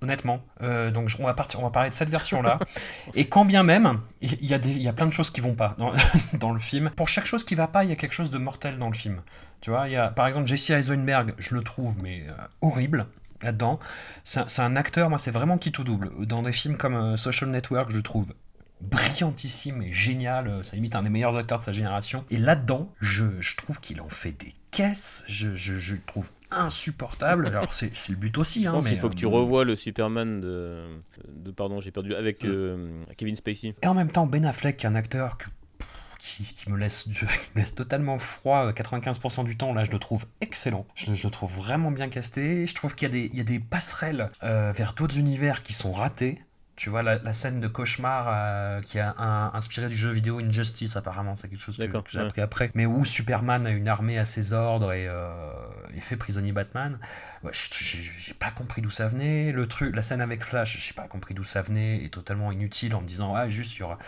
Honnêtement, 0.00 0.42
Euh, 0.62 0.90
donc 0.90 1.10
on 1.20 1.24
va 1.26 1.32
partir, 1.34 1.60
on 1.60 1.62
va 1.62 1.70
parler 1.70 1.88
de 1.90 1.94
cette 1.94 2.08
version-là. 2.08 2.58
Et 3.14 3.26
quand 3.28 3.44
bien 3.44 3.62
même, 3.62 4.00
il 4.20 4.44
y, 4.44 4.52
a 4.52 4.58
des- 4.58 4.70
il 4.70 4.82
y 4.82 4.88
a 4.88 4.92
plein 4.92 5.06
de 5.06 5.12
choses 5.12 5.30
qui 5.30 5.40
vont 5.40 5.54
pas 5.54 5.76
dans, 5.78 5.92
dans 6.40 6.50
le 6.52 6.58
film. 6.58 6.90
Pour 6.96 7.08
chaque 7.08 7.26
chose 7.26 7.44
qui 7.44 7.54
va 7.54 7.68
pas, 7.68 7.84
il 7.84 7.90
y 7.90 7.92
a 7.92 7.96
quelque 7.96 8.12
chose 8.14 8.30
de 8.30 8.38
mortel 8.38 8.78
dans 8.78 8.88
le 8.88 8.94
film. 8.94 9.20
Tu 9.60 9.70
vois, 9.70 9.86
il 9.86 9.92
y 9.92 9.96
a 9.96 10.08
par 10.08 10.26
exemple 10.26 10.48
Jesse 10.48 10.70
Eisenberg, 10.70 11.34
je 11.38 11.54
le 11.54 11.62
trouve 11.62 12.02
mais 12.02 12.24
euh, 12.28 12.32
horrible 12.62 13.06
là-dedans. 13.42 13.78
C'est 14.24 14.40
un, 14.60 14.64
un 14.64 14.74
acteur, 14.76 15.08
moi 15.08 15.18
c'est 15.18 15.30
vraiment 15.30 15.56
qui 15.56 15.70
tout 15.70 15.84
double. 15.84 16.10
Dans 16.26 16.42
des 16.42 16.50
films 16.52 16.76
comme 16.76 16.94
euh, 16.96 17.16
Social 17.16 17.50
Network, 17.50 17.90
je 17.92 17.98
trouve 17.98 18.34
brillantissime 18.82 19.82
et 19.82 19.92
génial. 19.92 20.48
euh, 20.48 20.62
Ça 20.62 20.76
limite 20.76 20.94
un 20.96 21.02
des 21.02 21.08
meilleurs 21.10 21.36
acteurs 21.36 21.58
de 21.58 21.64
sa 21.64 21.72
génération. 21.72 22.24
Et 22.30 22.38
là-dedans, 22.38 22.92
je, 23.00 23.24
je 23.40 23.56
trouve 23.56 23.80
qu'il 23.80 24.00
en 24.00 24.08
fait 24.08 24.32
des 24.32 24.52
caisses. 24.70 25.24
Je, 25.26 25.54
je, 25.54 25.94
trouve 26.06 26.30
insupportable. 26.50 27.46
Alors 27.48 27.72
c'est 27.72 27.90
le 28.08 28.16
but 28.16 28.36
aussi. 28.38 28.64
Je 28.64 28.68
hein, 28.68 28.72
pense 28.72 28.86
qu'il 28.86 28.98
faut 28.98 29.08
que 29.08 29.14
tu 29.14 29.26
euh, 29.26 29.30
revoies 29.30 29.64
le 29.64 29.76
Superman 29.76 30.40
de. 30.40 30.84
de 31.28 31.50
pardon, 31.50 31.80
j'ai 31.80 31.90
perdu. 31.90 32.14
Avec 32.14 32.44
euh, 32.44 33.02
Kevin 33.16 33.36
Spacey. 33.36 33.74
Et 33.82 33.86
en 33.86 33.94
même 33.94 34.10
temps, 34.10 34.26
Ben 34.26 34.44
Affleck, 34.44 34.76
qui 34.76 34.86
est 34.86 34.88
un 34.88 34.94
acteur 34.94 35.38
que- 35.38 35.46
qui, 36.18 36.44
qui 36.44 36.70
me 36.70 36.76
laisse, 36.76 37.02
qui 37.04 37.24
me 37.54 37.60
laisse 37.60 37.74
totalement 37.74 38.16
froid 38.18 38.66
euh, 38.66 38.72
95% 38.72 39.44
du 39.44 39.56
temps, 39.56 39.72
là, 39.74 39.82
je 39.84 39.90
le 39.90 39.98
trouve 39.98 40.26
excellent. 40.40 40.86
Je, 40.94 41.06
le- 41.10 41.14
je 41.16 41.26
le 41.26 41.30
trouve 41.32 41.52
vraiment 41.56 41.90
bien 41.90 42.08
casté. 42.08 42.66
Je 42.66 42.74
trouve 42.74 42.94
qu'il 42.94 43.08
y, 43.08 43.10
a 43.10 43.12
des- 43.12 43.30
il 43.32 43.38
y 43.38 43.40
a 43.40 43.44
des 43.44 43.58
passerelles 43.58 44.30
euh, 44.44 44.72
vers 44.72 44.94
d'autres 44.94 45.18
univers 45.18 45.62
qui 45.62 45.72
sont 45.72 45.92
ratés. 45.92 46.40
Tu 46.82 46.90
vois, 46.90 47.04
la, 47.04 47.18
la 47.18 47.32
scène 47.32 47.60
de 47.60 47.68
cauchemar 47.68 48.26
euh, 48.28 48.80
qui 48.80 48.98
a 48.98 49.14
un- 49.16 49.54
inspiré 49.54 49.86
du 49.88 49.94
jeu 49.96 50.10
vidéo 50.10 50.40
Injustice, 50.40 50.96
apparemment, 50.96 51.36
c'est 51.36 51.46
quelque 51.48 51.62
chose 51.62 51.76
que, 51.76 51.84
j'ai 52.10 52.18
ouais. 52.18 52.24
appris 52.24 52.40
après. 52.40 52.72
Mais 52.74 52.86
où 52.86 53.04
Superman 53.04 53.64
a 53.68 53.70
une 53.70 53.86
armée 53.86 54.18
à 54.18 54.24
ses 54.24 54.52
ordres 54.52 54.92
et, 54.92 55.06
euh, 55.06 55.30
et 55.96 56.00
fait 56.00 56.16
prisonnier 56.16 56.50
Batman. 56.50 56.98
Ouais, 57.44 57.52
j'ai 57.54 58.34
pas 58.34 58.50
compris 58.50 58.82
d'où 58.82 58.90
ça 58.90 59.06
venait. 59.06 59.52
Le 59.52 59.68
truc, 59.68 59.94
la 59.94 60.02
scène 60.02 60.20
avec 60.20 60.42
Flash, 60.42 60.76
j'ai 60.84 60.92
pas 60.92 61.06
compris 61.06 61.34
d'où 61.34 61.44
ça 61.44 61.62
venait, 61.62 62.02
est 62.04 62.12
totalement 62.12 62.50
inutile 62.50 62.96
en 62.96 63.00
me 63.00 63.06
disant, 63.06 63.32
ah, 63.36 63.48
juste, 63.48 63.76
il 63.76 63.80
y 63.80 63.82
aura- 63.84 63.98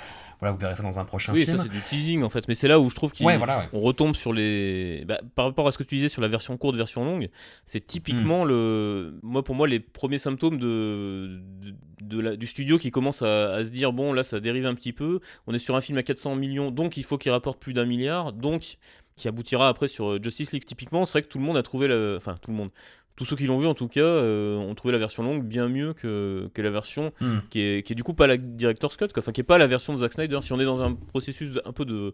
voilà, 0.44 0.52
vous 0.52 0.59
verrez 0.61 0.74
ça 0.74 0.83
dans 0.83 0.98
un 0.98 1.04
prochain 1.04 1.33
Oui, 1.33 1.44
film. 1.44 1.57
ça 1.57 1.62
c'est 1.62 1.68
du 1.70 1.80
teasing 1.80 2.22
en 2.22 2.28
fait. 2.28 2.46
Mais 2.48 2.54
c'est 2.54 2.68
là 2.68 2.78
où 2.78 2.90
je 2.90 2.94
trouve 2.94 3.12
qu'il 3.12 3.24
Ouais, 3.26 3.37
voilà, 3.38 3.61
ouais. 3.61 3.68
on 3.72 3.80
retombe 3.80 4.14
sur 4.14 4.33
les. 4.33 5.04
bah, 5.07 5.18
par 5.35 5.46
rapport 5.46 5.66
à 5.66 5.72
ce 5.72 5.78
que 5.78 5.83
tu 5.83 5.94
disais 5.96 6.09
sur 6.09 6.20
la 6.22 6.28
version 6.28 6.57
courte, 6.57 6.76
version 6.76 7.04
longue, 7.04 7.30
c'est 7.66 7.87
typiquement 7.87 8.44
Hmm. 8.44 8.48
le. 8.48 9.18
Moi, 9.22 9.42
pour 9.42 9.54
moi, 9.54 9.66
les 9.66 9.80
premiers 9.80 10.18
symptômes 10.18 10.59
de, 10.59 11.40
de, 11.62 11.74
de 12.02 12.20
la- 12.20 12.37
du 12.37 12.46
studio 12.46 12.76
qui 12.78 12.90
commence 12.90 13.22
à, 13.22 13.54
à 13.54 13.64
se 13.64 13.70
dire 13.70 13.92
bon, 13.92 14.12
là, 14.12 14.22
ça 14.24 14.40
dérive 14.40 14.66
un 14.66 14.74
petit 14.74 14.92
peu. 14.92 15.20
On 15.46 15.54
est 15.54 15.59
sur 15.59 15.76
un 15.76 15.80
film 15.80 15.96
à 15.98 16.02
400 16.02 16.37
millions, 16.37 16.70
donc 16.70 16.96
il 16.96 17.04
faut 17.04 17.16
qu'il 17.18 17.33
rapporte 17.33 17.59
plus 17.61 17.72
d'un 17.72 17.87
milliard, 17.87 18.33
donc 18.33 18.76
qui 19.16 19.28
aboutira 19.28 19.68
après 19.68 19.87
sur 19.88 20.11
euh, 20.12 20.20
Justice 20.22 20.50
League. 20.52 20.64
Typiquement, 20.64 21.07
c'est 21.07 21.12
vrai 21.12 21.22
que 21.22 21.28
tout 21.28 21.38
le 21.38 21.44
monde 21.44 21.57
a 21.57 21.62
trouvé 21.62 21.87
la. 21.88 22.16
Enfin, 22.16 22.37
tout 22.42 22.50
le 22.50 22.57
monde. 22.57 22.70
Tous 23.16 23.24
ceux 23.24 23.37
qui 23.37 23.46
l'ont 23.46 23.59
vu, 23.59 23.66
en 23.66 23.74
tout 23.74 23.87
cas, 23.88 24.00
euh, 24.00 24.57
ont 24.57 24.74
trouvé 24.74 24.90
la 24.92 24.98
version 24.98 25.22
longue 25.22 25.44
bien 25.44 25.68
mieux 25.68 25.92
que, 25.92 26.50
que 26.53 26.62
la 26.62 26.70
version 26.70 27.12
Hmm. 27.20 27.38
qui 27.50 27.61
est, 27.61 27.83
qui 27.87 27.92
est 27.92 27.96
du 27.96 28.03
coup 28.03 28.14
pas 28.14 28.27
la 28.27 28.37
Director's 28.37 28.96
Cut, 28.96 29.09
quoi. 29.09 29.20
enfin 29.20 29.31
qui 29.33 29.40
est 29.40 29.44
pas 29.44 29.57
la 29.59 29.66
version 29.68 29.92
de 29.94 29.98
Zack 30.00 30.14
Snyder. 30.14 30.40
Si 30.42 30.53
on 30.53 30.59
est 30.59 30.64
dans 30.64 30.83
un 30.83 30.94
processus 30.94 31.53
de- 31.53 31.62
un 31.64 31.72
peu 31.72 31.85
de, 31.85 32.12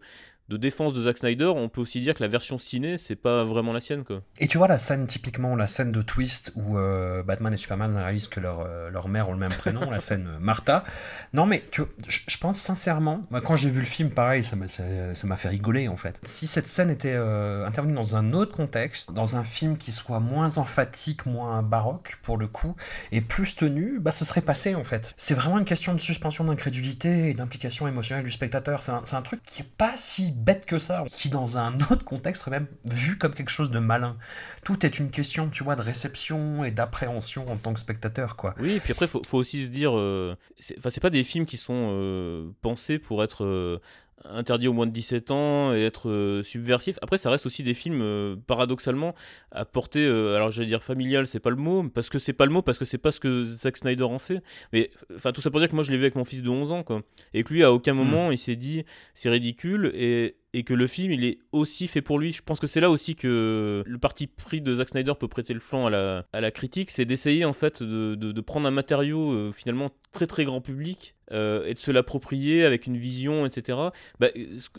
de 0.51 0.57
défense 0.59 0.93
de 0.93 1.01
Zack 1.03 1.17
Snyder, 1.19 1.47
on 1.47 1.69
peut 1.71 1.81
aussi 1.81 2.01
dire 2.01 2.13
que 2.13 2.23
la 2.23 2.29
version 2.29 2.59
ciné, 2.59 2.99
c'est 2.99 3.17
pas 3.17 3.45
vraiment 3.45 3.73
la 3.73 3.81
sienne. 3.81 4.05
Quoi. 4.05 4.21
Et 4.41 4.47
tu 4.49 4.59
vois 4.59 4.69
la 4.69 4.77
scène, 4.79 5.07
typiquement, 5.07 5.57
la 5.57 5.67
scène 5.67 5.91
de 5.91 6.03
twist 6.03 6.53
où 6.57 6.77
euh, 6.77 7.23
Batman 7.23 7.55
et 7.55 7.57
Superman 7.57 7.97
réalisent 7.97 8.29
que 8.29 8.41
leur, 8.41 8.61
euh, 8.61 8.91
leur 8.91 9.09
mère 9.09 9.29
ont 9.31 9.33
le 9.33 9.39
même 9.39 9.53
prénom, 9.55 9.91
la 9.91 10.01
scène 10.01 10.29
Martha. 10.41 10.85
Non, 11.33 11.47
mais 11.47 11.65
tu, 11.71 11.83
je, 12.09 12.19
je 12.29 12.37
pense 12.37 12.59
sincèrement, 12.59 13.25
moi, 13.31 13.41
quand 13.41 13.57
j'ai 13.57 13.71
vu 13.71 13.81
le 13.81 13.87
film, 13.87 14.11
pareil, 14.11 14.45
ça 14.45 14.55
m'a 14.57 14.69
ça, 14.69 14.83
ça 15.15 15.27
m'a 15.27 15.37
fait 15.37 15.49
rigoler 15.49 15.89
en 15.89 15.97
fait. 15.97 16.21
Si 16.25 16.47
cette 16.47 16.67
scène 16.69 16.91
était 16.91 17.15
intervenue 17.15 17.95
dans 17.95 18.17
un 18.17 18.33
autre 18.35 18.53
contexte, 18.55 19.13
dans 19.13 19.37
un 19.37 19.45
film 19.45 19.79
qui 19.79 19.93
soit 19.93 20.21
moins 20.21 20.59
emphatique, 20.59 20.89
moins 21.26 21.62
baroque 21.62 22.18
pour 22.22 22.38
le 22.38 22.46
coup, 22.46 22.74
et 23.12 23.20
plus 23.20 23.57
tenu, 23.57 23.98
bah 24.00 24.11
ce 24.11 24.24
serait 24.24 24.40
passé 24.40 24.74
en 24.74 24.85
fait. 24.85 25.14
C'est 25.16 25.35
vraiment 25.35 25.59
une 25.59 25.64
question 25.64 25.94
de 25.94 26.00
suspension 26.00 26.44
d'incrédulité 26.44 27.31
et 27.31 27.35
d'implication 27.35 27.88
émotionnelle 27.88 28.24
du 28.24 28.31
spectateur. 28.31 28.83
C'est 28.83 28.92
un, 28.92 29.03
un 29.12 29.22
truc 29.22 29.42
qui 29.42 29.62
est 29.62 29.70
pas 29.76 29.92
si 29.96 30.33
bête 30.33 30.66
que 30.66 30.79
ça, 30.79 31.05
qui 31.11 31.29
dans 31.29 31.59
un 31.59 31.79
autre 31.90 32.05
contexte 32.05 32.44
serait 32.44 32.61
même 32.61 32.66
vu 32.85 33.18
comme 33.18 33.35
quelque 33.35 33.50
chose 33.50 33.70
de 33.70 33.79
malin. 33.79 34.16
Tout 34.64 34.85
est 34.85 34.98
une 34.98 35.11
question, 35.11 35.48
tu 35.48 35.64
vois, 35.64 35.76
de 35.76 35.83
réception 35.83 36.64
et 36.64 36.70
d'appréhension 36.70 37.48
en 37.48 37.57
tant 37.57 37.72
que 37.72 37.81
spectateur, 37.81 38.37
quoi. 38.37 38.55
Oui, 38.59 38.72
et 38.72 38.81
puis 38.81 38.92
après, 38.92 39.07
faut, 39.07 39.22
faut 39.24 39.38
aussi 39.38 39.64
se 39.64 39.68
dire, 39.70 39.96
euh, 39.96 40.37
enfin, 40.79 40.90
c'est 40.90 41.00
pas 41.00 41.11
des 41.11 41.24
films 41.24 41.46
qui 41.46 41.57
sont 41.57 41.90
euh, 41.92 42.50
pensés 42.62 42.98
pour 42.98 43.22
être 43.22 43.44
euh, 43.44 43.81
interdits 44.25 44.69
au 44.69 44.73
moins 44.73 44.87
de 44.87 44.93
17 44.93 45.31
ans 45.31 45.75
et 45.75 45.83
être 45.83 46.09
euh, 46.09 46.43
subversifs. 46.43 46.99
Après, 47.03 47.19
ça 47.19 47.31
reste 47.31 47.47
aussi 47.47 47.63
des 47.63 47.75
films, 47.75 48.01
euh, 48.03 48.37
paradoxalement, 48.47 49.15
à 49.51 49.65
portée, 49.65 50.05
euh, 50.05 50.37
alors 50.37 50.51
j'allais 50.51 50.69
dire 50.69 50.83
familial, 50.83 51.27
c'est 51.27 51.41
pas 51.41 51.51
le 51.51 51.57
mot, 51.57 51.89
parce 51.89 52.09
que 52.11 52.19
c'est 52.19 52.33
pas 52.33 52.47
le 52.47 52.53
mot, 52.53 52.63
parce 52.63 52.79
que 52.79 52.85
c'est 52.85 52.99
pas 52.99 53.13
ce 53.13 53.21
que 53.21 53.45
Zack 53.45 53.79
Snyder 53.79 54.05
en 54.05 54.19
fait. 54.19 54.43
Mais 54.73 54.91
enfin, 55.15 55.33
tout 55.33 55.41
ça 55.41 55.51
pour 55.51 55.61
dire 55.61 55.69
que 55.69 55.75
moi, 55.75 55.85
je 55.85 55.91
l'ai 55.91 55.97
vu 55.97 56.05
avec 56.05 56.17
mon 56.17 56.25
fils 56.25 56.43
de 56.43 56.49
11 56.49 56.73
ans, 56.73 56.83
quoi. 56.83 57.03
Et 57.35 57.43
que 57.43 57.53
lui, 57.53 57.65
à 57.65 57.73
aucun 57.73 57.95
moment, 57.95 58.31
il 58.31 58.39
s'est 58.39 58.57
dit, 58.57 58.85
c'est 59.15 59.31
ridicule, 59.31 59.91
et, 59.95 60.37
et 60.53 60.65
que 60.65 60.75
le 60.75 60.87
film, 60.87 61.13
il 61.13 61.25
est 61.25 61.39
aussi 61.53 61.87
fait 61.87 62.03
pour 62.03 62.19
lui. 62.19 62.33
Je 62.33 62.43
pense 62.43 62.59
que 62.59 62.67
c'est 62.67 62.81
là 62.81 62.91
aussi 62.91 63.15
que 63.17 63.83
le 63.87 63.99
parti 63.99 64.27
pris 64.27 64.61
de 64.61 64.75
Zack 64.75 64.91
Snyder 64.91 65.15
peut 65.19 65.29
prêter 65.29 65.55
le 65.55 65.61
flanc 65.61 65.87
à 65.87 65.91
la, 65.91 66.25
à 66.33 66.41
la 66.41 66.51
critique, 66.51 66.91
c'est 66.91 67.05
d'essayer, 67.05 67.45
en 67.45 67.53
fait, 67.53 67.83
de, 67.83 68.15
de- 68.15 68.41
prendre 68.41 68.67
un 68.67 68.73
matériau, 68.73 69.33
euh, 69.33 69.53
finalement, 69.53 69.91
très 70.13 70.27
très 70.27 70.45
grand 70.45 70.61
public, 70.61 71.15
euh, 71.33 71.65
et 71.65 71.75
de 71.75 71.79
se 71.79 71.93
l'approprier 71.93 72.65
avec 72.65 72.87
une 72.87 72.97
vision, 72.97 73.47
etc. 73.47 73.79
Bah, 74.19 74.29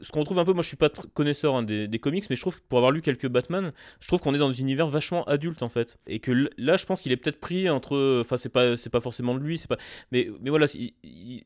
ce 0.01 0.11
qu'on 0.11 0.23
trouve 0.25 0.39
un 0.39 0.45
peu, 0.45 0.51
moi 0.51 0.63
je 0.63 0.67
suis 0.67 0.77
pas 0.77 0.89
connaisseur 0.89 1.55
hein, 1.55 1.63
des, 1.63 1.99
comics, 1.99 2.25
mais 2.29 2.35
je 2.35 2.41
trouve 2.41 2.57
que 2.57 2.63
pour 2.67 2.79
avoir 2.79 2.91
lu 2.91 3.01
quelques 3.01 3.29
Batman, 3.29 3.71
je 4.01 4.07
trouve 4.07 4.19
qu'on 4.19 4.35
est 4.35 4.37
dans 4.37 4.49
un 4.49 4.53
univers 4.53 4.87
vachement 4.87 5.23
adulte 5.25 5.63
en 5.63 5.69
fait, 5.69 5.97
et 6.07 6.19
que 6.19 6.49
là 6.57 6.75
je 6.75 6.85
pense 6.85 7.01
qu'il 7.01 7.13
est 7.13 7.17
peut-être 7.17 7.39
pris 7.39 7.69
entre, 7.69 8.19
enfin 8.19 8.35
c'est 8.35 8.49
pas 8.49 8.75
pas 8.91 8.99
forcément 8.99 9.33
de 9.33 9.39
lui, 9.39 9.57
c'est 9.57 9.69
pas, 9.69 9.77
mais 10.11 10.29
mais 10.41 10.49
voilà, 10.49 10.67
c'est 10.67 10.91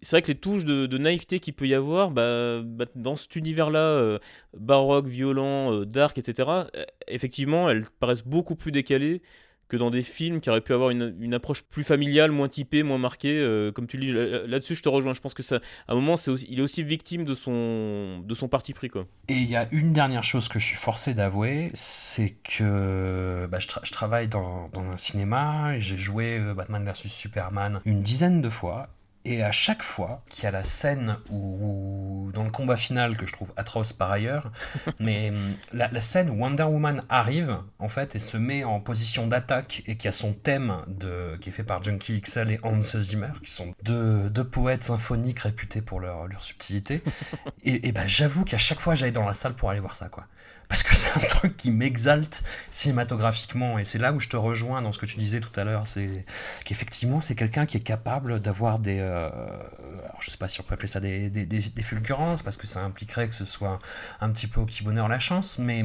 vrai 0.10 0.24
que 0.24 0.28
les 0.28 0.36
touches 0.36 0.66
de, 0.66 0.98
naïveté 0.98 1.40
qu'il 1.40 1.54
peut 1.54 1.68
y 1.68 1.76
avoir, 1.76 2.10
bah, 2.10 2.62
bah, 2.64 2.86
dans 2.96 3.16
cet 3.16 3.36
univers-là 3.36 4.15
baroque, 4.58 5.08
violent, 5.08 5.74
euh, 5.74 5.86
dark, 5.86 6.18
etc. 6.18 6.50
euh, 6.76 6.84
effectivement, 7.08 7.70
elles 7.70 7.86
paraissent 8.00 8.24
beaucoup 8.26 8.56
plus 8.56 8.72
décalées 8.72 9.22
que 9.68 9.78
dans 9.78 9.90
des 9.90 10.04
films 10.04 10.42
qui 10.42 10.50
auraient 10.52 10.62
pu 10.62 10.74
avoir 10.74 10.92
une, 10.92 11.34
approche 11.34 11.64
plus 11.64 11.84
familiale, 11.84 12.30
moins 12.30 12.48
typée, 12.48 12.84
moins 12.84 13.00
marquée. 13.00 13.40
euh, 13.40 13.72
comme 13.72 13.88
tu 13.88 13.98
le 13.98 14.06
dis, 14.06 14.12
là- 14.14 14.46
là-dessus, 14.46 14.76
je 14.76 14.84
te 14.84 14.90
rejoins. 14.90 15.16
Je 15.16 15.22
pense 15.22 15.34
que 15.34 15.42
ça, 15.42 15.56
à 15.88 15.94
un 15.94 15.96
moment, 15.96 16.14
aussi- 16.14 16.46
il 16.48 16.60
est 16.60 16.62
aussi 16.62 16.84
victime 16.84 17.24
de 17.24 17.34
son, 17.34 18.20
de 18.20 18.36
son 18.36 18.48
parti 18.48 18.74
pris. 18.74 18.92
Et 19.28 19.34
il 19.34 19.50
y 19.50 19.56
a 19.56 19.68
une 19.72 19.90
dernière 19.92 20.24
chose 20.24 20.48
que 20.48 20.60
je 20.60 20.66
suis 20.66 20.76
forcé 20.76 21.16
d'avouer, 21.16 21.72
c'est 21.74 22.36
que 22.44 23.48
bah, 23.50 23.58
je, 23.58 23.68
tra- 23.68 23.80
je 23.84 23.92
travaille 23.92 24.28
dans, 24.28 24.70
dans 24.70 24.84
un 24.84 24.98
cinéma, 24.98 25.80
j'ai 25.80 25.98
joué 25.98 26.38
euh, 26.38 26.54
Batman 26.54 26.86
vs 26.86 27.08
Superman 27.10 27.80
une 27.86 28.02
dizaine 28.02 28.42
de 28.44 28.50
fois, 28.50 28.90
et 29.26 29.44
à 29.44 29.52
chaque 29.52 29.84
fois 29.84 30.24
qu'il 30.30 30.44
y 30.46 30.48
a 30.48 30.52
la 30.52 30.64
scène 30.64 31.18
où, 31.30 32.28
où- 32.28 32.32
dans 32.32 32.44
le 32.44 32.50
combat 32.52 32.78
final, 32.78 33.18
que 33.18 33.26
je 33.26 33.34
trouve 33.34 33.54
atroce 33.58 33.94
par 33.94 34.12
ailleurs, 34.12 34.52
mais 35.00 35.30
hum, 35.30 35.56
la, 35.74 35.90
la 35.90 36.02
scène 36.02 36.30
où 36.30 36.34
Wonder 36.42 36.64
Woman 36.64 37.02
arrive, 37.10 37.58
en 37.80 37.88
fait, 37.88 38.16
et 38.16 38.20
se 38.20 38.38
met 38.38 38.64
en 38.64 38.80
position 38.80 39.28
d'attaque, 39.28 39.84
et 39.88 39.98
qui 39.98 40.08
a 40.08 40.12
son 40.12 40.34
thème 40.34 40.78
de, 40.88 41.38
qui 41.42 41.50
est 41.50 41.52
fait 41.54 41.64
par 41.64 41.84
Junkie 41.84 42.22
XL 42.22 42.52
et 42.52 42.60
Hans 42.64 42.82
Zimmer, 42.82 43.32
qui 43.44 43.52
sont 43.52 43.74
deux, 43.84 44.30
deux 44.30 44.44
poètes 44.44 44.84
symphoniques 44.84 45.40
réputés 45.40 45.82
pour 45.82 46.00
leur, 46.00 46.28
leur 46.28 46.44
subtilité, 46.44 47.02
et, 47.64 47.88
et 47.88 47.92
ben 47.92 48.08
j'avoue 48.08 48.44
qu'à 48.46 48.58
chaque 48.58 48.80
fois 48.80 48.96
j'allais 48.96 49.12
dans 49.12 49.26
la 49.26 49.34
salle 49.34 49.56
pour 49.56 49.70
aller 49.70 49.80
voir 49.80 49.96
ça 49.96 50.10
quoi. 50.10 50.26
Parce 50.68 50.84
que 50.84 50.96
c'est 50.96 51.12
un 51.16 51.20
truc 51.30 51.58
qui 51.58 51.72
m'exalte 51.72 52.44
cinématographiquement. 52.70 53.78
Et 53.80 53.84
c'est 53.84 54.00
là 54.00 54.14
où 54.14 54.20
je 54.20 54.30
te 54.30 54.38
rejoins 54.38 54.82
dans 54.82 54.92
ce 54.92 55.00
que 55.00 55.06
tu 55.06 55.18
disais 55.18 55.40
tout 55.40 55.58
à 55.60 55.64
l'heure, 55.64 55.88
c'est 55.88 56.26
qu'effectivement 56.64 57.22
c'est 57.22 57.36
quelqu'un 57.36 57.66
qui 57.66 57.78
est 57.78 57.84
capable 57.84 58.40
d'avoir 58.40 58.80
des, 58.80 59.00
euh, 59.00 59.30
alors 59.30 60.18
je 60.20 60.30
sais 60.30 60.38
pas 60.38 60.48
si 60.48 60.60
on 60.62 60.64
peut 60.64 60.74
appeler 60.74 60.88
ça 60.88 61.00
des, 61.00 61.82
fulgurances 61.82 62.42
parce 62.42 62.58
que 62.58 62.68
ça 62.68 62.82
impliquerait 62.82 63.28
que 63.28 63.36
ce 63.36 63.46
soit 63.46 63.80
un 64.22 64.30
petit 64.32 64.48
peu 64.48 64.60
au 64.60 64.66
petit 64.66 64.84
bonheur 64.84 65.08
la 65.08 65.20
chance, 65.20 65.60
mais 65.60 65.84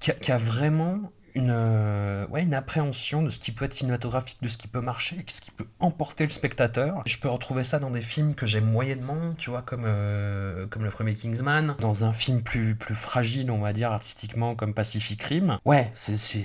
qui 0.00 0.32
a 0.32 0.36
vraiment 0.36 1.12
une, 1.34 1.50
euh, 1.50 2.26
ouais, 2.28 2.42
une 2.42 2.54
appréhension 2.54 3.22
de 3.22 3.28
ce 3.28 3.38
qui 3.38 3.52
peut 3.52 3.64
être 3.64 3.74
cinématographique, 3.74 4.38
de 4.42 4.48
ce 4.48 4.58
qui 4.58 4.68
peut 4.68 4.80
marcher, 4.80 5.24
ce 5.28 5.40
qui 5.40 5.50
peut 5.50 5.66
emporter 5.80 6.24
le 6.24 6.30
spectateur. 6.30 7.02
Je 7.06 7.18
peux 7.18 7.28
retrouver 7.28 7.64
ça 7.64 7.78
dans 7.78 7.90
des 7.90 8.00
films 8.00 8.34
que 8.34 8.46
j'aime 8.46 8.70
moyennement, 8.70 9.34
tu 9.38 9.50
vois, 9.50 9.62
comme, 9.62 9.84
euh, 9.86 10.66
comme 10.66 10.84
le 10.84 10.90
premier 10.90 11.14
Kingsman, 11.14 11.76
dans 11.80 12.04
un 12.04 12.12
film 12.12 12.42
plus, 12.42 12.74
plus 12.74 12.94
fragile, 12.94 13.50
on 13.50 13.58
va 13.58 13.72
dire, 13.72 13.92
artistiquement, 13.92 14.54
comme 14.54 14.74
Pacific 14.74 15.22
Rim. 15.22 15.58
Ouais, 15.64 15.92
c'est 15.94 16.38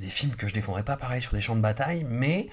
des 0.00 0.08
films 0.08 0.34
que 0.34 0.46
je 0.48 0.54
défendrais 0.54 0.84
pas 0.84 0.96
pareil 0.96 1.20
sur 1.20 1.32
des 1.32 1.40
champs 1.40 1.56
de 1.56 1.60
bataille, 1.60 2.06
mais 2.08 2.48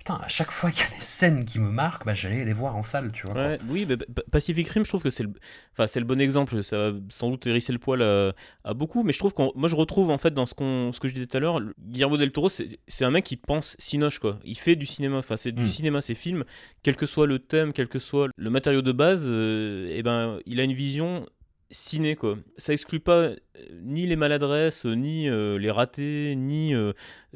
Putain, 0.00 0.14
à 0.14 0.28
chaque 0.28 0.50
fois 0.50 0.70
qu'il 0.70 0.80
y 0.80 0.86
a 0.86 0.96
des 0.96 1.02
scènes 1.02 1.44
qui 1.44 1.58
me 1.58 1.68
marquent, 1.68 2.06
bah, 2.06 2.14
j'allais 2.14 2.46
les 2.46 2.54
voir 2.54 2.74
en 2.74 2.82
salle, 2.82 3.12
tu 3.12 3.26
vois. 3.26 3.34
Ouais, 3.34 3.58
oui, 3.68 3.84
mais 3.86 3.98
Pacific 4.32 4.66
Rim, 4.66 4.82
je 4.82 4.88
trouve 4.88 5.02
que 5.02 5.10
c'est 5.10 5.24
le, 5.24 5.30
enfin, 5.74 5.86
c'est 5.86 6.00
le 6.00 6.06
bon 6.06 6.18
exemple. 6.18 6.64
Ça 6.64 6.92
va 6.92 6.98
sans 7.10 7.28
doute 7.28 7.46
hérisser 7.46 7.74
le 7.74 7.78
poil 7.78 8.00
à, 8.00 8.72
beaucoup, 8.72 9.02
mais 9.02 9.12
je 9.12 9.18
trouve 9.18 9.34
que 9.34 9.42
moi 9.54 9.68
je 9.68 9.76
retrouve 9.76 10.08
en 10.08 10.16
fait 10.16 10.32
dans 10.32 10.46
ce, 10.46 10.54
qu'on, 10.54 10.90
ce 10.90 11.00
que 11.00 11.06
je 11.06 11.12
disais 11.12 11.26
tout 11.26 11.36
à 11.36 11.40
l'heure, 11.40 11.60
Guillermo 11.78 12.16
del 12.16 12.32
Toro, 12.32 12.48
c'est, 12.48 13.04
un 13.04 13.10
mec 13.10 13.26
qui 13.26 13.36
pense 13.36 13.76
sinoche 13.78 14.20
quoi. 14.20 14.38
Il 14.42 14.56
fait 14.56 14.74
du 14.74 14.86
cinéma, 14.86 15.18
enfin 15.18 15.36
c'est 15.36 15.52
du 15.52 15.64
hmm. 15.64 15.66
cinéma, 15.66 16.00
ses 16.00 16.14
films, 16.14 16.44
quel 16.82 16.96
que 16.96 17.04
soit 17.04 17.26
le 17.26 17.38
thème, 17.38 17.74
quel 17.74 17.88
que 17.88 17.98
soit 17.98 18.28
le 18.34 18.50
matériau 18.50 18.80
de 18.80 18.92
base, 18.92 19.24
euh, 19.26 19.86
eh 19.90 20.02
ben 20.02 20.38
il 20.46 20.60
a 20.60 20.64
une 20.64 20.72
vision 20.72 21.26
ciné 21.70 22.16
quoi. 22.16 22.36
Ça 22.56 22.72
exclut 22.72 23.00
pas 23.00 23.14
euh, 23.14 23.36
ni 23.82 24.06
les 24.06 24.16
maladresses, 24.16 24.84
ni 24.84 25.28
euh, 25.28 25.58
les 25.58 25.70
ratés, 25.70 26.34
ni 26.36 26.74
euh, 26.74 26.92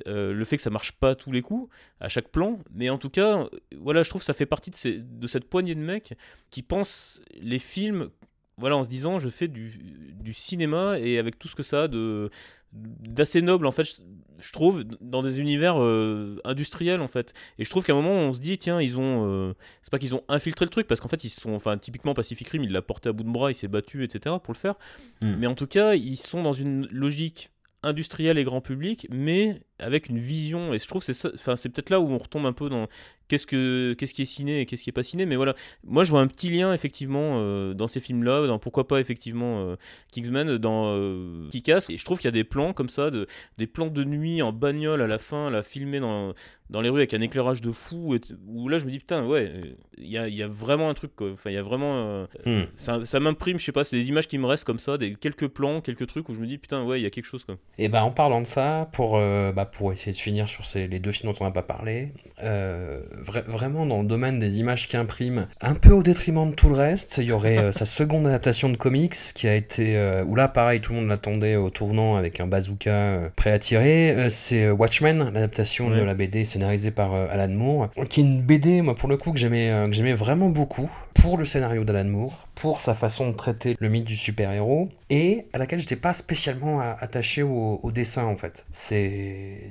le 0.06 0.44
fait 0.44 0.56
que 0.56 0.62
ça 0.62 0.70
marche 0.70 0.92
pas 0.92 1.14
tous 1.14 1.32
les 1.32 1.42
coups 1.42 1.72
à 2.00 2.08
chaque 2.08 2.28
plan, 2.28 2.58
mais 2.72 2.90
en 2.90 2.98
tout 2.98 3.10
cas, 3.10 3.48
voilà, 3.78 4.02
je 4.02 4.10
trouve 4.10 4.22
que 4.22 4.26
ça 4.26 4.34
fait 4.34 4.46
partie 4.46 4.70
de, 4.70 5.00
de 5.00 5.26
cette 5.26 5.48
poignée 5.48 5.74
de 5.74 5.80
mecs 5.80 6.14
qui 6.50 6.62
pensent 6.62 7.22
les 7.40 7.58
films 7.58 8.10
voilà, 8.56 8.76
en 8.76 8.84
se 8.84 8.88
disant 8.88 9.18
je 9.18 9.28
fais 9.28 9.48
du, 9.48 9.80
du, 10.14 10.32
cinéma 10.32 10.98
et 11.00 11.18
avec 11.18 11.38
tout 11.38 11.48
ce 11.48 11.56
que 11.56 11.64
ça 11.64 11.82
a 11.82 11.88
de 11.88 12.30
d'assez 12.74 13.40
noble 13.42 13.66
en 13.66 13.72
fait 13.72 14.00
je, 14.38 14.52
trouve 14.52 14.84
dans 15.00 15.22
des 15.22 15.40
univers 15.40 15.80
euh, 15.80 16.40
industriels 16.44 17.00
en 17.00 17.08
fait. 17.08 17.32
Et 17.58 17.64
je 17.64 17.70
trouve 17.70 17.84
qu'à 17.84 17.92
un 17.92 17.96
moment 17.96 18.14
on 18.14 18.32
se 18.32 18.40
dit 18.40 18.58
tiens 18.58 18.80
ils 18.80 18.98
ont 18.98 19.26
euh, 19.28 19.54
c'est 19.82 19.90
pas 19.90 19.98
qu'ils 19.98 20.14
ont 20.14 20.24
infiltré 20.28 20.64
le 20.64 20.70
truc 20.70 20.86
parce 20.86 21.00
qu'en 21.00 21.08
fait 21.08 21.22
ils 21.24 21.30
sont 21.30 21.52
enfin 21.54 21.78
typiquement 21.78 22.14
Pacific 22.14 22.48
Rim 22.48 22.64
il 22.64 22.72
l'a 22.72 22.82
porté 22.82 23.08
à 23.08 23.12
bout 23.12 23.22
de 23.24 23.30
bras 23.30 23.52
il 23.52 23.54
s'est 23.54 23.68
battu 23.68 24.02
etc 24.04 24.36
pour 24.42 24.52
le 24.52 24.58
faire. 24.58 24.74
Hmm. 25.22 25.36
mais 25.38 25.46
en 25.46 25.54
tout 25.54 25.68
cas 25.68 25.94
ils 25.94 26.16
sont 26.16 26.42
dans 26.42 26.52
une 26.52 26.86
logique 26.90 27.50
industrielle 27.84 28.38
et 28.38 28.44
grand 28.44 28.60
public 28.60 29.06
mais 29.10 29.62
avec 29.78 30.08
une 30.08 30.18
vision. 30.18 30.74
Et 30.74 30.78
je 30.78 30.88
trouve 30.88 31.02
c'est 31.02 31.34
enfin 31.34 31.56
c'est 31.56 31.68
peut-être 31.68 31.90
là 31.90 32.00
où 32.00 32.08
on 32.08 32.18
retombe 32.18 32.46
un 32.46 32.52
peu 32.52 32.68
dans 32.68 32.88
qu'est-ce 33.28 33.46
que 33.46 33.94
qu'est-ce 33.94 34.14
qui 34.14 34.22
est 34.22 34.26
ciné 34.26 34.60
et 34.60 34.66
qu'est-ce 34.66 34.82
qui 34.82 34.90
est 34.90 34.94
pas 34.94 35.02
ciné. 35.02 35.26
Mais 35.26 35.36
voilà. 35.36 35.54
Moi 35.84 36.04
je 36.04 36.10
vois 36.10 36.20
un 36.20 36.26
petit 36.26 36.50
lien 36.50 36.72
effectivement 36.72 37.38
euh, 37.40 37.74
dans 37.74 37.88
ces 37.88 38.00
films 38.00 38.22
là 38.22 38.46
dans 38.46 38.58
pourquoi 38.58 38.86
pas 38.86 39.00
effectivement 39.00 39.60
euh, 39.60 39.76
Kingsman 40.12 40.58
dans 40.58 40.94
euh, 40.94 41.48
Kick-Ass. 41.50 41.90
Et 41.90 41.96
je 41.96 42.04
trouve 42.04 42.18
qu'il 42.18 42.26
y 42.26 42.28
a 42.28 42.32
des 42.32 42.44
plans 42.44 42.72
comme 42.72 42.88
ça 42.88 43.10
de 43.10 43.26
des 43.58 43.66
plans 43.66 43.88
de 43.88 44.04
nuit 44.04 44.42
en 44.42 44.52
bagnole 44.52 45.02
à 45.02 45.06
la 45.06 45.18
fin 45.18 45.50
là 45.50 45.62
filmés 45.62 46.00
dans 46.00 46.34
dans 46.70 46.80
les 46.80 46.88
rues 46.88 47.00
avec 47.00 47.12
un 47.12 47.20
éclairage 47.20 47.60
de 47.60 47.70
fou 47.70 48.14
et 48.14 48.20
où 48.48 48.68
là 48.68 48.78
je 48.78 48.86
me 48.86 48.90
dis 48.90 48.98
putain 48.98 49.26
ouais 49.26 49.52
il 49.98 50.08
y 50.08 50.16
a, 50.16 50.28
y 50.28 50.42
a, 50.42 50.48
vraiment 50.48 50.88
un 50.88 50.94
truc 50.94 51.12
enfin 51.20 51.50
il 51.50 51.54
y 51.54 51.58
a 51.58 51.62
vraiment 51.62 52.26
hmm. 52.46 52.62
ça, 52.78 53.04
ça 53.04 53.20
m'imprime 53.20 53.58
je 53.58 53.64
sais 53.66 53.70
pas 53.70 53.84
c'est 53.84 53.96
des 53.96 54.08
images 54.08 54.26
qui 54.26 54.38
me 54.38 54.46
restent 54.46 54.64
comme 54.64 54.78
ça 54.78 54.96
des 54.96 55.14
quelques 55.14 55.48
plans 55.48 55.82
quelques 55.82 56.06
trucs 56.06 56.26
où 56.30 56.34
je 56.34 56.40
me 56.40 56.46
dis 56.46 56.56
putain 56.56 56.82
ouais 56.82 56.98
il 56.98 57.02
y 57.02 57.06
a 57.06 57.10
quelque 57.10 57.26
chose 57.26 57.44
quoi. 57.44 57.56
Et 57.76 57.90
ben 57.90 58.02
en 58.02 58.10
parlant 58.10 58.40
de 58.40 58.46
ça 58.46 58.88
pour 58.92 59.18
bah, 59.54 59.66
pour 59.66 59.92
essayer 59.92 60.12
de 60.12 60.18
finir 60.18 60.48
sur 60.48 60.64
ces, 60.66 60.86
les 60.86 60.98
deux 60.98 61.12
films 61.12 61.32
dont 61.32 61.38
on 61.40 61.44
n'a 61.44 61.50
pas 61.50 61.62
parlé, 61.62 62.12
euh, 62.42 63.02
vraiment 63.46 63.86
dans 63.86 64.02
le 64.02 64.06
domaine 64.06 64.38
des 64.38 64.58
images 64.58 64.88
qui 64.88 64.96
impriment, 64.96 65.46
un 65.60 65.74
peu 65.74 65.92
au 65.92 66.02
détriment 66.02 66.50
de 66.50 66.54
tout 66.54 66.68
le 66.68 66.74
reste, 66.74 67.18
il 67.18 67.24
y 67.24 67.32
aurait 67.32 67.58
euh, 67.58 67.72
sa 67.72 67.86
seconde 67.86 68.26
adaptation 68.26 68.68
de 68.68 68.76
comics 68.76 69.14
qui 69.34 69.48
a 69.48 69.54
été, 69.54 69.96
euh, 69.96 70.24
où 70.24 70.34
là 70.34 70.48
pareil 70.48 70.80
tout 70.80 70.92
le 70.92 71.00
monde 71.00 71.08
l'attendait 71.08 71.56
au 71.56 71.70
tournant 71.70 72.16
avec 72.16 72.40
un 72.40 72.46
bazooka 72.46 73.30
prêt 73.36 73.52
à 73.52 73.58
tirer, 73.58 74.28
c'est 74.30 74.70
Watchmen, 74.70 75.30
l'adaptation 75.32 75.90
de 75.90 76.00
la 76.00 76.14
BD 76.14 76.44
scénarisée 76.44 76.90
par 76.90 77.14
Alan 77.14 77.48
Moore, 77.48 77.88
qui 78.08 78.20
est 78.20 78.24
une 78.24 78.42
BD 78.42 78.82
moi 78.82 78.94
pour 78.94 79.08
le 79.08 79.16
coup 79.16 79.32
que 79.32 79.38
j'aimais 79.38 79.72
que 79.86 79.92
j'aimais 79.92 80.12
vraiment 80.12 80.48
beaucoup 80.48 80.90
pour 81.14 81.38
le 81.38 81.44
scénario 81.44 81.84
d'Alan 81.84 82.08
Moore, 82.08 82.48
pour 82.54 82.80
sa 82.80 82.94
façon 82.94 83.30
de 83.30 83.34
traiter 83.34 83.76
le 83.78 83.88
mythe 83.88 84.04
du 84.04 84.16
super-héros 84.16 84.88
et 85.10 85.46
à 85.52 85.58
laquelle 85.58 85.78
j'étais 85.78 85.96
pas 85.96 86.12
spécialement 86.12 86.80
attaché 86.80 87.42
au, 87.42 87.80
au 87.82 87.92
dessin 87.92 88.24
en 88.24 88.36
fait. 88.36 88.66
C'est 88.72 89.70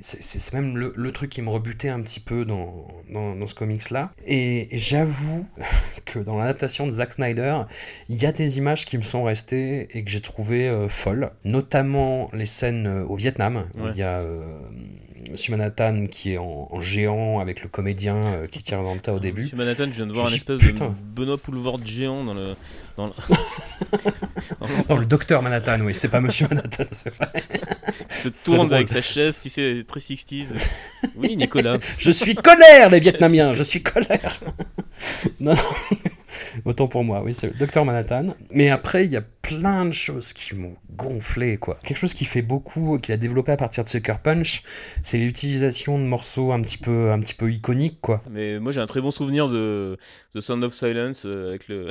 même 0.53 0.77
le, 0.77 1.12
truc 1.12 1.29
qui 1.29 1.41
me 1.41 1.49
rebutait 1.49 1.89
un 1.89 2.01
petit 2.01 2.19
peu 2.19 2.43
dans, 2.45 2.88
dans, 3.10 3.45
ce 3.45 3.53
comics-là. 3.56 4.12
Et, 4.25 4.67
j'avoue 4.71 5.45
que 6.06 6.19
dans 6.19 6.38
l'adaptation 6.38 6.88
de 6.88 6.91
Zack 6.91 7.13
Snyder, 7.13 7.62
il 8.10 8.21
y 8.21 8.25
a 8.25 8.32
des 8.32 8.58
images 8.58 8.86
qui 8.86 8.97
me 8.97 9.03
sont 9.03 9.23
restées 9.23 9.88
et 9.95 10.03
que 10.03 10.10
j'ai 10.10 10.21
trouvé 10.21 10.67
euh, 10.67 10.89
folles, 10.89 11.32
notamment 11.43 12.29
les 12.34 12.45
scènes 12.45 12.88
euh, 12.88 13.06
au 13.06 13.15
Vietnam. 13.15 13.67
il 13.91 13.97
y 13.97 14.03
a 14.03 14.19
euh, 14.19 14.60
Monsieur 15.31 15.51
Manhattan 15.51 16.03
qui 16.05 16.33
est 16.33 16.38
en, 16.38 16.81
géant 16.81 17.39
avec 17.39 17.63
le 17.63 17.69
comédien 17.69 18.21
qui 18.51 18.62
tire 18.63 18.83
dans 18.83 18.93
le 18.93 18.99
tas 18.99 19.13
au 19.13 19.19
début. 19.19 19.41
Monsieur 19.41 19.57
Manhattan, 19.57 19.86
je 19.86 19.91
viens 19.91 20.07
de 20.07 20.13
voir 20.13 20.27
un 20.27 20.33
espèce 20.33 20.59
de 20.59 20.73
Benoît 21.15 21.38
Poulvord 21.38 21.86
géant 21.86 22.23
dans 22.23 22.33
le. 22.33 22.55
Dans 22.95 23.08
le, 23.08 23.13
dans 24.88 24.97
le 24.97 25.06
docteur 25.06 25.41
Manhattan, 25.41 25.79
oui, 25.82 25.95
c'est 25.95 26.10
pas 26.10 26.21
Monsieur 26.21 26.47
Manhattan, 26.47 26.84
c'est 26.91 27.15
vrai. 27.15 27.32
Il 28.10 28.15
se 28.15 28.29
tourne 28.29 28.71
avec 28.71 28.88
sa 28.88 29.01
chaise, 29.01 29.41
tu 29.41 29.49
sais, 29.49 29.84
très 29.88 29.99
60s. 29.99 30.45
Oui, 31.15 31.36
Nicolas. 31.36 31.77
je 31.97 32.12
suis 32.12 32.36
colère, 32.36 32.89
les 32.89 32.99
Vietnamiens, 32.99 33.53
je 33.53 33.63
suis 33.63 33.82
colère. 33.82 34.39
non, 35.39 35.53
non. 35.53 36.10
Autant 36.65 36.88
pour 36.88 37.03
moi, 37.03 37.21
oui, 37.23 37.34
c'est 37.34 37.47
le 37.47 37.53
Docteur 37.53 37.86
Manhattan. 37.86 38.27
Mais 38.51 38.69
après, 38.69 39.06
il 39.06 39.12
y 39.12 39.17
a 39.17 39.23
plein 39.41 39.86
de 39.86 39.91
choses 39.91 40.34
qui 40.34 40.56
m'ont 40.56 40.75
gonflé, 40.95 41.58
quoi. 41.58 41.77
Quelque 41.84 41.97
chose 41.97 42.13
qui 42.13 42.25
fait 42.25 42.41
beaucoup, 42.41 42.97
qu'il 42.99 43.13
a 43.13 43.17
développé 43.17 43.51
à 43.51 43.58
partir 43.58 43.84
de 43.84 43.89
Sucker 43.89 44.15
Punch, 44.23 44.63
c'est 45.03 45.17
l'utilisation 45.17 45.99
de 45.99 46.03
morceaux 46.03 46.51
un 46.51 46.62
petit 46.62 46.77
peu, 46.77 47.12
un 47.12 47.19
petit 47.19 47.34
peu 47.34 47.51
iconiques, 47.51 47.99
quoi. 48.01 48.23
Mais 48.29 48.60
moi, 48.60 48.71
j'ai 48.71 48.82
un 48.82 48.88
très 48.88 49.01
bon 49.01 49.12
souvenir 49.12 49.49
de 49.49 49.97
The 50.34 50.41
Sound 50.41 50.63
of 50.63 50.73
Silence 50.73 51.23
euh, 51.25 51.49
avec 51.49 51.67
le 51.67 51.89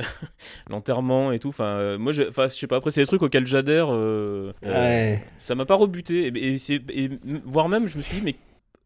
et 1.31 1.39
tout. 1.39 1.49
Enfin, 1.49 1.65
euh, 1.65 1.97
moi, 1.97 2.11
je, 2.11 2.23
enfin, 2.23 2.47
je 2.47 2.53
sais 2.53 2.67
pas. 2.67 2.77
Après, 2.77 2.91
c'est 2.91 3.01
des 3.01 3.07
trucs 3.07 3.21
auxquels 3.21 3.47
j'adhère. 3.47 3.87
Euh, 3.89 4.53
ouais. 4.63 5.23
ça 5.39 5.55
m'a 5.55 5.65
pas 5.65 5.75
rebuté. 5.75 6.27
Et, 6.27 6.55
et, 6.55 7.03
et, 7.03 7.09
voire 7.45 7.69
même, 7.69 7.87
je 7.87 7.97
me 7.97 8.01
suis 8.01 8.17
dit, 8.17 8.21
mais 8.23 8.35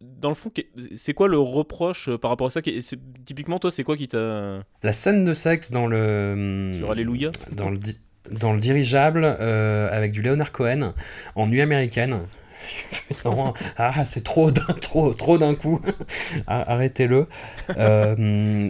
dans 0.01 0.29
le 0.29 0.35
fond, 0.35 0.51
c'est 0.95 1.13
quoi 1.13 1.27
le 1.27 1.39
reproche 1.39 2.09
euh, 2.09 2.17
par 2.17 2.29
rapport 2.29 2.47
à 2.47 2.49
ça 2.49 2.61
Typiquement, 3.25 3.59
toi, 3.59 3.71
c'est 3.71 3.83
quoi 3.83 3.97
qui 3.97 4.07
t'a. 4.07 4.63
La 4.83 4.93
scène 4.93 5.25
de 5.25 5.33
sexe 5.33 5.71
dans 5.71 5.87
le. 5.87 6.71
Sur 6.77 6.91
Alléluia 6.91 7.29
Dans 7.51 7.69
le, 7.69 7.77
dans 8.31 8.53
le 8.53 8.59
dirigeable, 8.59 9.23
euh, 9.23 9.89
avec 9.91 10.11
du 10.11 10.21
Leonard 10.21 10.51
Cohen, 10.51 10.93
en 11.35 11.47
nuit 11.47 11.61
américaine. 11.61 12.19
ah, 13.77 14.05
c'est 14.05 14.23
trop 14.23 14.51
d'un, 14.51 14.73
trop, 14.81 15.13
trop 15.13 15.37
coup. 15.55 15.81
Arrêtez-le. 16.47 17.27
Euh, 17.77 18.15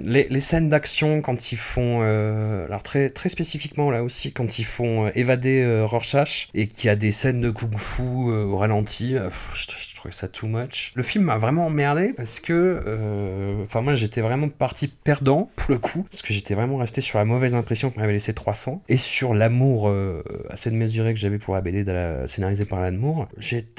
les, 0.04 0.28
les, 0.30 0.40
scènes 0.40 0.70
d'action 0.70 1.22
quand 1.22 1.52
ils 1.52 1.58
font, 1.58 2.02
alors 2.02 2.84
très, 2.84 3.10
très 3.10 3.30
spécifiquement 3.30 3.92
là 3.92 4.04
aussi, 4.04 4.32
quand 4.32 4.60
ils 4.60 4.66
font 4.66 5.10
évader 5.16 5.84
Rorschach 5.86 6.50
et 6.54 6.68
qu'il 6.68 6.88
y 6.88 6.90
a 6.90 6.96
des 6.96 7.12
scènes 7.12 7.42
de 7.42 7.50
kung-fu 7.50 8.02
au 8.04 8.56
ralenti, 8.58 9.16
je, 9.54 9.66
ça 10.12 10.28
too 10.28 10.48
much. 10.48 10.92
Le 10.96 11.04
film 11.04 11.26
m'a 11.26 11.38
vraiment 11.38 11.66
emmerdé 11.66 12.14
parce 12.16 12.40
que, 12.40 12.54
euh, 12.86 13.64
enfin, 13.64 13.82
moi 13.82 13.94
j'étais 13.94 14.22
vraiment 14.22 14.50
parti 14.50 14.88
perdant 14.88 15.50
pour 15.56 15.72
le 15.72 15.80
coup, 15.80 16.04
parce 16.04 16.22
que 16.22 16.34
j'étais 16.34 16.54
vraiment 16.54 16.78
resté 16.78 17.02
sur 17.02 17.20
la 17.20 17.26
mauvaise 17.26 17.56
impression 17.56 17.90
qu'on 17.90 18.00
m'avait 18.00 18.14
laissé 18.14 18.34
300 18.34 18.84
et 18.90 18.98
sur 18.98 19.34
l'amour 19.34 19.90
euh, 19.90 20.24
assez 20.50 20.70
démesuré 20.70 21.14
que 21.14 21.20
j'avais 21.20 21.38
pour 21.38 21.56
la 21.56 21.62
BD 21.62 21.86
scénarisée 22.26 22.66
par 22.66 22.82
l'amour 22.82 23.28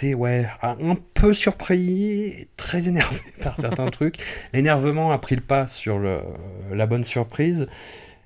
Ouais, 0.02 0.46
un 0.62 0.94
peu 1.14 1.34
surpris, 1.34 2.48
très 2.56 2.88
énervé 2.88 3.20
par 3.42 3.56
certains 3.56 3.90
trucs. 3.90 4.16
L'énervement 4.52 5.10
a 5.10 5.18
pris 5.18 5.34
le 5.34 5.42
pas 5.42 5.66
sur 5.66 5.98
la 5.98 6.86
bonne 6.86 7.04
surprise. 7.04 7.66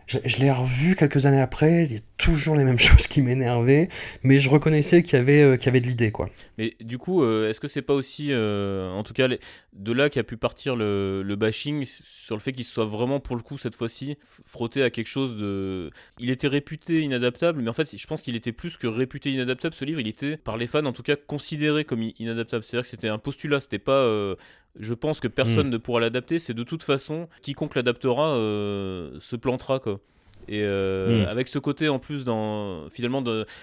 Je, 0.06 0.18
l'ai 0.38 0.50
revu 0.50 0.96
quelques 0.96 1.26
années 1.26 1.40
après, 1.40 1.84
il 1.84 1.92
y 1.92 1.96
a 1.96 2.00
toujours 2.16 2.56
les 2.56 2.64
mêmes 2.64 2.78
choses 2.78 3.06
qui 3.06 3.22
m'énervaient, 3.22 3.88
mais 4.22 4.38
je 4.38 4.48
reconnaissais 4.48 5.02
qu'il 5.02 5.18
y 5.18 5.20
avait, 5.20 5.42
euh, 5.42 5.56
qu'il 5.56 5.66
y 5.66 5.68
avait 5.68 5.80
de 5.80 5.86
l'idée. 5.86 6.10
quoi. 6.10 6.28
Mais 6.58 6.74
du 6.80 6.98
coup, 6.98 7.22
euh, 7.22 7.48
est-ce 7.48 7.60
que 7.60 7.68
c'est 7.68 7.82
pas 7.82 7.94
aussi, 7.94 8.28
euh, 8.30 8.90
en 8.90 9.02
tout 9.02 9.14
cas, 9.14 9.28
de 9.28 9.92
là 9.92 10.10
qu'a 10.10 10.22
pu 10.22 10.36
partir 10.36 10.76
le, 10.76 11.22
le, 11.22 11.36
bashing 11.36 11.86
sur 11.86 12.36
le 12.36 12.40
fait 12.40 12.52
qu'il 12.52 12.64
soit 12.64 12.84
vraiment, 12.84 13.20
pour 13.20 13.36
le 13.36 13.42
coup, 13.42 13.58
cette 13.58 13.74
fois-ci, 13.74 14.16
frotté 14.44 14.82
à 14.82 14.90
quelque 14.90 15.08
chose 15.08 15.36
de. 15.36 15.90
Il 16.18 16.30
était 16.30 16.48
réputé 16.48 17.00
inadaptable, 17.00 17.62
mais 17.62 17.70
en 17.70 17.74
fait, 17.74 17.96
je 17.96 18.06
pense 18.06 18.22
qu'il 18.22 18.36
était 18.36 18.52
plus 18.52 18.76
que 18.76 18.86
réputé 18.86 19.30
inadaptable. 19.30 19.74
Ce 19.74 19.84
livre, 19.84 20.00
il 20.00 20.08
était, 20.08 20.36
par 20.36 20.56
les 20.56 20.66
fans, 20.66 20.84
en 20.84 20.92
tout 20.92 21.02
cas, 21.02 21.16
considéré 21.16 21.84
comme 21.84 22.02
inadaptable. 22.18 22.64
C'est-à-dire 22.64 22.82
que 22.82 22.90
c'était 22.90 23.08
un 23.08 23.18
postulat, 23.18 23.60
c'était 23.60 23.78
pas 23.78 24.36
je 24.78 24.94
pense 24.94 25.20
que 25.20 25.28
personne 25.28 25.68
hmm. 25.68 25.72
ne 25.72 25.76
pourra 25.76 26.00
l'adapter. 26.00 26.38
C'est 26.38 26.54
de 26.54 26.62
toute 26.62 26.82
façon, 26.82 27.28
quiconque 27.42 27.74
l'adaptera 27.74 28.36
euh, 28.36 29.18
se 29.20 29.36
plantera. 29.36 29.80
Quoi. 29.80 30.00
Et 30.48 30.62
euh, 30.62 31.24
hmm. 31.24 31.28
avec 31.28 31.48
ce 31.48 31.58
côté 31.58 31.88
en 31.88 31.98
plus, 31.98 32.24
dans, 32.24 32.88
finalement, 32.90 33.22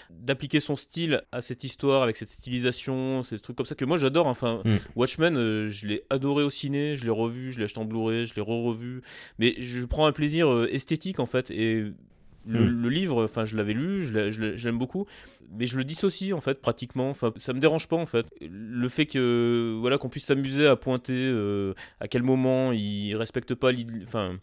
d'appliquer 0.09 0.59
son 0.59 0.75
style 0.75 1.21
à 1.31 1.41
cette 1.41 1.63
histoire, 1.63 2.03
avec 2.03 2.15
cette 2.15 2.29
stylisation, 2.29 3.23
ces 3.23 3.39
trucs 3.39 3.55
comme 3.55 3.65
ça 3.65 3.75
que 3.75 3.85
moi 3.85 3.97
j'adore. 3.97 4.27
Enfin, 4.27 4.61
hmm. 4.65 4.77
Watchmen, 4.95 5.35
euh, 5.35 5.67
je 5.67 5.87
l'ai 5.87 6.03
adoré 6.09 6.43
au 6.43 6.49
ciné, 6.49 6.95
je 6.95 7.03
l'ai 7.03 7.09
revu, 7.09 7.51
je 7.51 7.59
l'ai 7.59 7.65
acheté 7.65 7.79
en 7.79 7.85
Blu-ray, 7.85 8.27
je 8.27 8.35
l'ai 8.35 8.41
re-revu. 8.41 9.01
Mais 9.39 9.55
je 9.57 9.83
prends 9.85 10.05
un 10.05 10.11
plaisir 10.11 10.65
esthétique 10.69 11.19
en 11.19 11.25
fait. 11.25 11.51
Et 11.51 11.85
Le, 12.49 12.65
Mm. 12.65 12.81
le 12.81 12.89
livre, 12.89 13.23
enfin, 13.23 13.45
je 13.45 13.55
l'avais 13.55 13.73
lu, 13.73 14.05
je 14.05 14.13
l'ai- 14.17 14.31
je 14.31 14.41
l'ai- 14.41 14.57
j'aime 14.57 14.77
beaucoup, 14.79 15.05
mais 15.57 15.67
je 15.67 15.77
le 15.77 15.83
dissocie 15.83 16.33
en 16.33 16.41
fait 16.41 16.61
pratiquement. 16.61 17.09
Enfin, 17.11 17.31
ça 17.37 17.53
me 17.53 17.59
dérange 17.59 17.87
pas 17.87 17.95
en 17.95 18.05
fait. 18.07 18.25
Le 18.41 18.89
fait 18.89 19.05
que 19.05 19.75
voilà 19.79 19.97
qu'on 19.97 20.09
puisse 20.09 20.25
s'amuser 20.25 20.65
à 20.65 20.75
pointer 20.75 21.13
euh, 21.31 21.73
à 21.99 22.07
quel 22.07 22.23
moment 22.23 22.71
il 22.71 23.15
respecte 23.15 23.53
pas, 23.53 23.71
enfin 24.03 24.39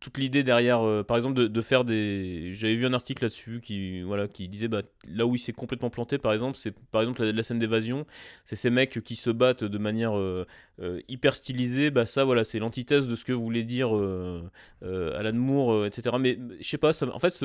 toute 0.00 0.18
l'idée 0.18 0.42
derrière, 0.42 0.86
euh, 0.86 1.02
par 1.02 1.16
exemple, 1.16 1.48
de, 1.48 1.60
faire 1.62 1.84
des. 1.84 2.52
J'avais 2.52 2.74
vu 2.74 2.86
un 2.86 2.92
article 2.92 3.24
là-dessus 3.24 3.60
qui, 3.62 4.02
voilà, 4.02 4.28
qui 4.28 4.48
disait 4.48 4.68
bah, 4.68 4.82
là 5.08 5.26
où 5.26 5.34
il 5.34 5.38
s'est 5.38 5.52
complètement 5.52 5.90
planté, 5.90 6.18
par 6.18 6.32
exemple, 6.32 6.58
c'est 6.58 6.74
par 6.90 7.00
exemple 7.00 7.24
la, 7.24 7.42
scène 7.42 7.58
d'évasion, 7.58 8.06
c'est 8.44 8.56
ces 8.56 8.70
mecs 8.70 9.02
qui 9.02 9.16
se 9.16 9.30
battent 9.30 9.64
de 9.64 9.78
manière 9.78 10.16
euh, 10.16 10.46
euh, 10.80 11.00
hyper 11.08 11.34
stylisée. 11.34 11.90
Bah 11.90 12.06
ça, 12.06 12.24
voilà, 12.24 12.44
c'est 12.44 12.58
l'antithèse 12.58 13.06
de 13.06 13.16
ce 13.16 13.24
que 13.24 13.32
voulait 13.32 13.64
dire 13.64 13.88
Alan 14.82 15.32
Moore, 15.32 15.86
etc. 15.86 16.16
Mais 16.20 16.38
je 16.60 16.68
sais 16.68 16.78
pas, 16.78 16.92
en 17.02 17.18
fait, 17.18 17.42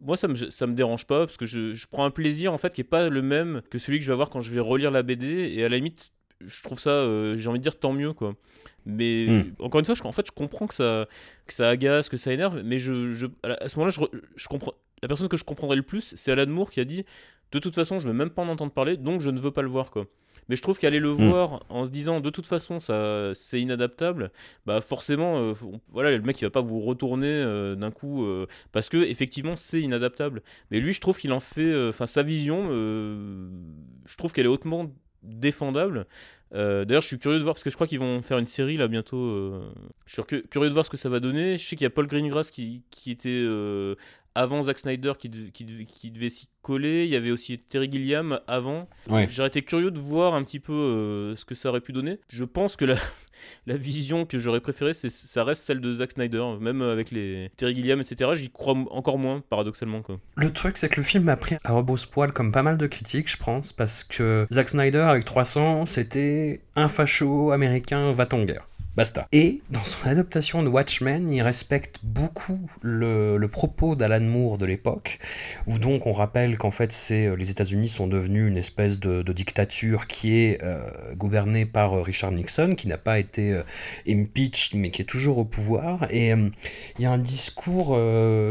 moi 0.00 0.16
ça 0.16 0.28
me, 0.28 0.34
ça 0.34 0.66
me 0.66 0.74
dérange 0.74 1.06
pas 1.06 1.26
parce 1.26 1.36
que 1.36 1.46
je, 1.46 1.72
je 1.72 1.86
prends 1.86 2.04
un 2.04 2.10
plaisir 2.10 2.52
en 2.52 2.58
fait 2.58 2.74
qui 2.74 2.80
est 2.80 2.84
pas 2.84 3.08
le 3.08 3.22
même 3.22 3.62
que 3.70 3.78
celui 3.78 3.98
que 3.98 4.04
je 4.04 4.08
vais 4.08 4.14
avoir 4.14 4.30
quand 4.30 4.40
je 4.40 4.52
vais 4.52 4.60
relire 4.60 4.90
la 4.90 5.02
BD 5.02 5.52
et 5.54 5.64
à 5.64 5.68
la 5.68 5.76
limite 5.76 6.12
je 6.46 6.62
trouve 6.62 6.78
ça 6.80 6.90
euh, 6.90 7.36
j'ai 7.36 7.48
envie 7.48 7.58
de 7.58 7.62
dire 7.62 7.78
tant 7.78 7.92
mieux 7.92 8.12
quoi 8.12 8.34
mais 8.86 9.26
Hmm. 9.28 9.42
encore 9.60 9.78
une 9.80 9.84
fois 9.86 9.94
je, 9.94 10.02
en 10.02 10.12
fait 10.12 10.26
je 10.26 10.32
comprends 10.32 10.66
que 10.66 10.74
ça 10.74 11.06
que 11.46 11.52
ça 11.52 11.68
agace 11.68 12.08
que 12.08 12.16
ça 12.16 12.32
énerve 12.32 12.62
mais 12.64 12.78
je, 12.78 13.12
je- 13.12 13.26
à, 13.44 13.68
ce 13.68 13.76
moment 13.76 13.86
là 13.86 13.90
je, 13.92 14.00
re- 14.00 14.20
je 14.36 14.48
comprends 14.48 14.72
la 15.02 15.08
personne 15.08 15.28
que 15.28 15.36
je 15.36 15.44
comprendrais 15.44 15.76
le 15.76 15.82
plus 15.82 16.14
c'est 16.16 16.32
Alan 16.32 16.46
Moore 16.50 16.70
qui 16.70 16.80
a 16.80 16.84
dit 16.84 17.04
de 17.52 17.58
toute 17.58 17.74
façon 17.74 17.98
je 17.98 18.06
veux 18.06 18.12
même 18.14 18.30
pas 18.30 18.42
en 18.42 18.48
entendre 18.48 18.72
parler 18.72 18.96
donc 18.96 19.20
je 19.20 19.30
ne 19.30 19.38
veux 19.40 19.50
pas 19.52 19.62
le 19.62 19.68
voir 19.68 19.90
quoi 19.90 20.06
mais 20.48 20.56
je 20.56 20.62
trouve 20.62 20.76
qu'aller 20.80 20.98
le 20.98 21.08
Hmm. 21.10 21.28
voir 21.28 21.62
en 21.68 21.84
se 21.84 21.90
disant 21.90 22.20
de 22.20 22.28
toute 22.30 22.46
façon 22.48 22.80
ça 22.80 23.30
c'est 23.34 23.60
inadaptable 23.60 24.32
bah 24.66 24.80
forcément 24.80 25.38
euh, 25.40 25.52
voilà 25.92 26.10
le 26.10 26.20
mec 26.22 26.40
il 26.40 26.44
va 26.44 26.50
pas 26.50 26.60
vous 26.60 26.80
retourner 26.80 27.28
euh, 27.30 27.76
d'un 27.76 27.92
coup 27.92 28.24
euh, 28.24 28.46
parce 28.72 28.88
que 28.88 28.96
effectivement 28.96 29.54
c'est 29.54 29.80
inadaptable 29.80 30.42
mais 30.72 30.80
lui 30.80 30.92
je 30.92 31.00
trouve 31.00 31.16
qu'il 31.18 31.32
en 31.32 31.38
fait 31.40 31.88
enfin 31.90 32.06
sa 32.06 32.24
vision 32.24 32.66
je 34.04 34.16
trouve 34.16 34.32
qu'elle 34.32 34.46
est 34.46 34.48
hautement 34.48 34.90
défendable. 35.22 36.06
Euh, 36.54 36.84
d'ailleurs 36.84 37.02
je 37.02 37.06
suis 37.06 37.18
curieux 37.18 37.38
de 37.38 37.42
voir 37.44 37.54
parce 37.54 37.64
que 37.64 37.70
je 37.70 37.74
crois 37.76 37.86
qu'ils 37.86 37.98
vont 37.98 38.20
faire 38.20 38.36
une 38.36 38.46
série 38.46 38.76
là 38.76 38.86
bientôt 38.86 39.16
euh, 39.16 39.62
je 40.04 40.12
suis 40.12 40.22
cu- 40.22 40.42
curieux 40.50 40.68
de 40.68 40.74
voir 40.74 40.84
ce 40.84 40.90
que 40.90 40.96
ça 40.98 41.08
va 41.08 41.18
donner. 41.20 41.56
Je 41.56 41.66
sais 41.66 41.76
qu'il 41.76 41.84
y 41.84 41.86
a 41.86 41.90
Paul 41.90 42.06
Greengrass 42.06 42.50
qui, 42.50 42.82
qui 42.90 43.10
était 43.10 43.30
euh, 43.30 43.94
avant 44.34 44.62
Zack 44.62 44.78
Snyder 44.78 45.12
qui, 45.18 45.28
dev- 45.28 45.50
qui, 45.52 45.64
dev- 45.64 45.84
qui 45.84 46.10
devait 46.10 46.30
s'y 46.30 46.48
coller 46.62 47.04
il 47.04 47.10
y 47.10 47.16
avait 47.16 47.32
aussi 47.32 47.58
Terry 47.58 47.90
Gilliam 47.90 48.38
avant 48.46 48.88
Ouais. 49.10 49.26
J'aurais 49.28 49.48
été 49.48 49.62
curieux 49.62 49.90
de 49.90 49.98
voir 49.98 50.34
un 50.34 50.44
petit 50.44 50.60
peu 50.60 50.72
euh, 50.72 51.34
ce 51.36 51.44
que 51.44 51.54
ça 51.56 51.68
aurait 51.70 51.80
pu 51.80 51.92
donner. 51.92 52.20
Je 52.28 52.44
pense 52.44 52.76
que 52.76 52.84
la, 52.84 52.94
la 53.66 53.76
vision 53.76 54.24
que 54.26 54.38
j'aurais 54.38 54.60
préférée, 54.60 54.94
ça 54.94 55.42
reste 55.44 55.64
celle 55.64 55.80
de 55.80 55.92
Zack 55.92 56.12
Snyder, 56.12 56.44
même 56.60 56.80
avec 56.82 57.10
les 57.10 57.50
Terry 57.56 57.74
Gilliam, 57.74 58.00
etc. 58.00 58.30
J'y 58.34 58.48
crois 58.50 58.74
encore 58.90 59.18
moins, 59.18 59.42
paradoxalement. 59.50 60.02
Quoi. 60.02 60.20
Le 60.36 60.52
truc, 60.52 60.78
c'est 60.78 60.88
que 60.88 60.96
le 61.00 61.02
film 61.02 61.24
m'a 61.24 61.36
pris 61.36 61.56
à 61.64 61.72
rebrousse-poil 61.72 62.32
comme 62.32 62.52
pas 62.52 62.62
mal 62.62 62.78
de 62.78 62.86
critiques, 62.86 63.28
je 63.30 63.36
pense, 63.36 63.72
parce 63.72 64.04
que 64.04 64.46
Zack 64.52 64.68
Snyder 64.70 64.98
avec 64.98 65.24
300, 65.24 65.86
c'était 65.86 66.60
un 66.76 66.88
facho 66.88 67.50
américain 67.50 68.12
va 68.12 68.28
en 68.32 68.44
guerre. 68.44 68.68
Basta. 68.94 69.26
Et 69.32 69.62
dans 69.70 69.84
son 69.84 70.06
adaptation 70.06 70.62
de 70.62 70.68
Watchmen, 70.68 71.32
il 71.32 71.40
respecte 71.40 72.00
beaucoup 72.02 72.60
le, 72.82 73.38
propos 73.46 73.96
d'Alan 73.96 74.20
Moore 74.20 74.58
de 74.58 74.66
l'époque, 74.66 75.18
où 75.66 75.78
donc 75.78 76.06
on 76.06 76.12
rappelle 76.12 76.58
qu'en 76.58 76.70
fait 76.70 76.92
c'est 76.92 77.26
euh, 77.26 77.34
les 77.34 77.50
États-Unis 77.50 77.88
sont 77.88 78.06
devenus 78.06 78.48
une 78.48 78.58
espèce 78.58 79.00
de, 79.00 79.22
dictature 79.32 80.06
qui 80.06 80.36
est 80.36 80.62
euh, 80.62 80.82
gouvernée 81.14 81.64
par 81.64 81.94
euh, 81.94 82.02
Richard 82.02 82.32
Nixon, 82.32 82.74
qui 82.74 82.86
n'a 82.86 82.98
pas 82.98 83.18
été 83.18 83.62
impeached 84.06 84.74
mais 84.74 84.90
qui 84.90 85.00
est 85.00 85.06
toujours 85.06 85.38
au 85.38 85.44
pouvoir. 85.46 86.06
Et 86.10 86.28
il 86.28 86.52
y 86.98 87.06
a 87.06 87.10
un 87.10 87.18
discours 87.18 87.96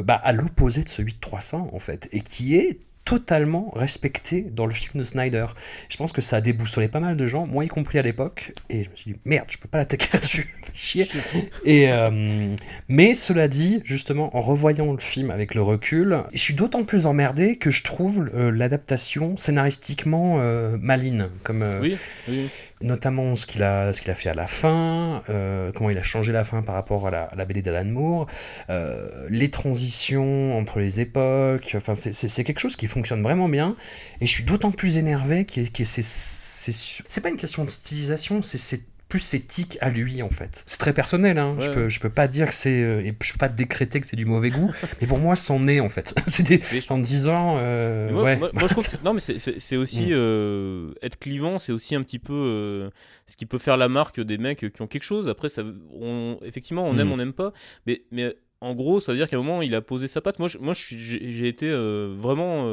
bah, 0.03 0.15
à 0.15 0.33
l'opposé 0.33 0.83
de 0.83 0.89
celui 0.89 1.13
de 1.13 1.19
300 1.19 1.69
en 1.71 1.79
fait, 1.79 2.09
et 2.11 2.21
qui 2.21 2.55
est 2.55 2.79
totalement 3.06 3.72
respecté 3.76 4.41
dans 4.41 4.66
le 4.66 4.74
film 4.74 4.99
de 4.99 5.04
Snyder. 5.04 5.47
Je 5.89 5.97
pense 5.97 6.12
que 6.12 6.22
ça 6.22 6.38
a 6.38 6.41
déboussolé 6.41 6.88
pas 6.88 6.99
mal 6.99 7.18
de 7.18 7.28
gens, 7.28 7.45
moi 7.45 7.66
y 7.66 7.68
compris 7.68 7.99
à 7.99 8.02
l'époque, 8.02 8.54
et 8.70 8.84
je 8.84 8.89
me 8.89 8.95
suis 8.95 9.12
dit 9.14 9.20
merde, 9.26 9.47
je 9.49 9.58
peux 9.58 9.68
pas 9.68 9.80
l'attaquer 9.80 10.08
là-dessus, 10.14 10.54
chier. 10.74 11.08
Et 11.66 11.91
euh, 11.91 12.56
mais 12.88 13.16
cela 13.16 13.47
dit, 13.47 13.82
justement, 13.84 14.36
en 14.36 14.41
revoyant 14.41 14.91
le 14.91 14.99
film 14.99 15.32
avec 15.32 15.56
le 15.56 15.62
recul, 15.62 16.24
je 16.34 16.38
suis 16.38 16.54
d'autant 16.54 16.84
plus 16.84 17.06
emmerdé 17.06 17.58
que 17.58 17.70
je 17.70 17.84
trouve 17.84 18.30
euh, 18.34 18.52
l'adaptation 18.52 19.38
scénaristiquement 19.38 20.38
euh, 20.39 20.78
maligne, 20.80 21.28
comme 21.43 21.62
euh, 21.64 21.80
Oui, 21.82 21.97
oui. 22.28 22.49
Notamment 22.82 23.36
ce 23.36 23.45
qu'il 23.45 23.63
a, 23.63 23.91
qu'il 23.93 24.09
a 24.11 24.15
fait 24.15 24.29
à 24.29 24.34
la 24.34 24.47
fin, 24.47 25.23
euh, 25.29 25.71
comment 25.73 25.89
il 25.89 25.97
a 25.97 26.01
changé 26.03 26.32
la 26.32 26.43
fin 26.43 26.61
par 26.61 26.75
rapport 26.75 27.07
à 27.07 27.11
la, 27.11 27.23
à 27.23 27.36
la 27.36 27.45
BD 27.45 27.61
d'Alan 27.61 27.86
Moore, 27.89 28.27
euh, 28.69 29.27
les 29.29 29.49
transitions 29.51 30.57
entre 30.57 30.79
les 30.79 30.99
époques, 30.99 31.73
enfin 31.75 31.93
c'est- 31.95 32.43
quelque 32.43 32.59
chose 32.59 32.75
qui 32.75 32.88
fonctionne 32.88 33.21
vraiment 33.21 33.49
bien, 33.49 33.75
et 34.19 34.25
je 34.25 34.32
suis 34.32 34.43
d'autant 34.43 34.71
plus 34.71 34.97
énervé 34.97 35.45
que, 35.45 35.61
que 35.69 35.84
c'est 35.86 36.01
c'est 36.03 37.21
pas 37.21 37.29
une 37.29 37.38
question 37.38 37.63
de 37.65 37.69
stylisation, 37.71 38.43
c'est 38.43 38.82
plus 39.12 39.20
ses 39.20 39.41
tics 39.41 39.78
à 39.82 39.89
lui 39.89 40.22
en 40.24 40.30
fait. 40.30 40.64
C'est 40.66 40.80
très 40.80 40.93
personnel, 40.93 41.38
hein. 41.38 41.57
je, 41.59 41.70
peux, 41.70 41.89
je 41.89 41.99
peux 41.99 42.09
pas 42.09 42.28
dire 42.28 42.47
que 42.47 42.53
c'est. 42.55 42.82
euh, 42.82 43.01
et 43.05 43.14
je 43.22 43.32
peux 43.34 43.38
pas 43.38 43.49
décréter 43.49 43.99
que 43.99 44.07
c'est 44.07 44.16
du 44.16 44.26
mauvais 44.26 44.49
goût, 44.49 44.72
mais 45.01 45.07
pour 45.07 45.20
moi 45.20 45.36
c'en 45.36 45.62
est 45.68 45.82
en 45.82 45.89
fait. 45.89 46.16
c'est 46.28 46.43
des, 46.47 46.59
en 46.89 46.97
10 46.97 47.28
ans, 47.28 47.57
euh, 47.59 48.09
moi, 48.12 48.24
ouais. 48.24 48.38
moi- 48.38 48.49
moi, 48.53 48.64
je 48.68 48.74
trouve 48.74 48.88
que, 48.89 48.95
non 49.05 49.14
mais 49.14 49.20
c'est, 49.20 49.76
aussi 49.76 50.07
Mm. 50.07 50.14
euh, 50.14 50.93
être 51.01 51.20
clivant 51.20 51.59
c'est 51.59 51.74
aussi 51.74 51.93
un 51.95 52.01
petit 52.03 52.20
peu 52.20 52.34
euh, 52.34 52.89
ce 53.28 53.36
qui 53.36 53.45
peut 53.45 53.57
faire 53.59 53.76
la 53.78 53.89
marque 53.89 54.20
des 54.22 54.38
mecs 54.38 54.72
qui 54.72 54.82
ont 54.82 54.88
quelque 54.88 55.03
chose 55.03 55.28
après 55.28 55.49
ça 55.49 55.64
on, 55.93 56.38
effectivement 56.43 56.86
on 56.86 56.93
Mm. 56.93 56.99
aime 57.01 57.12
on 57.12 57.18
n'aime 57.18 57.34
pas 57.34 57.51
mais, 57.86 58.03
mais 58.12 58.36
en 58.62 58.74
gros 58.76 58.99
ça 59.01 59.12
veut 59.12 59.18
dire 59.18 59.28
qu'à 59.30 59.36
un 59.38 59.43
moment 59.43 59.62
il 59.62 59.76
a 59.76 59.82
posé 59.82 60.07
sa 60.07 60.22
patte 60.22 60.39
moi 60.39 60.47
je- 60.47 60.57
moi 60.57 60.74
j'ai, 60.74 61.47
été 61.47 61.70
vraiment 62.16 62.64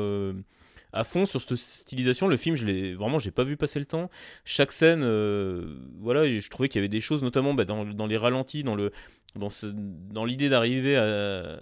à 0.98 1.04
fond 1.04 1.26
sur 1.26 1.40
cette 1.40 1.56
stylisation. 1.56 2.26
Le 2.26 2.36
film 2.36 2.56
je 2.56 2.66
l'ai 2.66 2.94
vraiment 2.94 3.18
j'ai 3.18 3.30
pas 3.30 3.44
vu 3.44 3.56
passer 3.56 3.78
le 3.78 3.84
temps. 3.84 4.10
Chaque 4.44 4.72
scène 4.72 5.02
euh, 5.04 5.76
voilà 6.00 6.28
je 6.28 6.48
trouvais 6.50 6.68
qu'il 6.68 6.80
y 6.80 6.82
avait 6.82 6.88
des 6.88 7.00
choses 7.00 7.22
notamment 7.22 7.54
bah, 7.54 7.64
dans, 7.64 8.06
les 8.06 8.16
ralentis 8.16 8.64
dans 8.64 8.74
le 8.74 8.90
dans, 9.36 10.24
l'idée 10.24 10.48
d'arriver 10.48 10.96
à 10.96 11.60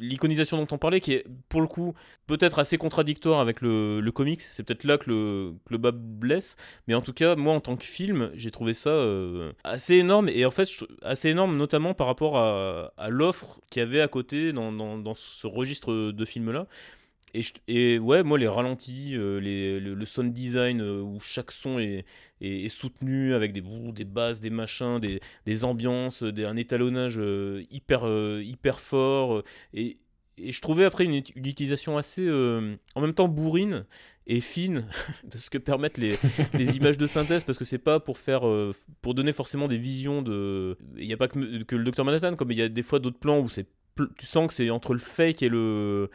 l'iconisation 0.00 0.56
dont 0.56 0.66
on 0.72 0.78
parlait 0.78 1.00
qui 1.00 1.12
est 1.12 1.24
pour 1.48 1.60
le 1.60 1.68
coup 1.68 1.94
peut-être 2.26 2.58
assez 2.58 2.76
contradictoire 2.76 3.38
avec 3.38 3.60
le, 3.60 4.02
comics. 4.12 4.40
C'est 4.40 4.64
peut-être 4.64 4.82
là 4.82 4.98
que 4.98 5.10
le, 5.10 5.52
que 5.66 5.72
le 5.72 5.78
bas 5.78 5.92
blesse. 5.92 6.56
Mais 6.88 6.94
en 6.94 7.02
tout 7.02 7.12
cas 7.12 7.36
moi 7.36 7.54
en 7.54 7.60
tant 7.60 7.76
que 7.76 7.84
film 7.84 8.32
j'ai 8.34 8.50
trouvé 8.50 8.74
ça 8.74 8.90
euh, 8.90 9.52
assez 9.62 9.94
énorme. 9.94 10.28
Et 10.28 10.44
en 10.44 10.50
fait 10.50 10.68
assez 11.02 11.28
énorme 11.28 11.56
notamment 11.56 11.94
par 11.94 12.08
rapport 12.08 12.38
à, 12.38 12.92
à 12.96 13.10
l'offre 13.10 13.60
qu'il 13.70 13.80
y 13.80 13.84
avait 13.84 14.00
à 14.00 14.08
côté 14.08 14.52
dans, 14.52 14.72
dans, 14.72 14.98
dans 14.98 15.14
ce 15.14 15.46
registre 15.46 16.10
de 16.10 16.24
films 16.24 16.50
là 16.50 16.66
et, 17.68 17.98
ouais, 17.98 18.22
moi, 18.22 18.38
les 18.38 18.46
ralentis, 18.46 19.16
euh, 19.16 19.40
le, 19.40 20.04
sound 20.06 20.32
design 20.32 20.80
euh, 20.80 21.00
où 21.00 21.18
chaque 21.20 21.50
son 21.50 21.78
est, 21.78 22.04
soutenu 22.68 23.34
avec 23.34 23.52
des, 23.52 23.62
des 23.92 24.04
basses, 24.04 24.40
des 24.40 24.50
machins, 24.50 25.00
des, 25.00 25.64
ambiances, 25.64 26.22
un 26.22 26.56
étalonnage 26.56 27.18
euh, 27.18 27.64
hyper, 27.70 28.06
hyper 28.40 28.80
fort. 28.80 29.42
et, 29.72 29.94
je 30.36 30.60
trouvais 30.60 30.84
après 30.84 31.04
une, 31.04 31.14
ut- 31.14 31.32
une 31.36 31.46
utilisation 31.46 31.96
assez, 31.96 32.28
en 32.28 33.00
même 33.00 33.14
temps 33.14 33.28
bourrine 33.28 33.86
et 34.26 34.40
fine 34.40 34.84
de 35.24 35.38
ce 35.38 35.48
que 35.48 35.58
permettent 35.58 35.96
les, 35.96 36.16
images 36.76 36.98
de 36.98 37.06
synthèse 37.06 37.44
parce 37.44 37.56
que 37.56 37.64
c'est 37.64 37.78
pas 37.78 38.00
pour 38.00 38.18
faire 38.18 38.42
pour 39.00 39.14
donner 39.14 39.32
forcément 39.32 39.68
des 39.68 39.76
visions 39.76 40.22
de 40.22 40.76
il 40.96 41.06
n'y 41.06 41.12
a 41.12 41.16
pas 41.16 41.28
que, 41.28 41.38
le 41.38 41.84
docteur 41.84 42.04
Manhattan 42.04 42.34
comme 42.34 42.50
il 42.50 42.58
y 42.58 42.62
a 42.62 42.68
des 42.68 42.82
fois 42.82 42.98
d'autres 42.98 43.20
plans 43.20 43.38
où 43.38 43.48
c'est 43.48 43.68
tu 44.18 44.26
sens 44.26 44.48
que 44.48 44.54
c'est 44.54 44.70
entre 44.70 44.92
le 44.92 44.98
fake 44.98 45.42
et 45.42 45.48
le 45.48 46.10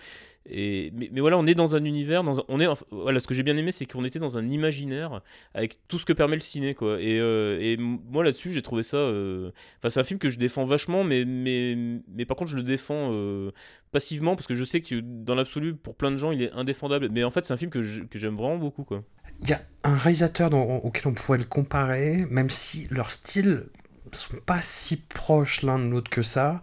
et 0.52 0.92
mais, 0.96 1.10
mais 1.12 1.22
voilà 1.22 1.38
on 1.38 1.46
est 1.46 1.54
dans 1.54 1.76
un 1.76 1.84
univers 1.84 2.24
dans 2.24 2.34
on 2.48 2.60
est 2.60 2.68
voilà 2.92 3.20
ce 3.20 3.28
que 3.28 3.34
j'ai 3.34 3.44
bien 3.44 3.58
aimé 3.58 3.72
c'est 3.72 3.86
qu'on 3.86 4.04
était 4.04 4.20
dans 4.20 4.38
un 4.38 4.48
imaginaire 4.50 5.22
avec 5.54 5.78
tout 5.88 6.00
ce 6.00 6.06
que 6.06 6.14
permet 6.14 6.36
le 6.36 6.42
ciné 6.42 6.74
quoi. 6.74 7.00
Et, 7.00 7.20
euh, 7.20 7.60
et 7.62 7.78
moi 7.78 8.24
là-dessus 8.24 8.52
j'ai 8.52 8.62
trouvé 8.62 8.84
ça 8.84 8.98
euh, 8.98 9.52
enfin 9.78 9.90
c'est 9.90 10.00
un 10.00 10.04
film 10.04 10.20
que 10.20 10.30
je 10.30 10.40
défends 10.40 10.66
vachement 10.66 11.04
mais 11.04 11.26
mais 11.26 11.78
mais 12.08 12.26
par 12.26 12.38
contre 12.38 12.52
je 12.52 12.56
le 12.56 12.64
défends 12.64 13.10
euh, 13.12 13.52
passivement 13.92 14.36
parce 14.36 14.48
que 14.48 14.56
je 14.56 14.64
sais 14.64 14.82
que 14.82 15.00
dans 15.00 15.36
l'absolu 15.36 15.76
pour 15.76 15.96
plein 15.96 16.12
de 16.12 16.18
gens 16.18 16.32
il 16.32 16.42
est 16.42 16.52
indéfendable. 16.54 17.10
Mais 17.12 17.24
en 17.24 17.32
fait 17.32 17.46
c'est 17.46 17.54
un 17.54 17.58
film 17.58 17.72
que 17.72 17.82
j'aime 17.84 18.36
vraiment 18.36 18.58
beaucoup 18.58 18.84
quoi. 18.84 19.04
Il 19.42 19.50
y 19.50 19.54
a 19.54 19.62
un 19.84 19.96
réalisateur 19.96 20.54
auquel 20.54 21.08
on 21.08 21.14
pourrait 21.14 21.38
le 21.38 21.46
comparer, 21.46 22.26
même 22.30 22.50
si 22.50 22.88
leurs 22.92 23.12
styles 23.12 23.68
sont 24.12 24.38
pas 24.46 24.62
si 24.62 24.98
proches 24.98 25.62
l'un 25.62 25.80
de 25.80 25.86
l'autre 25.86 26.10
que 26.10 26.22
ça, 26.22 26.62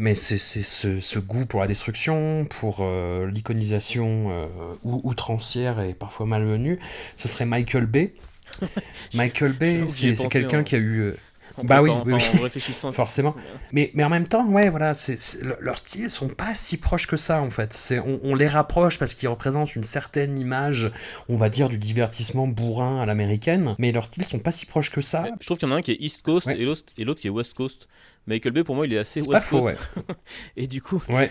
mais 0.00 0.14
c'est 0.16 0.38
c'est 0.38 0.62
ce, 0.62 0.98
ce 0.98 1.18
goût 1.18 1.46
pour 1.46 1.60
la 1.60 1.66
destruction, 1.68 2.46
pour 2.48 2.78
euh, 2.80 3.30
l'iconisation 3.30 4.30
euh, 4.30 4.46
ou- 4.82 5.00
outrancière 5.04 5.80
et 5.80 5.94
parfois 5.94 6.26
malvenue, 6.26 6.80
ce 7.16 7.28
serait 7.28 7.46
Michael 7.46 7.86
Bay. 7.86 8.14
Michael 9.14 9.52
Bay, 9.52 9.84
c'est 9.88 10.14
quelqu'un 10.28 10.58
hein. 10.60 10.62
qui 10.64 10.74
a 10.74 10.78
eu... 10.78 11.00
euh, 11.00 11.16
en 11.56 11.64
Bah 11.64 11.82
oui, 11.82 11.90
préparant- 11.90 12.06
oui, 12.06 12.12
enfin, 12.14 12.30
oui. 12.34 12.40
en 12.40 12.42
réfléchissant 12.44 12.92
Forcément. 12.92 13.34
Mais, 13.72 13.90
mais 13.94 14.04
en 14.04 14.08
même 14.08 14.26
temps, 14.26 14.46
ouais, 14.46 14.70
voilà, 14.70 14.94
c'est, 14.94 15.18
c'est- 15.18 15.42
le- 15.42 15.56
leurs 15.60 15.78
styles 15.78 16.08
sont 16.08 16.28
pas 16.28 16.54
si 16.54 16.76
proches 16.78 17.06
que 17.06 17.16
ça, 17.16 17.42
en 17.42 17.50
fait. 17.50 17.72
C'est, 17.72 17.98
on, 17.98 18.20
on 18.22 18.34
les 18.34 18.46
rapproche 18.48 18.98
parce 18.98 19.14
qu'ils 19.14 19.28
représentent 19.28 19.74
une 19.76 19.84
certaine 19.84 20.38
image, 20.38 20.90
on 21.28 21.36
va 21.36 21.48
dire, 21.48 21.68
du 21.68 21.78
divertissement 21.78 22.46
bourrin 22.46 23.00
à 23.02 23.06
l'américaine, 23.06 23.74
mais 23.78 23.92
leurs 23.92 24.06
styles 24.06 24.24
sont 24.24 24.38
pas 24.38 24.52
si 24.52 24.64
proches 24.66 24.90
que 24.90 25.00
ça. 25.00 25.26
Je 25.40 25.46
trouve 25.46 25.58
qu'il 25.58 25.68
y 25.68 25.72
en 25.72 25.74
a 25.74 25.78
un 25.78 25.82
qui 25.82 25.90
est 25.92 25.98
East 26.00 26.22
Coast 26.22 26.46
Ouais. 26.46 26.58
et 26.58 27.04
l'autre 27.04 27.20
qui 27.20 27.26
est 27.26 27.30
West 27.30 27.54
Coast. 27.54 27.88
Michael 28.26 28.52
Bay 28.52 28.64
pour 28.64 28.74
moi 28.74 28.86
il 28.86 28.92
est 28.92 28.98
assez 28.98 29.20
pas 29.22 29.34
West 29.34 29.46
faux, 29.46 29.60
Coast 29.60 29.78
ouais. 29.96 30.14
et 30.56 30.66
du 30.66 30.82
coup 30.82 31.02
Ouais. 31.08 31.30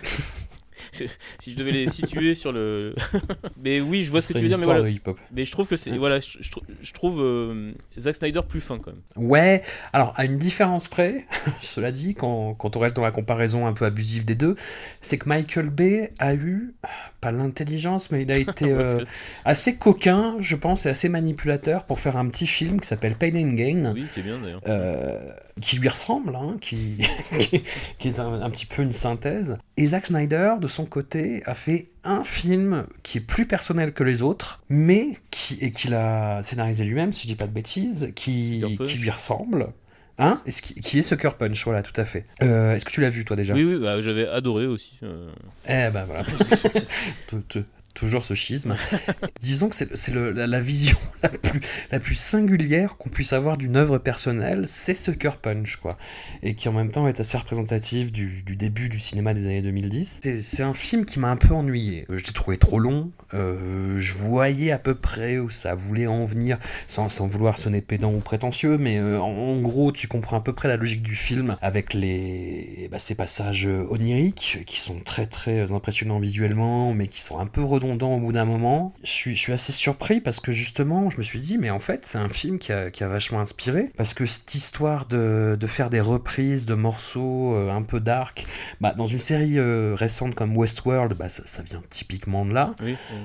si 1.40 1.52
je 1.52 1.56
devais 1.56 1.72
les 1.72 1.88
situer 1.90 2.36
sur 2.36 2.52
le. 2.52 2.96
mais 3.64 3.82
oui, 3.82 4.04
je 4.04 4.12
vois 4.12 4.22
ce, 4.22 4.28
que 4.28 4.34
tu 4.34 4.40
veux 4.40 4.48
dire, 4.48 4.58
mais 4.58 4.66
voilà. 4.66 4.90
Mais 5.32 5.46
je 5.46 5.52
trouve 5.52 5.68
que 5.68 5.76
c'est. 5.76 5.92
Voilà, 5.98 6.20
je, 6.20 6.40
je, 6.82 6.94
trouve 6.94 7.22
euh, 7.22 7.72
Zack 7.98 8.16
Snyder 8.16 8.42
plus 8.48 8.62
fin 8.62 8.78
quand 8.78 8.92
même. 8.92 9.02
Ouais, 9.16 9.62
alors 9.94 10.14
à 10.18 10.26
une 10.26 10.38
différence 10.38 10.88
près, 10.88 11.26
cela 11.62 11.92
dit, 11.92 12.16
quand, 12.16 12.54
quand 12.56 12.76
on 12.76 12.80
reste 12.80 12.96
dans 12.96 13.04
la 13.04 13.12
comparaison 13.12 13.68
un 13.68 13.74
peu 13.74 13.86
abusive 13.86 14.26
des 14.26 14.36
deux, 14.36 14.56
c'est 15.02 15.18
que 15.18 15.28
Michael 15.28 15.70
Bay 15.70 16.14
a 16.20 16.34
eu 16.34 16.74
pas 17.22 17.32
l'intelligence, 17.32 18.12
mais 18.12 18.24
il 18.24 18.32
a 18.32 18.38
été 18.38 18.72
euh, 18.72 19.04
assez 19.46 19.76
coquin, 19.76 20.38
je 20.40 20.56
pense, 20.56 20.86
et 20.86 20.90
assez 20.90 21.10
manipulateur 21.10 21.86
pour 21.86 22.00
faire 22.00 22.18
un 22.18 22.28
petit 22.28 22.48
film 22.48 22.80
qui 22.80 22.88
s'appelle 22.88 23.16
Pain 23.16 23.36
and 23.36 23.56
Gain. 23.56 23.94
Oui, 23.94 24.06
qui 24.14 24.22
est 24.22 24.24
bien 24.24 24.40
d'ailleurs. 24.40 24.62
Euh, 24.68 25.32
qui 25.62 25.78
lui 25.78 25.90
ressemble, 25.90 26.36
hein, 26.36 26.58
qui, 26.62 26.98
qui, 28.00 28.08
est 28.08 28.20
un, 28.20 28.50
petit 28.50 28.66
peu 28.66 28.82
une 28.82 28.92
synthèse. 28.92 29.58
Et 29.78 29.88
Zack 29.88 30.08
Snyder, 30.08 30.56
de 30.60 30.68
son 30.68 30.86
côté, 30.86 31.44
a 31.46 31.54
fait 31.54 31.90
un 32.04 32.24
film 32.24 32.86
qui 33.04 33.20
est 33.20 33.22
plus 33.22 33.46
personnel 33.46 33.94
que 33.94 34.04
les 34.04 34.22
autres, 34.22 34.62
mais 34.70 35.18
qui, 35.32 35.58
et 35.62 35.72
qu'il 35.72 35.94
a 35.94 36.42
scénarisé 36.44 36.86
lui-même, 36.86 37.14
si 37.14 37.24
je 37.24 37.28
dis 37.28 37.36
pas 37.36 37.48
de 37.48 37.54
bêtises, 37.54 38.12
qui, 38.16 38.64
qui 38.84 38.98
lui 38.98 39.10
ressemble. 39.10 39.74
Hein 40.22 40.42
est 40.46 40.62
qui, 40.62 40.76
qui, 40.76 41.00
est 41.00 41.02
Sucker 41.02 41.30
Punch, 41.38 41.64
voilà, 41.64 41.82
tout 41.82 42.00
à 42.00 42.04
fait. 42.04 42.26
Euh, 42.44 42.76
est-ce 42.76 42.84
que 42.84 42.92
tu 42.92 43.00
l'as 43.00 43.10
vu, 43.10 43.24
toi, 43.24 43.38
déjà? 43.38 43.54
Oui, 43.54 43.64
oui, 43.64 43.80
bah, 43.80 44.02
j'avais 44.02 44.28
adoré 44.28 44.66
aussi. 44.68 45.00
Euh. 45.02 45.30
Eh 45.66 45.90
ben 45.92 46.04
voilà. 46.06 46.24
toujours 48.00 48.24
ce 48.24 48.34
schisme. 48.34 48.78
Disons 49.42 49.70
que 49.70 49.76
c'est 49.76 50.14
la, 50.14 50.60
vision 50.60 50.98
la 51.92 52.00
plus, 52.00 52.16
singulière 52.16 52.96
qu'on 52.98 53.10
puisse 53.10 53.34
avoir 53.34 53.58
d'une 53.58 53.76
œuvre 53.76 53.98
personnelle, 53.98 54.64
c'est 54.68 54.94
Sucker 54.94 55.32
Punch, 55.42 55.76
quoi. 55.76 55.98
Et 56.42 56.56
qui 56.56 56.70
en 56.70 56.74
même 56.74 56.92
temps 56.92 57.08
est 57.08 57.20
assez 57.20 57.38
représentatif 57.38 58.12
du, 58.12 58.44
début 58.56 58.90
du 58.90 59.00
cinéma 59.00 59.34
des 59.34 59.46
années 59.46 59.62
2010. 59.62 60.22
C'est 60.42 60.64
un 60.64 60.74
film 60.74 61.06
qui 61.06 61.20
m'a 61.20 61.30
un 61.30 61.36
peu 61.36 61.54
ennuyé. 61.54 62.06
Je 62.10 62.24
l'ai 62.24 62.34
trouvé 62.34 62.58
trop 62.58 62.80
long. 62.80 63.12
Euh, 63.34 64.00
je 64.00 64.14
voyais 64.14 64.72
à 64.72 64.80
peu 64.80 64.96
près 64.96 65.38
où 65.38 65.50
ça 65.50 65.76
voulait 65.76 66.08
en 66.08 66.26
venir, 66.26 66.58
sans, 66.88 67.08
vouloir 67.28 67.58
sonner 67.58 67.82
pédant 67.82 68.14
ou 68.14 68.20
prétentieux, 68.20 68.78
mais 68.78 68.98
euh, 68.98 69.20
en, 69.20 69.60
gros, 69.60 69.92
tu 69.92 70.08
comprends 70.08 70.38
à 70.38 70.42
peu 70.42 70.54
près 70.54 70.68
la 70.68 70.78
logique 70.78 71.04
du 71.04 71.16
film 71.16 71.58
avec 71.62 71.94
les, 71.94 72.88
bah, 72.92 73.00
ces 73.00 73.16
passages 73.16 73.68
oniriques 73.90 74.60
qui 74.66 74.80
sont 74.80 75.00
très 75.02 75.26
très 75.26 75.72
impressionnants 75.72 76.20
visuellement, 76.20 76.94
mais 76.94 77.08
qui 77.08 77.22
sont 77.22 77.40
un 77.40 77.46
peu 77.46 77.62
au 77.94 78.20
bout 78.20 78.32
d'un 78.32 78.46
moment. 78.46 78.94
Je 79.04 79.12
suis, 79.12 79.36
je 79.36 79.40
suis 79.40 79.54
assez 79.54 79.72
surpris 79.72 80.22
parce 80.22 80.40
que 80.40 80.52
justement, 80.52 81.10
je 81.10 81.18
me 81.18 81.24
suis 81.24 81.40
dit, 81.40 81.58
mais 81.58 81.70
en 81.70 81.80
fait, 81.80 82.06
c'est 82.06 82.18
un 82.18 82.30
film 82.30 82.60
qui 82.60 82.72
a, 82.72 82.92
qui 82.92 83.04
a, 83.04 83.08
vachement 83.08 83.40
inspiré. 83.40 83.92
Parce 83.98 84.14
que 84.14 84.26
cette 84.26 84.54
histoire 84.56 85.06
de, 85.06 85.58
de 85.60 85.68
faire 85.68 85.90
des 85.90 86.02
reprises 86.02 86.66
de 86.66 86.74
morceaux 86.74 87.56
euh, 87.56 87.72
un 87.72 87.82
peu 87.82 88.00
dark, 88.00 88.46
bah, 88.82 88.94
dans 88.96 89.06
une 89.06 89.20
série 89.20 89.58
euh, 89.58 89.96
récente 89.96 90.36
comme 90.36 90.56
Westworld, 90.56 91.18
bah, 91.18 91.30
ça, 91.30 91.44
ça, 91.46 91.62
vient 91.64 91.82
typiquement 91.90 92.46
de 92.46 92.54
là. 92.54 92.76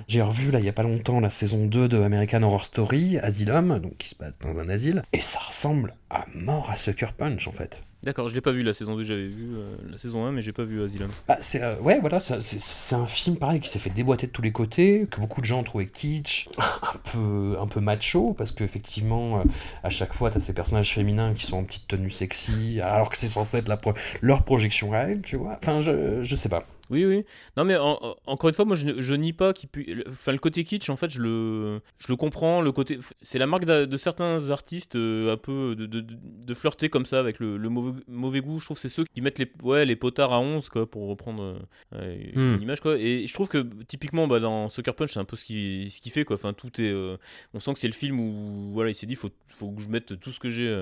J'ai 0.09 0.23
revu, 0.23 0.51
là, 0.51 0.59
il 0.59 0.65
y 0.65 0.69
a 0.69 0.73
pas 0.73 0.83
longtemps, 0.83 1.21
la 1.21 1.31
saison 1.31 1.67
2 1.67 1.89
de 1.89 2.01
American 2.01 2.43
Horror 2.43 2.65
Story, 2.65 3.19
Asylum, 3.19 3.79
donc 3.79 3.97
qui 3.99 4.09
se 4.09 4.15
passe 4.15 4.39
dans 4.39 4.59
un 4.59 4.69
asile, 4.69 5.03
et 5.12 5.21
ça 5.21 5.39
ressemble 5.39 5.95
à 6.11 6.27
mort 6.35 6.71
à 6.71 6.77
Sucker 6.77 7.12
Punch, 7.17 7.49
en 7.49 7.53
fait. 7.53 7.83
D'accord, 8.05 8.28
je 8.28 8.34
l'ai 8.34 8.42
pas 8.42 8.52
vu 8.52 8.62
la 8.62 8.74
saison 8.74 8.96
2, 8.96 9.02
j'avais 9.02 9.26
vu 9.26 9.55
euh, 9.55 9.76
la 9.90 9.96
saison 9.96 10.26
1, 10.26 10.32
mais 10.32 10.42
j'ai 10.42 10.52
pas 10.52 10.64
vu 10.64 10.84
Asylum. 10.84 11.09
Bah, 11.26 11.38
c'est, 11.40 11.62
euh, 11.62 11.78
ouais, 11.78 12.00
voilà, 12.00 12.20
c'est, 12.20 12.94
un 12.94 13.07
film 13.07 13.36
pareil 13.36 13.61
qui 13.61 13.68
s'est 13.70 13.78
fait 13.78 13.88
déboîter 13.88 14.26
de 14.26 14.32
tous 14.32 14.42
les 14.42 14.52
côtés, 14.52 15.07
que 15.11 15.20
beaucoup 15.20 15.40
de 15.40 15.46
gens 15.46 15.61
ont 15.61 15.64
trouvé 15.64 15.86
kitsch, 15.86 16.48
un 16.59 16.98
peu, 17.12 17.57
un 17.59 17.66
peu 17.66 17.80
macho, 17.80 18.34
parce 18.36 18.52
qu'effectivement, 18.52 19.38
euh, 19.38 19.44
à 19.82 19.88
chaque 19.88 20.12
fois, 20.12 20.30
tu 20.30 20.36
as 20.36 20.40
ces 20.40 20.52
personnages 20.52 20.92
féminins 20.92 21.32
qui 21.32 21.46
sont 21.46 21.57
en 21.57 21.64
petite 21.64 21.88
tenue 21.88 22.11
sexy, 22.11 22.78
alors 22.82 23.09
que 23.09 23.16
c'est 23.16 23.28
censé 23.28 23.57
être 23.57 23.68
la 23.68 23.80
leur 24.20 24.42
projection 24.42 24.90
réelle, 24.90 25.22
tu 25.22 25.36
vois. 25.36 25.59
Enfin, 25.62 25.80
je, 25.80 26.22
je 26.22 26.36
sais 26.36 26.50
pas. 26.50 26.66
Oui, 26.95 27.05
oui. 27.05 27.24
Non, 27.57 27.64
mais 27.64 27.76
encore 27.76 28.49
une 28.49 28.55
fois, 28.55 28.64
moi, 28.64 28.76
je, 28.76 29.03
je 29.03 29.14
nie 29.14 29.32
pas 29.32 29.53
qu'il 29.53 29.68
puisse. 29.68 29.88
Enfin, 30.09 30.30
le 30.30 30.38
côté 30.38 30.62
kitsch, 30.62 30.88
en 30.90 30.97
fait, 30.97 31.11
je 31.11 31.20
le, 31.20 31.80
je 31.99 32.07
le 32.09 32.14
comprends. 32.14 32.61
Le 32.61 32.70
côté, 32.70 33.01
c'est 33.20 33.38
la 33.38 33.49
marque 33.49 33.64
de, 33.64 33.97
certains 33.97 34.51
artistes 34.51 34.95
euh, 34.95 35.32
un 35.32 35.36
peu 35.36 35.74
de, 35.74 35.86
de, 35.86 36.05
de, 36.07 36.55
flirter 36.55 36.88
comme 36.88 37.05
ça 37.05 37.18
avec 37.18 37.40
le, 37.40 37.57
le 37.57 37.68
mauvais, 37.68 38.01
mauvais, 38.07 38.40
goût. 38.40 38.61
Je 38.61 38.66
trouve 38.66 38.76
que 38.76 38.80
c'est 38.80 38.88
ceux 38.88 39.05
qui 39.12 39.20
mettent 39.22 39.40
les, 39.40 39.51
ouais, 39.64 39.84
les 39.84 39.97
potards 39.97 40.32
à 40.32 40.38
11, 40.38 40.68
quoi, 40.68 40.88
pour 40.88 41.09
reprendre 41.09 41.59
euh, 41.95 42.16
une 42.32 42.59
hmm. 42.59 42.62
image, 42.62 42.80
quoi. 42.80 42.97
Et 42.97 43.26
je 43.26 43.34
trouve 43.34 43.49
que 43.49 43.66
typiquement, 43.88 44.28
bah, 44.28 44.38
dans 44.38 44.68
Sucker 44.68 44.92
Punch, 44.92 45.14
c'est 45.14 45.20
un 45.20 45.24
peu 45.24 45.36
ce 45.36 45.45
qu'il 45.45 45.90
ce 45.90 46.01
qui 46.01 46.11
fait, 46.11 46.24
quoi. 46.24 46.34
Enfin, 46.36 46.53
tout 46.53 46.80
est. 46.80 46.92
Euh, 46.92 47.16
on 47.55 47.61
sent 47.61 47.72
que 47.72 47.80
c'est 47.80 47.88
le 47.88 47.95
film 47.95 48.20
où, 48.20 48.70
voilà, 48.72 48.90
il 48.90 48.95
s'est 48.95 49.07
dit, 49.07 49.16
faut, 49.16 49.30
faut 49.57 49.72
que 49.72 49.82
je 49.82 49.88
mette 49.88 50.20
tout 50.20 50.30
ce 50.30 50.38
que 50.38 50.51
j'ai 50.51 50.72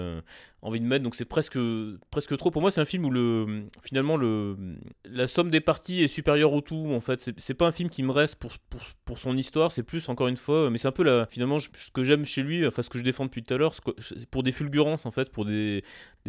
envie 0.61 0.81
de 0.81 0.87
mettre. 0.87 1.05
Donc, 1.05 1.15
c'est 1.15 1.25
presque, 1.25 1.59
presque 2.11 2.37
trop. 2.37 2.51
Pour 2.51 2.61
moi, 2.61 2.71
c'est 2.71 2.83
un 2.83 2.87
film 2.87 3.07
où 3.07 3.11
le, 3.11 3.65
finalement, 3.83 4.19
le, 4.19 4.57
la 5.05 5.27
somme 5.27 5.51
des 5.51 5.61
parties 5.61 6.02
est 6.03 6.09
supérieur 6.09 6.53
au 6.53 6.61
tout 6.61 6.89
en 6.91 7.01
fait. 7.01 7.31
C'est 7.39 7.55
pas 7.55 7.67
un 7.67 7.73
film 7.73 7.89
qui 7.89 8.03
me 8.03 8.13
reste 8.13 8.37
pour, 8.37 8.53
pour, 9.05 9.19
son 9.19 9.37
histoire 9.37 9.73
c'est 9.73 9.83
plus 9.83 10.09
encore 10.09 10.29
une 10.29 10.39
fois 10.39 10.71
mais 10.71 10.79
c'est 10.79 10.89
un 10.89 10.93
peu 10.93 11.03
la, 11.03 11.27
finalement 11.27 11.59
ce 11.59 11.69
que 11.93 12.03
j'aime 12.03 12.25
chez 12.25 12.43
lui 12.43 12.67
enfin 12.67 12.81
ce 12.81 12.89
que 12.89 12.99
je 12.99 13.05
défends 13.05 13.27
depuis 13.27 13.43
tout 13.43 13.53
à 13.53 13.59
l'heure 13.59 13.75
pour 14.31 14.43
des 14.43 14.53
fulgurances 14.53 15.05
en 15.05 15.11
fait 15.11 15.31
pour 15.31 15.45
des, 15.45 15.85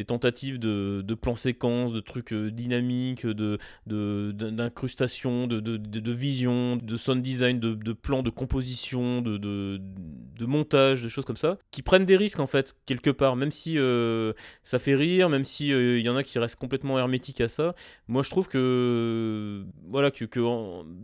tentatives 0.06 0.60
de, 0.60 1.02
de 1.02 1.14
plans 1.14 1.38
séquences 1.38 1.94
de 1.94 2.02
trucs 2.02 2.34
euh, 2.34 2.52
dynamiques 2.52 3.26
de 3.26 3.58
d'incrustation 3.86 5.48
de, 5.48 5.60
de, 5.60 5.78
de, 5.78 6.12
vision 6.12 6.78
de 6.78 6.98
sound 6.98 7.22
design 7.22 7.60
de, 7.60 7.94
plans 7.94 8.24
de 8.24 8.30
composition 8.30 9.22
de, 9.22 9.38
de, 9.38 9.80
de 9.80 10.46
montage 10.46 11.04
de 11.04 11.10
choses 11.10 11.26
comme 11.26 11.38
ça 11.38 11.58
qui 11.72 11.82
prennent 11.82 12.06
des 12.06 12.18
risques 12.18 12.40
en 12.40 12.48
fait 12.48 12.76
quelque 12.86 13.10
part. 13.10 13.36
Même 13.36 13.52
si 13.52 13.78
euh, 13.78 14.34
ça 14.64 14.80
fait 14.80 14.96
rire 14.96 15.30
même 15.30 15.46
si 15.46 15.72
euh, 15.72 16.00
il 16.00 16.06
y 16.06 16.10
en 16.10 16.16
a 16.16 16.24
qui 16.24 16.40
restent 16.40 16.60
complètement 16.60 17.00
hermétiques 17.00 17.42
à 17.42 17.48
ça 17.48 17.76
moi 18.08 18.24
je 18.24 18.30
trouve 18.30 18.48
que 18.48 19.53
voilà 19.88 20.12
que, 20.12 20.26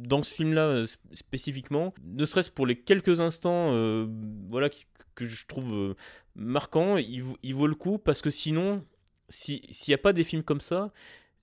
dans 0.05 0.23
ce 0.23 0.33
film 0.33 0.53
là 0.53 0.65
euh, 0.67 0.87
spécifiquement 1.13 1.93
ne 2.03 2.25
serait-ce 2.25 2.51
pour 2.51 2.65
les 2.65 2.75
quelques 2.75 3.19
instants 3.19 3.73
euh, 3.73 4.07
voilà 4.49 4.69
que, 5.15 5.25
je 5.25 5.45
trouve 5.47 5.73
euh, 5.73 5.95
marquant 6.35 6.97
il, 6.97 7.23
il, 7.43 7.53
vaut 7.53 7.67
le 7.67 7.75
coup 7.75 7.97
parce 7.97 8.21
que 8.21 8.29
sinon 8.29 8.85
s'il 9.27 9.61
n'y 9.87 9.93
a 9.93 9.97
pas 9.97 10.13
des 10.13 10.23
films 10.23 10.43
comme 10.43 10.61
ça 10.61 10.91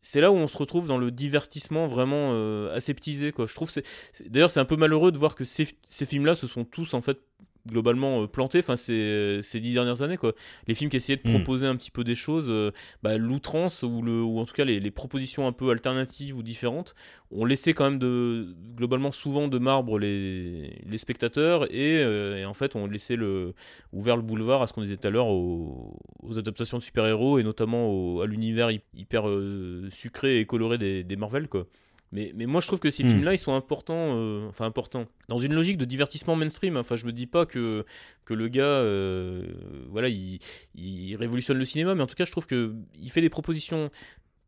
c'est 0.01 0.21
là 0.21 0.31
où 0.31 0.37
on 0.37 0.49
se 0.49 0.57
retrouve 0.57 0.89
dans 0.89 0.99
le 0.99 1.11
divertissement 1.11 1.89
vraiment 1.89 2.33
aseptisé 2.71 3.33
quoi. 3.33 3.47
Je 3.47 3.55
trouve 3.55 3.71
c'est 3.71 3.85
d'ailleurs 4.25 4.51
c'est 4.51 4.61
un 4.61 4.65
peu 4.65 4.77
malheureux 4.77 5.11
de 5.11 5.19
voir 5.19 5.35
que 5.35 5.45
ces, 5.45 5.67
ces 5.89 6.07
films 6.07 6.27
là 6.27 6.37
se 6.37 6.47
sont 6.47 6.65
tous 6.65 6.95
en 6.95 7.03
fait 7.03 7.19
globalement 7.67 8.23
euh, 8.23 8.27
planté 8.27 8.59
enfin 8.61 8.77
ces, 8.77 9.41
ces 9.43 9.61
dix 9.61 9.75
dernières 9.75 10.03
années 10.03 10.17
quoi 10.17 10.33
les 10.67 10.75
films 10.75 10.91
qui 10.91 10.97
essayaient 10.97 11.21
de 11.23 11.29
hmm. 11.29 11.35
proposer 11.35 11.67
un 11.67 11.77
petit 11.77 11.91
peu 11.91 12.05
des 12.05 12.15
choses 12.15 12.47
euh, 12.49 12.71
bah, 13.03 13.17
l'outrance 13.17 13.83
ou 13.83 14.03
le 14.03 14.23
ou 14.23 14.39
en 14.39 14.45
tout 14.45 14.55
cas 14.55 14.65
les, 14.65 14.81
les, 14.81 14.91
propositions 14.91 15.47
un 15.47 15.53
peu 15.53 15.71
alternatives 15.71 16.37
ou 16.37 16.43
différentes 16.43 16.95
ont 17.31 17.45
laissé 17.45 17.75
quand 17.75 17.85
même 17.85 17.99
de 17.99 18.55
globalement 18.77 19.11
souvent 19.11 19.49
de 19.49 19.59
marbre 19.59 19.99
les, 19.99 20.83
les 20.87 20.99
spectateurs 20.99 21.65
et, 21.75 21.99
euh, 21.99 22.39
et, 22.39 22.45
en 22.45 22.55
fait 22.55 22.77
ont 22.77 22.87
laissé 22.87 23.17
le 23.17 23.55
ouvert 23.93 24.17
le 24.17 24.23
boulevard 24.23 24.63
à 24.63 24.67
ce 24.67 24.73
qu'on 24.73 24.83
disait 24.83 24.97
tout 24.97 25.09
à 25.09 25.11
l'heure 25.11 25.29
aux, 25.29 25.99
aux, 26.23 26.39
adaptations 26.39 26.79
de 26.79 26.83
super 26.83 27.07
héros 27.07 27.39
et 27.39 27.43
notamment 27.43 28.21
à 28.21 28.27
l'univers 28.27 28.71
hyper 28.95 29.25
sucré 29.91 30.39
et 30.39 30.47
coloré 30.47 30.79
des, 30.79 31.05
des 31.05 31.17
Marvel 31.17 31.49
quoi 31.49 31.67
mais, 32.13 32.33
mais, 32.35 32.47
moi, 32.47 32.61
je 32.61 32.67
trouve 32.67 32.81
que 32.81 32.91
ces 32.91 33.05
hmm. 33.05 33.09
films-là, 33.09 33.35
ils 33.35 33.39
sont 33.39 33.55
importants, 33.55 34.17
euh, 34.17 34.47
enfin 34.49 34.65
importants, 34.65 35.07
dans 35.29 35.39
une 35.39 35.55
logique 35.55 35.77
de 35.77 35.85
divertissement 35.85 36.37
mainstream. 36.37 36.77
Enfin, 36.77 36.97
je 36.97 37.07
me 37.07 37.13
dis 37.13 37.27
pas 37.27 37.47
que, 37.47 37.85
que 38.25 38.35
le 38.35 38.49
gars, 38.49 38.63
euh, 38.63 39.45
voilà, 39.91 40.09
il, 40.09 40.39
il, 40.75 41.17
révolutionne 41.17 41.59
le 41.59 41.65
cinéma, 41.65 41.95
mais 41.95 42.03
en 42.03 42.07
tout 42.07 42.15
cas, 42.15 42.25
je 42.25 42.31
trouve 42.31 42.47
que 42.47 42.75
il 43.01 43.11
fait 43.11 43.21
des 43.21 43.31
propositions 43.31 43.91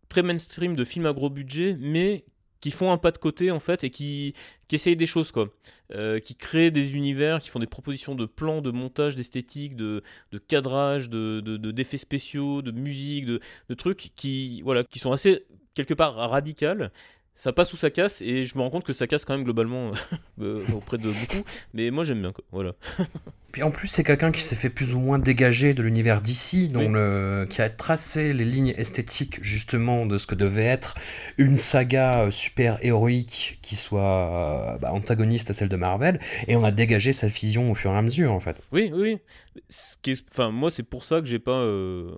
très 0.08 0.22
mainstream 0.22 0.76
de 0.76 0.84
films 0.84 1.06
à 1.06 1.12
gros 1.12 1.30
budget, 1.30 1.76
mais 1.80 2.24
qui 2.60 2.70
font 2.70 2.90
un 2.90 2.98
pas 2.98 3.10
de 3.12 3.18
côté 3.18 3.50
en 3.50 3.60
fait 3.60 3.84
et 3.84 3.90
qui, 3.90 4.34
qui 4.66 4.74
essayent 4.74 4.96
des 4.96 5.06
choses 5.06 5.30
quoi, 5.30 5.48
euh, 5.94 6.18
qui 6.18 6.34
créent 6.34 6.70
des 6.70 6.94
univers, 6.94 7.40
qui 7.40 7.50
font 7.50 7.60
des 7.60 7.66
propositions 7.66 8.14
de 8.14 8.26
plans, 8.26 8.60
de 8.60 8.70
montage, 8.70 9.14
d'esthétique, 9.14 9.76
de, 9.76 10.02
de 10.32 10.38
cadrage, 10.38 11.08
de, 11.08 11.40
d'effets 11.40 11.96
de, 11.96 12.00
spéciaux, 12.00 12.62
de 12.62 12.72
musique, 12.72 13.26
de, 13.26 13.40
de 13.68 13.74
trucs 13.74 14.10
qui 14.16 14.60
voilà 14.62 14.82
qui 14.84 14.98
sont 14.98 15.12
assez 15.12 15.44
quelque 15.74 15.94
part 15.94 16.14
radicales 16.16 16.90
ça 17.38 17.52
passe 17.52 17.72
ou 17.72 17.76
ça 17.76 17.88
casse 17.90 18.20
et 18.20 18.46
je 18.46 18.58
me 18.58 18.62
rends 18.62 18.70
compte 18.70 18.84
que 18.84 18.92
ça 18.92 19.06
casse 19.06 19.24
quand 19.24 19.32
même 19.32 19.44
globalement 19.44 19.92
euh, 20.40 20.64
auprès 20.74 20.98
de 20.98 21.08
beaucoup 21.08 21.48
mais 21.72 21.90
moi 21.92 22.02
j'aime 22.02 22.20
bien 22.20 22.32
quoi. 22.32 22.44
voilà 22.50 22.74
puis 23.58 23.64
en 23.64 23.72
plus 23.72 23.88
c'est 23.88 24.04
quelqu'un 24.04 24.30
qui 24.30 24.40
s'est 24.40 24.54
fait 24.54 24.70
plus 24.70 24.94
ou 24.94 25.00
moins 25.00 25.18
dégager 25.18 25.74
de 25.74 25.82
l'univers 25.82 26.20
d'ici 26.20 26.68
donc 26.68 26.96
qui 27.48 27.60
a 27.60 27.68
tracé 27.68 28.32
les 28.32 28.44
lignes 28.44 28.72
esthétiques 28.76 29.42
justement 29.42 30.06
de 30.06 30.16
ce 30.16 30.28
que 30.28 30.36
devait 30.36 30.64
être 30.64 30.94
une 31.38 31.56
saga 31.56 32.26
euh, 32.26 32.30
super 32.30 32.78
héroïque 32.82 33.58
qui 33.60 33.74
soit 33.74 34.74
euh, 34.74 34.78
bah, 34.78 34.92
antagoniste 34.92 35.50
à 35.50 35.54
celle 35.54 35.68
de 35.68 35.74
Marvel. 35.74 36.20
Et 36.46 36.54
on 36.54 36.62
a 36.62 36.70
dégagé 36.70 37.12
sa 37.12 37.26
vision 37.26 37.68
au 37.72 37.74
fur 37.74 37.90
et 37.90 37.96
à 37.96 38.02
mesure 38.02 38.32
en 38.32 38.38
fait. 38.38 38.62
Oui 38.70 38.92
oui 38.94 39.18
ce 39.68 39.96
qui 40.02 40.12
est... 40.12 40.24
enfin 40.30 40.52
moi 40.52 40.70
c'est 40.70 40.84
pour 40.84 41.02
ça 41.02 41.20
que 41.20 41.26
j'ai 41.26 41.40
pas 41.40 41.60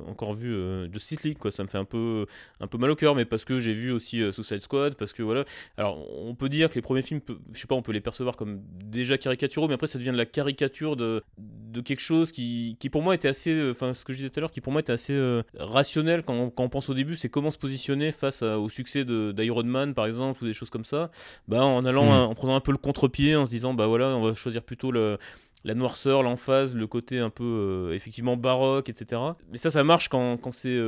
encore 0.06 0.34
vu 0.34 0.54
Justice 0.92 1.22
League 1.22 1.38
quoi. 1.38 1.50
Ça 1.50 1.62
me 1.62 1.68
fait 1.68 1.78
un 1.78 1.86
peu 1.86 2.26
un 2.60 2.66
peu 2.66 2.76
mal 2.76 2.90
au 2.90 2.96
cœur 2.96 3.14
mais 3.14 3.24
parce 3.24 3.46
que 3.46 3.60
j'ai 3.60 3.72
vu 3.72 3.92
aussi 3.92 4.22
Suicide 4.30 4.60
Squad 4.60 4.94
parce 4.94 5.14
que 5.14 5.22
voilà. 5.22 5.46
Alors, 5.78 6.06
on 6.18 6.34
peut 6.34 6.50
dire 6.50 6.68
que 6.68 6.74
les 6.74 6.82
premiers 6.82 7.00
films, 7.00 7.22
je 7.54 7.58
sais 7.58 7.66
pas, 7.66 7.76
on 7.76 7.82
peut 7.82 7.92
les 7.92 8.02
percevoir 8.02 8.36
comme 8.36 8.60
déjà 8.84 9.16
caricaturaux, 9.16 9.68
mais 9.68 9.74
après, 9.74 9.86
ça 9.86 9.98
devient 9.98 10.10
de 10.10 10.16
la 10.18 10.26
caricature 10.26 10.96
de, 10.96 11.22
de 11.38 11.80
quelque 11.80 12.00
chose 12.00 12.32
qui, 12.32 12.76
qui 12.80 12.90
pour 12.90 13.02
moi 13.02 13.14
était 13.14 13.28
assez, 13.28 13.52
euh, 13.52 13.70
enfin 13.70 13.94
ce 13.94 14.04
que 14.04 14.12
je 14.12 14.18
disais 14.18 14.30
tout 14.30 14.38
à 14.38 14.42
l'heure, 14.42 14.50
qui 14.50 14.60
pour 14.60 14.72
moi 14.72 14.80
était 14.80 14.92
assez 14.92 15.12
euh, 15.14 15.42
rationnel 15.56 16.22
quand 16.22 16.34
on, 16.34 16.50
quand 16.50 16.64
on 16.64 16.68
pense 16.68 16.88
au 16.88 16.94
début, 16.94 17.14
c'est 17.14 17.28
comment 17.28 17.50
se 17.50 17.58
positionner 17.58 18.12
face 18.12 18.42
à- 18.42 18.58
au 18.58 18.68
succès 18.68 19.04
de- 19.04 19.32
d'Iron 19.32 19.62
Man 19.64 19.94
par 19.94 20.06
exemple 20.06 20.42
ou 20.42 20.46
des 20.46 20.52
choses 20.52 20.70
comme 20.70 20.84
ça, 20.84 21.10
bah, 21.48 21.64
en 21.64 21.84
allant, 21.84 22.06
Mm. 22.06 22.12
un- 22.12 22.24
en 22.24 22.34
prenant 22.34 22.56
un 22.56 22.60
peu 22.60 22.72
le 22.72 22.78
contre-pied, 22.78 23.36
en 23.36 23.46
se 23.46 23.50
disant 23.50 23.72
bah 23.74 23.86
voilà, 23.86 24.08
on 24.16 24.20
va 24.22 24.34
choisir 24.34 24.62
plutôt 24.62 24.90
le, 24.90 25.16
la 25.64 25.74
noirceur, 25.74 26.22
l'emphase, 26.22 26.74
le 26.74 26.86
côté 26.86 27.18
un 27.18 27.30
peu 27.30 27.44
euh, 27.44 27.94
effectivement 27.94 28.36
baroque, 28.36 28.88
etc. 28.88 29.20
Mais 29.52 29.58
ça, 29.58 29.70
ça 29.70 29.84
marche 29.84 30.08
quand, 30.08 30.38
quand 30.38 30.52
c'est 30.52 30.78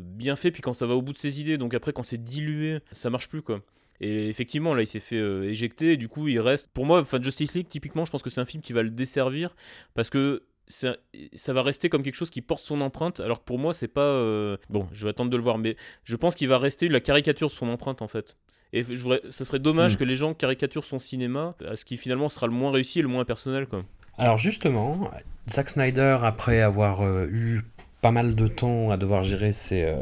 bien 0.00 0.36
fait, 0.36 0.50
puis 0.50 0.62
quand 0.62 0.72
ça 0.74 0.86
va 0.86 0.94
au 0.94 1.02
bout 1.02 1.12
de 1.12 1.18
ses 1.18 1.40
idées. 1.40 1.58
Donc 1.58 1.74
après, 1.74 1.92
quand 1.92 2.02
c'est 2.04 2.22
dilué, 2.22 2.78
ça 2.92 3.10
marche 3.10 3.28
plus 3.28 3.42
quoi. 3.42 3.60
Et 4.00 4.28
effectivement, 4.28 4.74
là, 4.74 4.82
il 4.82 4.86
s'est 4.86 5.00
fait 5.00 5.16
euh, 5.16 5.44
éjecter, 5.50 5.92
et 5.92 5.96
du 5.96 6.08
coup, 6.08 6.26
il 6.28 6.40
reste. 6.40 6.68
Pour 6.72 6.86
moi, 6.86 7.00
enfin, 7.00 7.20
Justice 7.22 7.54
League, 7.54 7.68
typiquement, 7.68 8.04
je 8.04 8.10
pense 8.10 8.22
que 8.22 8.30
c'est 8.30 8.40
un 8.40 8.46
film 8.46 8.62
qui 8.62 8.72
va 8.72 8.82
le 8.82 8.90
desservir 8.90 9.54
parce 9.94 10.08
que 10.10 10.42
ça, 10.68 10.96
ça 11.34 11.52
va 11.52 11.62
rester 11.62 11.88
comme 11.88 12.02
quelque 12.02 12.14
chose 12.14 12.30
qui 12.30 12.40
porte 12.42 12.62
son 12.62 12.80
empreinte. 12.80 13.20
Alors 13.20 13.40
que 13.40 13.44
pour 13.44 13.58
moi, 13.58 13.74
c'est 13.74 13.88
pas. 13.88 14.00
euh, 14.00 14.56
Bon, 14.70 14.88
je 14.92 15.04
vais 15.04 15.10
attendre 15.10 15.28
de 15.30 15.36
le 15.36 15.42
voir, 15.42 15.58
mais 15.58 15.76
je 16.04 16.16
pense 16.16 16.34
qu'il 16.34 16.48
va 16.48 16.58
rester 16.58 16.88
la 16.88 17.00
caricature 17.00 17.48
de 17.48 17.52
son 17.52 17.68
empreinte 17.68 18.02
en 18.02 18.08
fait. 18.08 18.36
Et 18.72 18.84
je 18.84 19.02
voudrais, 19.02 19.20
ça 19.30 19.44
serait 19.44 19.58
dommage 19.58 19.94
Mm. 19.94 19.98
que 19.98 20.04
les 20.04 20.14
gens 20.14 20.32
caricaturent 20.32 20.84
son 20.84 21.00
cinéma 21.00 21.56
à 21.68 21.74
ce 21.74 21.84
qui 21.84 21.96
finalement 21.96 22.28
sera 22.28 22.46
le 22.46 22.52
moins 22.52 22.70
réussi 22.70 23.00
et 23.00 23.02
le 23.02 23.08
moins 23.08 23.24
personnel 23.24 23.66
quoi. 23.66 23.82
Alors 24.16 24.36
justement, 24.38 25.10
Zack 25.52 25.70
Snyder, 25.70 26.18
après 26.22 26.60
avoir 26.60 27.00
euh, 27.00 27.26
eu 27.32 27.62
pas 28.00 28.10
mal 28.10 28.34
de 28.34 28.46
temps 28.48 28.90
à 28.90 28.96
devoir 28.96 29.22
gérer 29.22 29.52
ses, 29.52 29.82
euh, 29.82 29.96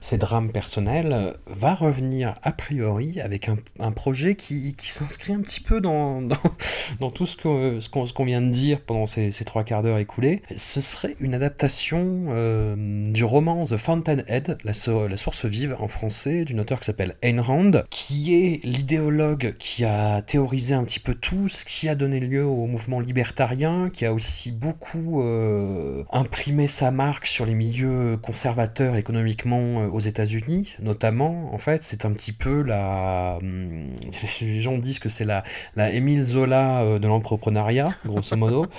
ses 0.00 0.18
drames 0.18 0.50
personnels, 0.50 1.34
va 1.46 1.74
revenir 1.74 2.36
a 2.42 2.52
priori 2.52 3.20
avec 3.20 3.48
un, 3.48 3.56
un 3.78 3.92
projet 3.92 4.34
qui, 4.34 4.74
qui 4.76 4.90
s'inscrit 4.90 5.32
un 5.32 5.40
petit 5.40 5.60
peu 5.60 5.80
dans, 5.80 6.20
dans, 7.00 7.10
tout 7.10 7.26
ce 7.26 7.36
qu'on 7.36 8.06
ce 8.06 8.24
vient 8.24 8.42
de 8.42 8.50
dire 8.50 8.80
pendant 8.80 9.06
ces, 9.06 9.30
ces 9.30 9.44
trois 9.44 9.64
quarts 9.64 9.82
d'heure 9.82 9.98
écoulés. 9.98 10.42
Ce 10.56 10.80
serait 10.80 11.16
une 11.20 11.34
adaptation 11.34 12.26
euh, 12.28 13.04
du 13.06 13.24
roman 13.24 13.64
The 13.64 13.76
Fountainhead, 13.76 14.58
la, 14.64 14.72
so- 14.72 15.08
la 15.08 15.16
source 15.16 15.44
vive 15.46 15.76
en 15.80 15.88
français, 15.88 16.44
d'une 16.44 16.60
auteure 16.60 16.80
qui 16.80 16.86
s'appelle 16.86 17.16
Ayn 17.22 17.40
Rand, 17.40 17.82
qui 17.90 18.34
est 18.34 18.64
l'idéologue 18.64 19.54
qui 19.58 19.84
a 19.84 20.22
théorisé 20.22 20.74
un 20.74 20.84
petit 20.84 21.00
peu 21.00 21.14
tout 21.14 21.48
ce 21.48 21.64
qui 21.64 21.88
a 21.88 21.94
donné 21.94 22.20
lieu 22.20 22.44
au 22.44 22.66
mouvement 22.66 23.00
libertarien, 23.00 23.90
qui 23.90 24.04
a 24.04 24.12
aussi 24.12 24.52
beaucoup 24.52 25.22
euh, 25.22 26.04
imprimé 26.12 26.66
sa 26.66 26.90
sur 27.24 27.46
les 27.46 27.54
milieux 27.54 28.18
conservateurs 28.20 28.96
économiquement 28.96 29.80
euh, 29.82 29.88
aux 29.88 30.00
États-Unis, 30.00 30.76
notamment. 30.80 31.52
En 31.54 31.58
fait, 31.58 31.82
c'est 31.82 32.04
un 32.04 32.12
petit 32.12 32.32
peu 32.32 32.62
la. 32.62 33.38
hum, 33.40 33.92
Les 34.40 34.60
gens 34.60 34.76
disent 34.78 34.98
que 34.98 35.08
c'est 35.08 35.24
la, 35.24 35.42
la 35.76 35.92
Émile 35.92 36.22
Zola 36.22 36.82
euh, 36.82 36.98
de 36.98 37.06
l'entrepreneuriat, 37.06 37.94
grosso 38.04 38.36
modo. 38.36 38.66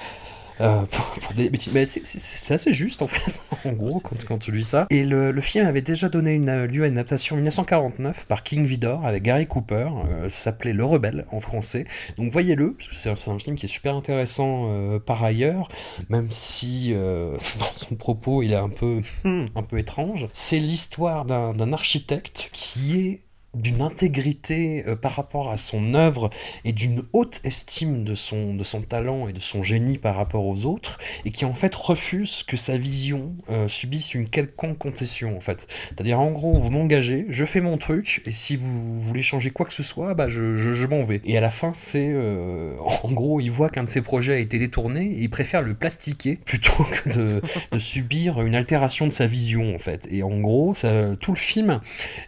Euh, 0.62 0.84
pour, 0.92 1.06
pour 1.06 1.34
des- 1.34 1.50
mais 1.50 1.58
c'est- 1.58 1.72
mais 1.74 1.86
assez 2.56 2.74
juste 2.74 3.02
en 3.02 3.08
fait, 3.08 3.32
en 3.66 3.72
gros, 3.74 4.00
quand, 4.02 4.24
quand 4.26 4.38
tu 4.38 4.52
lis 4.52 4.66
ça. 4.66 4.88
Et 4.90 5.04
le, 5.04 5.32
le 5.32 5.42
film 5.42 5.66
avait 5.66 5.82
déjà 5.82 6.10
donné 6.10 6.34
une, 6.34 6.50
euh, 6.50 6.68
lieu 6.68 6.84
à 6.84 6.88
une 6.88 6.98
adaptation 6.98 7.36
en 7.36 7.38
1949 7.38 8.26
par 8.26 8.44
King 8.44 8.66
Vidor 8.66 9.06
avec 9.06 9.24
Gary 9.24 9.48
Cooper. 9.48 9.90
euh, 10.10 10.30
ça 10.30 10.40
s'appelait 10.40 10.74
Le 10.74 10.84
Rebelle 10.86 11.26
en 11.32 11.40
français. 11.40 11.86
Donc 12.18 12.32
voyez-le, 12.32 12.76
c'est 12.92 13.10
un- 13.10 13.16
film 13.40 13.56
qui 13.56 13.66
est 13.68 13.70
super 13.70 13.96
intéressant 13.96 14.66
euh, 14.70 15.00
par 15.00 15.24
ailleurs, 15.24 15.70
même 16.10 16.28
si 16.30 16.94
dans 17.60 17.74
son 17.76 17.96
propos 17.96 18.44
il 18.44 18.52
est 18.52 18.56
un 18.56 18.70
peu, 18.70 19.02
hmm, 19.24 19.46
un 19.56 19.64
peu 19.64 19.78
étrange. 19.80 20.28
C'est 20.34 20.60
l'histoire 20.60 21.26
d'un 21.26 21.74
architecte 21.74 22.50
qui 22.52 23.00
est 23.00 23.20
d'une 23.56 23.82
intégrité 23.82 24.84
euh, 24.88 24.96
par 24.96 25.14
rapport 25.14 25.50
à 25.50 25.58
son 25.58 25.94
œuvre 25.96 26.30
et 26.66 26.72
d'une 26.72 27.04
haute 27.14 27.42
estime 27.44 28.04
de 28.04 28.14
son, 28.16 28.54
de 28.54 28.64
son 28.64 28.82
talent 28.82 29.28
et 29.28 29.34
de 29.34 29.40
son 29.40 29.64
génie 29.64 29.98
par 29.98 30.16
rapport 30.16 30.46
aux 30.46 30.66
autres, 30.66 31.00
et 31.26 31.32
qui 31.32 31.46
en 31.46 31.56
fait 31.56 31.74
refuse 31.74 32.44
que 32.44 32.58
sa 32.58 32.78
vision 32.78 33.34
euh, 33.50 33.68
subisse 33.68 34.14
une 34.14 34.30
quelconque 34.30 34.78
concession 34.78 35.36
en 35.36 35.40
fait. 35.40 35.68
C'est-à-dire 35.90 36.20
en 36.20 36.32
gros, 36.32 36.54
vous 36.54 36.70
m'engagez, 36.70 37.26
je 37.30 37.46
fais 37.46 37.62
mon 37.62 37.78
truc, 37.78 38.22
et 38.26 38.32
si 38.32 38.56
vous 38.56 39.00
voulez 39.02 39.22
changer 39.22 39.50
quoi 39.50 39.66
que 39.66 39.74
ce 39.74 39.84
soit, 39.84 40.14
bah 40.14 40.28
je, 40.28 40.56
je, 40.56 40.86
m'en 40.86 41.04
vais. 41.04 41.22
Et 41.26 41.38
à 41.38 41.42
la 41.42 41.50
fin, 41.50 41.74
c'est 41.76 42.10
euh, 42.12 42.76
en 43.04 43.12
gros, 43.12 43.40
il 43.40 43.50
voit 43.50 43.70
qu'un 43.70 43.84
de 43.84 43.90
ses 43.90 44.02
projets 44.02 44.34
a 44.34 44.40
été 44.40 44.60
détourné, 44.60 45.06
et 45.06 45.22
il 45.22 45.30
préfère 45.30 45.62
le 45.62 45.74
plastiquer 45.74 46.36
plutôt 46.46 46.84
que 46.84 47.10
de, 47.10 47.42
subir 47.80 48.42
une 48.42 48.56
altération 48.56 49.08
de 49.08 49.12
sa 49.12 49.26
vision 49.26 49.74
en 49.74 49.80
fait. 49.80 50.08
Et 50.12 50.22
en 50.22 50.40
gros, 50.40 50.74
tout 51.20 51.32
le 51.32 51.38
film 51.38 51.80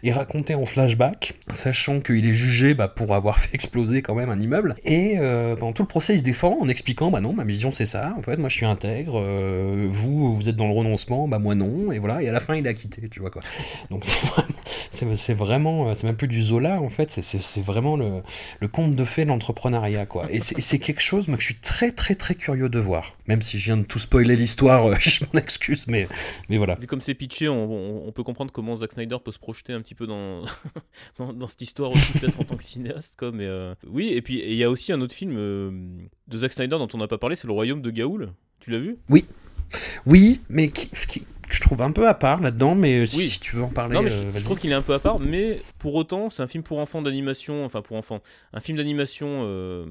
est 0.02 0.12
raconté 0.12 0.54
en 0.54 0.66
flashback, 0.66 1.11
sachant 1.52 2.00
qu'il 2.00 2.26
est 2.26 2.34
jugé 2.34 2.74
bah, 2.74 2.88
pour 2.88 3.14
avoir 3.14 3.38
fait 3.38 3.54
exploser 3.54 4.02
quand 4.02 4.14
même 4.14 4.30
un 4.30 4.40
immeuble. 4.40 4.76
Et 4.84 5.16
euh, 5.18 5.56
pendant 5.56 5.72
tout 5.72 5.82
le 5.82 5.88
procès, 5.88 6.14
il 6.14 6.20
se 6.20 6.24
défend 6.24 6.58
en 6.60 6.68
expliquant 6.68 7.10
bah 7.10 7.20
non, 7.20 7.32
ma 7.32 7.44
vision 7.44 7.70
c'est 7.70 7.86
ça, 7.86 8.14
en 8.16 8.22
fait, 8.22 8.36
moi 8.36 8.48
je 8.48 8.56
suis 8.56 8.66
intègre, 8.66 9.20
euh, 9.20 9.86
vous, 9.90 10.34
vous 10.34 10.48
êtes 10.48 10.56
dans 10.56 10.66
le 10.66 10.74
renoncement, 10.74 11.28
bah 11.28 11.38
moi 11.38 11.54
non, 11.54 11.92
et 11.92 11.98
voilà, 11.98 12.22
et 12.22 12.28
à 12.28 12.32
la 12.32 12.40
fin 12.40 12.54
il 12.54 12.66
a 12.66 12.74
quitté, 12.74 13.08
tu 13.08 13.20
vois 13.20 13.30
quoi. 13.30 13.42
Donc 13.90 14.04
c'est 14.90 15.04
vraiment, 15.04 15.16
c'est, 15.16 15.34
vraiment, 15.34 15.88
euh, 15.88 15.94
c'est 15.94 16.06
même 16.06 16.16
plus 16.16 16.28
du 16.28 16.42
Zola 16.42 16.80
en 16.80 16.88
fait, 16.90 17.10
c'est, 17.10 17.60
vraiment 17.62 17.96
le, 17.96 18.68
conte 18.68 18.94
de 18.94 19.04
fées 19.04 19.24
de 19.24 19.28
l'entrepreneuriat 19.28 20.06
quoi. 20.06 20.26
Et 20.30 20.40
c'est, 20.40 20.78
quelque 20.78 21.02
chose 21.02 21.28
moi, 21.28 21.36
que 21.36 21.42
je 21.42 21.48
suis 21.52 21.60
très 21.60 21.92
très 21.92 22.14
très 22.14 22.34
curieux 22.34 22.68
de 22.68 22.78
voir, 22.78 23.16
même 23.26 23.42
si 23.42 23.58
je 23.58 23.64
viens 23.66 23.76
de 23.76 23.84
tout 23.84 23.98
spoiler 23.98 24.36
l'histoire, 24.36 24.88
je 25.00 25.24
m'en 25.24 25.38
excuse, 25.40 25.86
mais, 25.86 26.08
mais 26.48 26.56
voilà. 26.56 26.74
Vu 26.76 26.86
comme 26.86 27.00
c'est 27.00 27.14
pitché, 27.14 27.48
on- 27.48 28.06
on 28.06 28.12
peut 28.12 28.22
comprendre 28.22 28.52
comment 28.52 28.76
Zack 28.76 28.92
Snyder 28.92 29.16
peut 29.24 29.32
se 29.32 29.38
projeter 29.38 29.72
un 29.72 29.80
petit 29.80 29.94
peu 29.94 30.06
dans, 30.06 30.42
dans, 31.18 31.32
dans 31.32 31.48
cette 31.48 31.62
histoire 31.62 31.90
aussi, 31.92 32.12
peut-être 32.12 32.40
en 32.40 32.44
tant 32.44 32.56
que 32.56 32.64
cinéaste. 32.64 33.14
Quoi, 33.18 33.32
mais, 33.32 33.46
euh, 33.46 33.74
Oui, 33.86 34.08
et 34.12 34.22
puis 34.22 34.42
il 34.44 34.54
y 34.54 34.64
a 34.64 34.70
aussi 34.70 34.92
un 34.92 35.00
autre 35.00 35.14
film 35.14 35.34
euh, 35.36 35.70
de 36.28 36.38
Zack 36.38 36.52
Snyder 36.52 36.78
dont 36.78 36.88
on 36.94 36.98
n'a 36.98 37.08
pas 37.08 37.18
parlé, 37.18 37.36
c'est 37.36 37.46
Le 37.46 37.52
Royaume 37.52 37.82
de 37.82 37.90
Gaoul. 37.90 38.32
Tu 38.60 38.70
l'as 38.70 38.78
vu? 38.78 38.98
Oui, 40.06 40.40
mais 40.48 40.68
qui, 40.68 40.88
qui- 41.08 41.22
je 41.50 41.60
trouve 41.60 41.82
un 41.82 41.92
peu 41.92 42.08
à 42.08 42.14
part 42.14 42.40
là-dedans, 42.40 42.74
mais 42.74 43.00
euh, 43.00 43.06
si, 43.06 43.16
Oui. 43.18 43.28
si 43.28 43.40
tu 43.40 43.56
veux 43.56 43.62
en 43.62 43.68
parler, 43.68 43.94
Non, 43.94 44.02
mais 44.02 44.08
je, 44.10 44.22
euh, 44.24 44.40
trouve 44.44 44.58
qu'il 44.58 44.70
est 44.70 44.74
un 44.74 44.82
peu 44.82 44.94
à 44.94 44.98
part, 44.98 45.18
mais 45.20 45.60
pour 45.78 45.94
autant, 45.94 46.30
c'est 46.30 46.42
un 46.42 46.46
film 46.46 46.62
pour 46.62 46.78
enfants 46.78 47.02
d'animation, 47.02 47.64
enfin 47.64 47.82
pour 47.82 47.96
enfants, 47.96 48.20
un 48.54 48.60
film 48.60 48.78
d'animation 48.78 49.42
euh, 49.44 49.84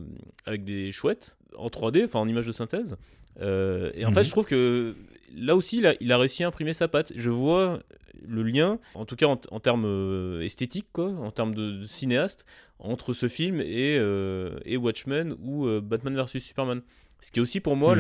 avec 0.46 0.64
des 0.64 0.92
chouettes, 0.92 1.38
en 1.58 1.68
3D, 1.68 2.06
enfin 2.06 2.20
en 2.20 2.28
image 2.28 2.48
de 2.48 2.52
synthèse. 2.52 2.98
Euh, 3.42 3.92
et 3.94 4.06
en 4.06 4.10
Mhm. 4.10 4.16
fait, 4.16 4.24
je 4.24 4.30
trouve 4.32 4.46
que 4.46 4.96
là 5.36 5.56
aussi, 5.56 5.78
il 5.78 5.86
a, 5.88 5.96
il 6.00 6.12
a 6.12 6.18
réussi 6.18 6.44
à 6.44 6.48
imprimer 6.48 6.74
sa 6.74 6.88
patte. 6.88 7.14
Je 7.16 7.30
vois 7.30 7.80
le 8.28 8.44
lien, 8.44 8.80
en 8.94 9.06
tout 9.06 9.16
cas 9.16 9.26
en, 9.28 9.40
en 9.52 9.60
termes 9.60 9.86
euh, 9.86 10.42
esthétiques, 10.42 10.90
quoi, 10.94 11.08
en 11.10 11.32
termes 11.32 11.56
de, 11.56 11.72
de 11.80 11.86
cinéaste, 11.86 12.46
entre 12.80 13.14
ce 13.14 13.28
film 13.28 13.60
et, 13.62 13.98
euh, 14.00 14.58
et 14.66 14.78
Watchmen 14.78 15.36
ou 15.42 15.66
euh, 15.68 15.82
Batman 15.82 16.16
vs 16.16 16.40
Superman. 16.40 16.82
Ce 17.20 17.32
qui 17.32 17.40
est 17.40 17.42
aussi 17.42 17.60
pour 17.60 17.76
moi, 17.76 17.96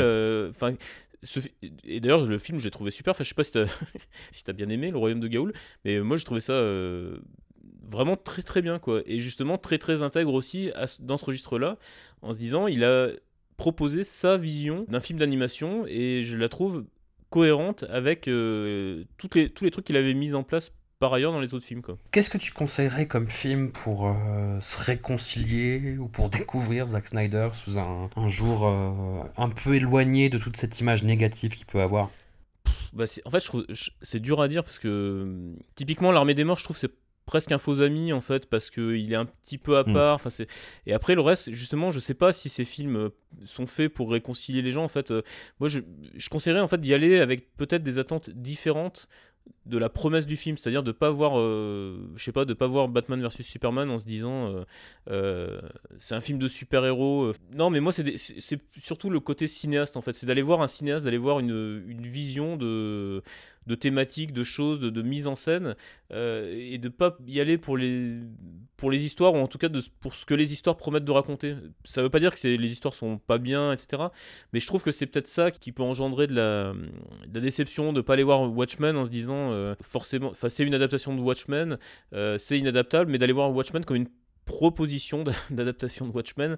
ce 1.24 1.40
fi- 1.40 1.52
et 1.84 2.00
d'ailleurs 2.00 2.26
le 2.26 2.38
film 2.40 2.60
j'ai 2.60 2.72
trouvé 2.72 2.90
super. 2.92 3.12
Enfin, 3.12 3.24
je 3.24 3.30
sais 3.30 3.36
pas 3.36 3.44
si 3.44 3.52
t'as 3.52 3.66
si 4.32 4.44
t'as 4.44 4.54
bien 4.54 4.70
aimé 4.70 4.90
Le 4.92 4.98
Royaume 4.98 5.20
de 5.20 5.28
Gaoul, 5.28 5.54
mais 5.86 6.00
moi 6.00 6.18
j'ai 6.18 6.24
trouvé 6.24 6.42
ça 6.42 6.54
euh, 6.54 7.18
vraiment 7.90 8.16
très 8.18 8.42
très 8.42 8.62
bien 8.64 8.80
quoi. 8.80 9.02
Et 9.06 9.20
justement 9.20 9.58
très 9.60 9.78
très 9.78 10.02
intègre 10.02 10.34
aussi 10.34 10.72
à 10.76 10.86
dans 11.00 11.18
ce 11.18 11.26
registre-là, 11.26 11.78
en 12.24 12.34
se 12.34 12.40
disant 12.40 12.66
il 12.68 12.84
a 12.84 13.10
proposé 13.58 14.04
sa 14.04 14.38
vision 14.38 14.86
d'un 14.88 15.00
film 15.02 15.20
d'animation 15.20 15.86
et 15.88 16.24
je 16.24 16.36
la 16.38 16.50
trouve 16.50 16.86
cohérente 17.32 17.84
avec 17.90 18.28
euh, 18.28 19.04
toutes 19.18 19.34
les, 19.34 19.50
tous 19.50 19.64
les 19.64 19.72
trucs 19.72 19.86
qu'il 19.86 19.98
avait 19.98 20.14
mis 20.14 20.36
en 20.36 20.44
place 20.44 20.72
par 21.00 21.12
ailleurs 21.16 21.32
dans 21.32 21.40
les 21.40 21.56
autres 21.56 21.66
films. 21.66 21.82
Qu'est-ce 22.12 22.30
que 22.30 22.38
tu 22.38 22.52
conseillerais 22.52 23.08
comme 23.08 23.28
film 23.28 23.72
pour 23.72 24.08
euh, 24.08 24.60
se 24.60 24.80
réconcilier 24.86 25.98
ou 25.98 26.08
pour 26.08 26.30
découvrir 26.30 26.86
Zack 26.86 27.08
Snyder 27.08 27.50
sous 27.54 27.80
un, 27.80 28.08
un 28.16 28.28
jour 28.28 28.68
euh, 28.68 29.24
un 29.38 29.50
peu 29.50 29.74
éloigné 29.74 30.30
de 30.30 30.38
toute 30.38 30.58
cette 30.58 30.80
image 30.80 31.04
négative 31.04 31.56
qu'il 31.56 31.66
peut 31.66 31.82
avoir? 31.82 32.12
Bah, 32.94 33.08
c'est- 33.08 33.26
en 33.26 33.32
fait, 33.32 33.42
c'est 34.04 34.20
dur 34.20 34.42
à 34.42 34.48
dire 34.48 34.64
parce 34.64 34.78
que 34.78 35.56
typiquement 35.76 36.12
l'armée 36.12 36.36
des 36.36 36.44
morts, 36.44 36.60
je 36.60 36.66
trouve 36.66 36.78
c'est 36.78 36.92
presque 37.32 37.54
un 37.54 37.58
faux 37.58 37.80
ami 37.82 38.12
en 38.12 38.20
fait 38.20 38.46
parce 38.50 38.70
que 38.70 38.94
il 38.94 39.14
est 39.14 39.16
un 39.16 39.26
petit 39.26 39.58
peu 39.58 39.78
à 39.78 39.84
Mm. 39.84 39.94
part. 39.94 40.16
Enfin 40.16 40.30
c'est 40.30 40.48
et 40.86 40.92
après 40.94 41.16
le 41.16 41.22
reste, 41.22 41.50
justement, 41.52 41.90
je 41.90 42.00
sais 42.00 42.14
pas 42.14 42.34
si 42.34 42.50
ces 42.50 42.66
films 42.66 42.98
euh, 42.98 43.10
sont 43.46 43.68
faits 43.68 43.94
pour 43.94 44.12
réconcilier 44.12 44.62
les 44.62 44.74
gens. 44.74 44.84
En 44.84 44.90
fait, 44.90 45.12
euh, 45.12 45.22
moi 45.62 45.70
je, 45.70 45.80
je 46.14 46.28
conseillerais 46.30 46.60
en 46.60 46.68
fait 46.68 46.82
d'y 46.82 46.94
aller 46.94 47.20
avec 47.22 47.56
peut-être 47.56 47.84
des 47.84 48.00
attentes 48.00 48.30
différentes 48.32 49.08
de 49.66 49.78
la 49.80 49.90
promesse 49.90 50.28
du 50.28 50.38
film, 50.38 50.56
c'est-à-dire 50.56 50.84
de 50.84 50.92
pas 50.92 51.10
voir, 51.10 51.40
euh, 51.40 51.98
je 52.16 52.24
sais 52.24 52.32
pas, 52.32 52.46
de 52.46 52.54
pas 52.54 52.68
voir 52.68 52.88
Batman 52.90 53.20
versus 53.22 53.46
Superman 53.48 53.90
en 53.90 53.98
se 53.98 54.06
disant 54.06 54.54
euh, 54.54 54.64
euh, 55.10 55.62
c'est 56.00 56.14
un 56.14 56.22
film 56.22 56.38
de 56.38 56.48
super-héros. 56.48 57.32
Non, 57.56 57.70
mais 57.72 57.80
moi 57.80 57.92
c'est 57.92 58.16
surtout 58.80 59.10
le 59.10 59.20
côté 59.20 59.48
cinéaste 59.48 59.98
en 59.98 60.02
fait, 60.02 60.14
c'est 60.14 60.28
d'aller 60.28 60.44
voir 60.44 60.62
un 60.62 60.68
cinéaste, 60.68 61.06
d'aller 61.06 61.18
voir 61.18 61.40
une, 61.40 61.84
une 61.88 62.06
vision 62.06 62.56
de 62.56 63.24
de 63.68 63.76
thématiques, 63.76 64.34
de 64.34 64.43
choses, 64.43 64.80
de, 64.80 64.89
de 64.89 65.01
mise 65.01 65.28
en 65.28 65.36
scène, 65.36 65.76
euh, 66.12 66.53
et 66.57 66.78
de 66.78 66.89
pas 66.89 67.18
y 67.28 67.39
aller 67.39 67.57
pour 67.57 67.78
les 67.78 68.20
pour 68.76 68.89
les 68.89 69.05
histoires 69.05 69.36
ou 69.36 69.38
en 69.38 69.47
tout 69.47 69.59
cas 69.59 69.70
de, 69.70 69.80
pour 69.99 70.16
ce 70.16 70.26
que 70.26 70.34
les 70.34 70.53
histoires 70.53 70.76
promettent 70.76 71.05
de 71.05 71.12
raconter. 71.12 71.55
Ça 71.84 72.01
veut 72.01 72.09
pas 72.09 72.20
dire 72.20 72.34
que 72.34 72.47
les 72.47 72.72
histoires 72.72 72.95
sont 72.95 73.20
pas 73.20 73.38
bien, 73.38 73.72
etc. 73.74 74.01
Mais 74.53 74.59
je 74.59 74.66
trouve 74.66 74.82
que 74.82 74.91
c'est 74.91 75.05
peut-être 75.05 75.28
ça 75.28 75.51
qui 75.51 75.72
peut 75.72 75.84
engendrer 75.84 76.26
de 76.26 76.34
la, 76.34 76.74
déception 77.28 77.93
de 77.93 78.01
pas 78.01 78.14
aller 78.14 78.24
voir 78.24 78.51
Watchmen 78.51 78.97
en 78.97 79.05
se 79.05 79.12
disant 79.12 79.51
euh, 79.51 79.76
forcément, 79.84 80.32
c'est 80.34 80.64
une 80.64 80.74
adaptation 80.74 81.16
de 81.16 81.22
Watchmen, 81.22 81.78
euh, 82.14 82.39
c'est 82.39 82.57
inadaptable, 82.57 83.12
mais 83.12 83.20
d'aller 83.20 83.34
voir 83.34 83.53
Watchmen 83.55 83.86
comme 83.86 83.97
une 83.97 84.09
proposition 84.45 85.24
d'adaptation 85.51 86.07
de 86.07 86.12
Watchmen 86.12 86.57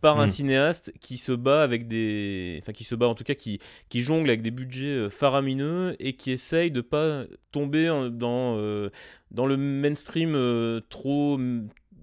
par 0.00 0.20
un 0.20 0.26
Mm. 0.26 0.28
cinéaste 0.28 0.92
qui 1.00 1.18
se 1.18 1.32
bat 1.32 1.62
avec 1.62 1.88
des. 1.88 2.58
Enfin, 2.62 2.72
qui 2.72 2.84
se 2.84 2.94
bat 2.94 3.06
en 3.08 3.14
tout 3.14 3.24
cas, 3.24 3.34
qui, 3.34 3.58
qui 3.88 4.02
jongle 4.02 4.28
avec 4.30 4.42
des 4.42 4.50
budgets 4.50 4.86
euh, 4.86 5.10
faramineux 5.10 5.96
et 5.98 6.14
qui 6.14 6.30
essaye 6.30 6.70
de 6.70 6.80
pas 6.80 7.24
tomber 7.52 7.86
dans, 8.12 8.56
euh, 8.58 8.90
dans 9.30 9.46
le 9.46 9.56
mainstream 9.56 10.34
euh, 10.34 10.80
trop. 10.88 11.38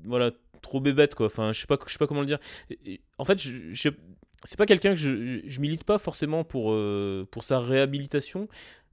Voilà, 0.04 0.32
trop 0.62 0.80
bébête, 0.82 1.16
quoi. 1.16 1.28
Enfin, 1.28 1.54
je 1.54 1.62
sais 1.62 1.68
pas, 1.68 1.78
je 1.88 1.91
sais 1.93 1.98
pas 2.00 2.08
comment 2.08 2.22
le 2.22 2.28
dire. 2.28 2.39
En 3.18 3.26
fait, 3.26 3.41
je, 3.41 3.52
je- 3.72 3.89
c'est 4.43 4.58
pas 4.58 4.66
quelqu'un 4.68 4.91
que 4.91 5.00
je, 5.00 5.41
je 5.48 5.60
milite 5.62 5.84
pas 5.84 5.98
forcément 5.98 6.43
pour, 6.43 6.72
euh, 6.74 7.28
pour 7.32 7.43
sa 7.43 7.60
réhabilitation. 7.60 8.48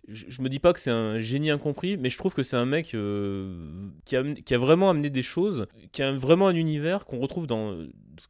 Je, 0.08 0.42
me 0.42 0.48
dis 0.48 0.58
pas 0.58 0.72
que 0.72 0.80
c'est 0.80 0.90
un 0.90 1.20
génie 1.20 1.50
incompris, 1.50 1.96
mais 1.96 2.10
je 2.10 2.18
trouve 2.18 2.34
que 2.34 2.42
c'est 2.42 2.56
un 2.56 2.66
mec 2.66 2.94
euh, 2.94 3.88
qui, 4.04 4.16
a, 4.16 4.24
qui 4.34 4.54
a 4.54 4.58
vraiment 4.58 4.90
amené 4.90 5.10
des 5.10 5.22
choses, 5.22 5.66
qui 5.92 6.02
a 6.02 6.10
vraiment 6.12 6.48
un 6.48 6.54
univers 6.54 7.04
qu'on 7.06 7.20
retrouve 7.20 7.46
dans 7.46 7.78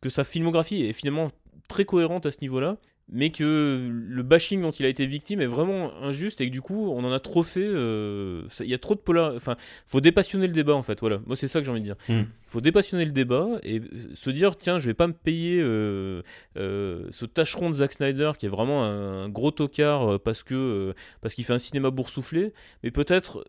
que 0.01 0.11
sa 0.11 0.23
filmographie 0.25 0.85
est 0.85 0.93
finalement 0.93 1.29
très 1.68 1.85
cohérente 1.85 2.27
à 2.27 2.31
ce 2.31 2.39
niveau-là, 2.43 2.77
mais 3.11 3.30
que 3.30 3.88
le 3.90 4.22
bashing 4.22 4.62
dont 4.62 4.70
il 4.70 4.86
a 4.86 4.88
été 4.88 5.05
victime 5.07 5.40
est 5.40 5.46
vraiment 5.46 5.92
injuste 6.03 6.40
et 6.40 6.46
que 6.46 6.53
du 6.53 6.62
coup 6.62 6.90
on 6.92 7.05
en 7.05 7.12
a 7.12 7.20
trop 7.20 7.42
fait. 7.42 7.61
euh, 7.66 8.42
ça- 8.48 8.64
Il 8.64 8.70
y 8.70 8.74
a 8.74 8.78
trop 8.78 8.94
de 8.94 9.00
polar. 9.00 9.34
Enfin, 9.34 9.57
faut 9.86 10.00
dépassionner 10.00 10.46
le 10.46 10.53
débat 10.53 10.74
en 10.74 10.82
fait. 10.82 11.00
Voilà, 11.00 11.20
moi 11.26 11.36
c'est 11.36 11.48
ça 11.48 11.59
que 11.61 11.64
j'ai 11.66 11.70
envie 11.70 11.80
de 11.80 11.86
dire. 11.86 11.96
Mm. 12.09 12.22
Faut 12.46 12.61
dépassionner 12.61 13.05
le 13.05 13.12
débat 13.12 13.48
et 13.62 13.80
se 14.14 14.30
dire 14.30 14.57
tiens, 14.57 14.78
je 14.78 14.86
vais 14.86 14.94
pas 14.94 15.07
me 15.07 15.12
payer 15.12 15.61
euh, 15.61 16.22
euh, 16.57 17.07
ce 17.11 17.26
tâcheron 17.26 17.70
de 17.70 17.74
Zack 17.74 17.92
Snyder 17.94 18.32
qui 18.38 18.46
est 18.46 18.50
vraiment 18.50 18.84
un, 18.84 19.28
gros 19.28 19.50
tocard 19.50 20.20
parce 20.20 20.42
que 20.42 20.94
parce 21.20 21.34
qu'il 21.34 21.44
fait 21.44 21.53
un 21.55 21.59
cinéma 21.59 21.90
boursouflé, 21.90 22.53
mais 22.82 22.90
peut-être 22.90 23.44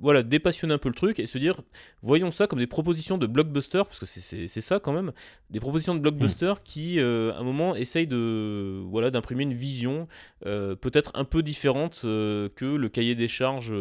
voilà 0.00 0.22
dépassionner 0.22 0.74
un 0.74 0.78
peu 0.78 0.88
le 0.90 0.94
truc 0.94 1.18
et 1.18 1.26
se 1.26 1.38
dire 1.38 1.60
voyons 2.02 2.30
ça 2.30 2.46
comme 2.46 2.58
des 2.58 2.66
propositions 2.66 3.16
de 3.18 3.26
blockbuster 3.26 3.82
parce 3.86 3.98
que 3.98 4.04
c'est- 4.06 4.48
ça 4.60 4.78
quand 4.78 4.92
même 4.92 5.12
des 5.50 5.58
propositions 5.60 5.94
de 5.94 6.00
blockbuster 6.00 6.52
qui 6.64 7.00
euh, 7.00 7.32
à 7.32 7.38
un 7.38 7.42
moment 7.44 7.74
essayent 7.74 8.06
de 8.06 8.82
voilà 8.90 9.10
d'imprimer 9.10 9.44
une 9.44 9.54
vision 9.54 10.06
euh, 10.46 10.74
peut-être 10.76 11.12
un 11.14 11.24
peu 11.24 11.42
différente 11.42 12.02
euh, 12.04 12.48
que 12.56 12.66
le 12.66 12.88
cahier 12.88 13.14
des 13.14 13.28
charges 13.28 13.72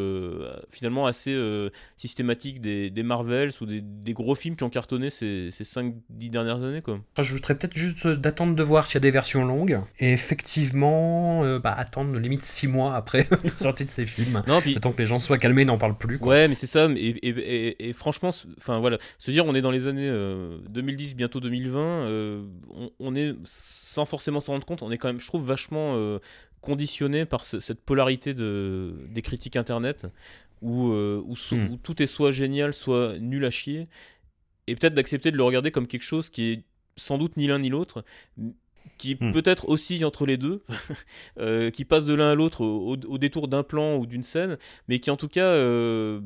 finalement 0.70 1.06
assez 1.06 1.36
systématique 1.98 2.62
des, 2.62 2.90
des 2.90 3.04
Marvels 3.04 3.52
ou 3.62 3.66
des, 3.66 3.82
des 3.82 4.14
gros 4.14 4.36
films 4.36 4.56
qui 4.56 4.64
ont 4.64 4.70
cartonné 4.70 5.10
ces, 5.10 5.50
ces 5.52 5.64
5-10 5.64 5.94
dernières 6.30 6.64
années 6.64 6.82
quoi. 6.82 7.00
J'ajouterais 7.16 7.56
peut-être 7.58 7.76
juste 7.76 8.08
d'attendre 8.08 8.56
de 8.56 8.64
voir 8.64 8.88
s'il 8.88 8.96
y 8.96 8.98
a 8.98 9.02
des 9.02 9.12
versions 9.12 9.46
longues. 9.46 9.82
Et 10.00 10.12
effectivement, 10.14 11.58
bah, 11.60 11.74
attendre 11.74 12.18
limite 12.20 12.42
6 12.44 12.68
mois 12.68 12.96
après 12.96 13.28
la 13.44 13.54
sortie 13.56 13.86
de 13.86 13.90
ces 13.90 14.06
films. 14.06 14.44
Non, 14.48 14.62
puis 14.62 14.76
que 14.76 14.88
les 14.98 15.06
gens 15.06 15.20
soient 15.20 15.38
calmés 15.38 15.57
n'en 15.66 15.78
parlent 15.78 15.98
plus. 15.98 16.18
Quoi. 16.20 16.28
Ouais, 16.30 16.48
mais 16.48 16.56
c'est 16.56 16.68
ça. 16.68 16.88
Et, 16.92 16.96
et- 16.96 17.28
et- 17.30 17.90
et 17.90 17.94
franchement, 17.94 18.32
enfin 18.58 18.80
voilà, 18.80 18.98
se 19.18 19.32
dire 19.32 19.46
on 19.46 19.56
est 19.56 19.62
dans 19.62 19.72
les 19.72 19.88
années 19.88 20.08
euh, 20.10 20.58
2010, 20.70 21.16
bientôt 21.16 21.40
2020, 21.40 21.80
euh, 21.80 22.44
on, 22.70 22.90
on 23.00 23.16
est 23.16 23.34
sans 23.46 24.06
forcément 24.06 24.40
s'en 24.40 24.54
rendre 24.54 24.66
compte, 24.66 24.82
on 24.84 24.92
est 24.92 24.98
quand 24.98 25.08
même, 25.10 25.20
je 25.20 25.28
trouve, 25.28 25.44
vachement 25.46 25.94
euh, 25.98 26.20
conditionné 26.62 27.26
par 27.26 27.44
ce- 27.46 27.60
cette 27.60 27.82
polarité 27.82 28.34
de, 28.34 28.94
des 29.10 29.22
critiques 29.22 29.56
internet 29.56 30.06
où, 30.62 30.92
euh, 30.92 31.22
où, 31.26 31.36
so- 31.36 31.56
Hmm. 31.56 31.72
où 31.72 31.78
tout 31.78 32.02
est 32.02 32.08
soit 32.08 32.32
génial, 32.32 32.74
soit 32.74 33.18
nul 33.20 33.46
à 33.46 33.52
chier, 33.52 33.88
et 34.68 34.76
peut-être 34.76 34.94
d'accepter 34.96 35.32
de 35.32 35.38
le 35.38 35.44
regarder 35.44 35.72
comme 35.72 35.88
quelque 35.88 36.02
chose 36.04 36.30
qui 36.30 36.52
est 36.52 36.64
sans 36.96 37.18
doute 37.18 37.38
ni 37.38 37.48
l'un 37.48 37.60
ni 37.60 37.70
l'autre, 37.70 38.04
qui 38.98 39.16
Hmm. 39.20 39.32
peut-être 39.32 39.70
aussi 39.70 40.04
entre 40.06 40.26
les 40.26 40.38
deux, 40.38 40.64
euh, 41.40 41.70
qui 41.72 41.86
passe 41.86 42.06
de 42.06 42.14
l'un 42.14 42.30
à 42.32 42.36
l'autre 42.36 42.66
au, 42.66 43.18
détour 43.18 43.48
d'un 43.48 43.64
plan 43.64 43.96
ou 43.98 44.06
d'une 44.06 44.24
scène, 44.24 44.58
mais 44.88 45.00
qui 45.00 45.10
en 45.12 45.18
tout 45.18 45.28
cas, 45.28 45.46
euh, 45.46 46.20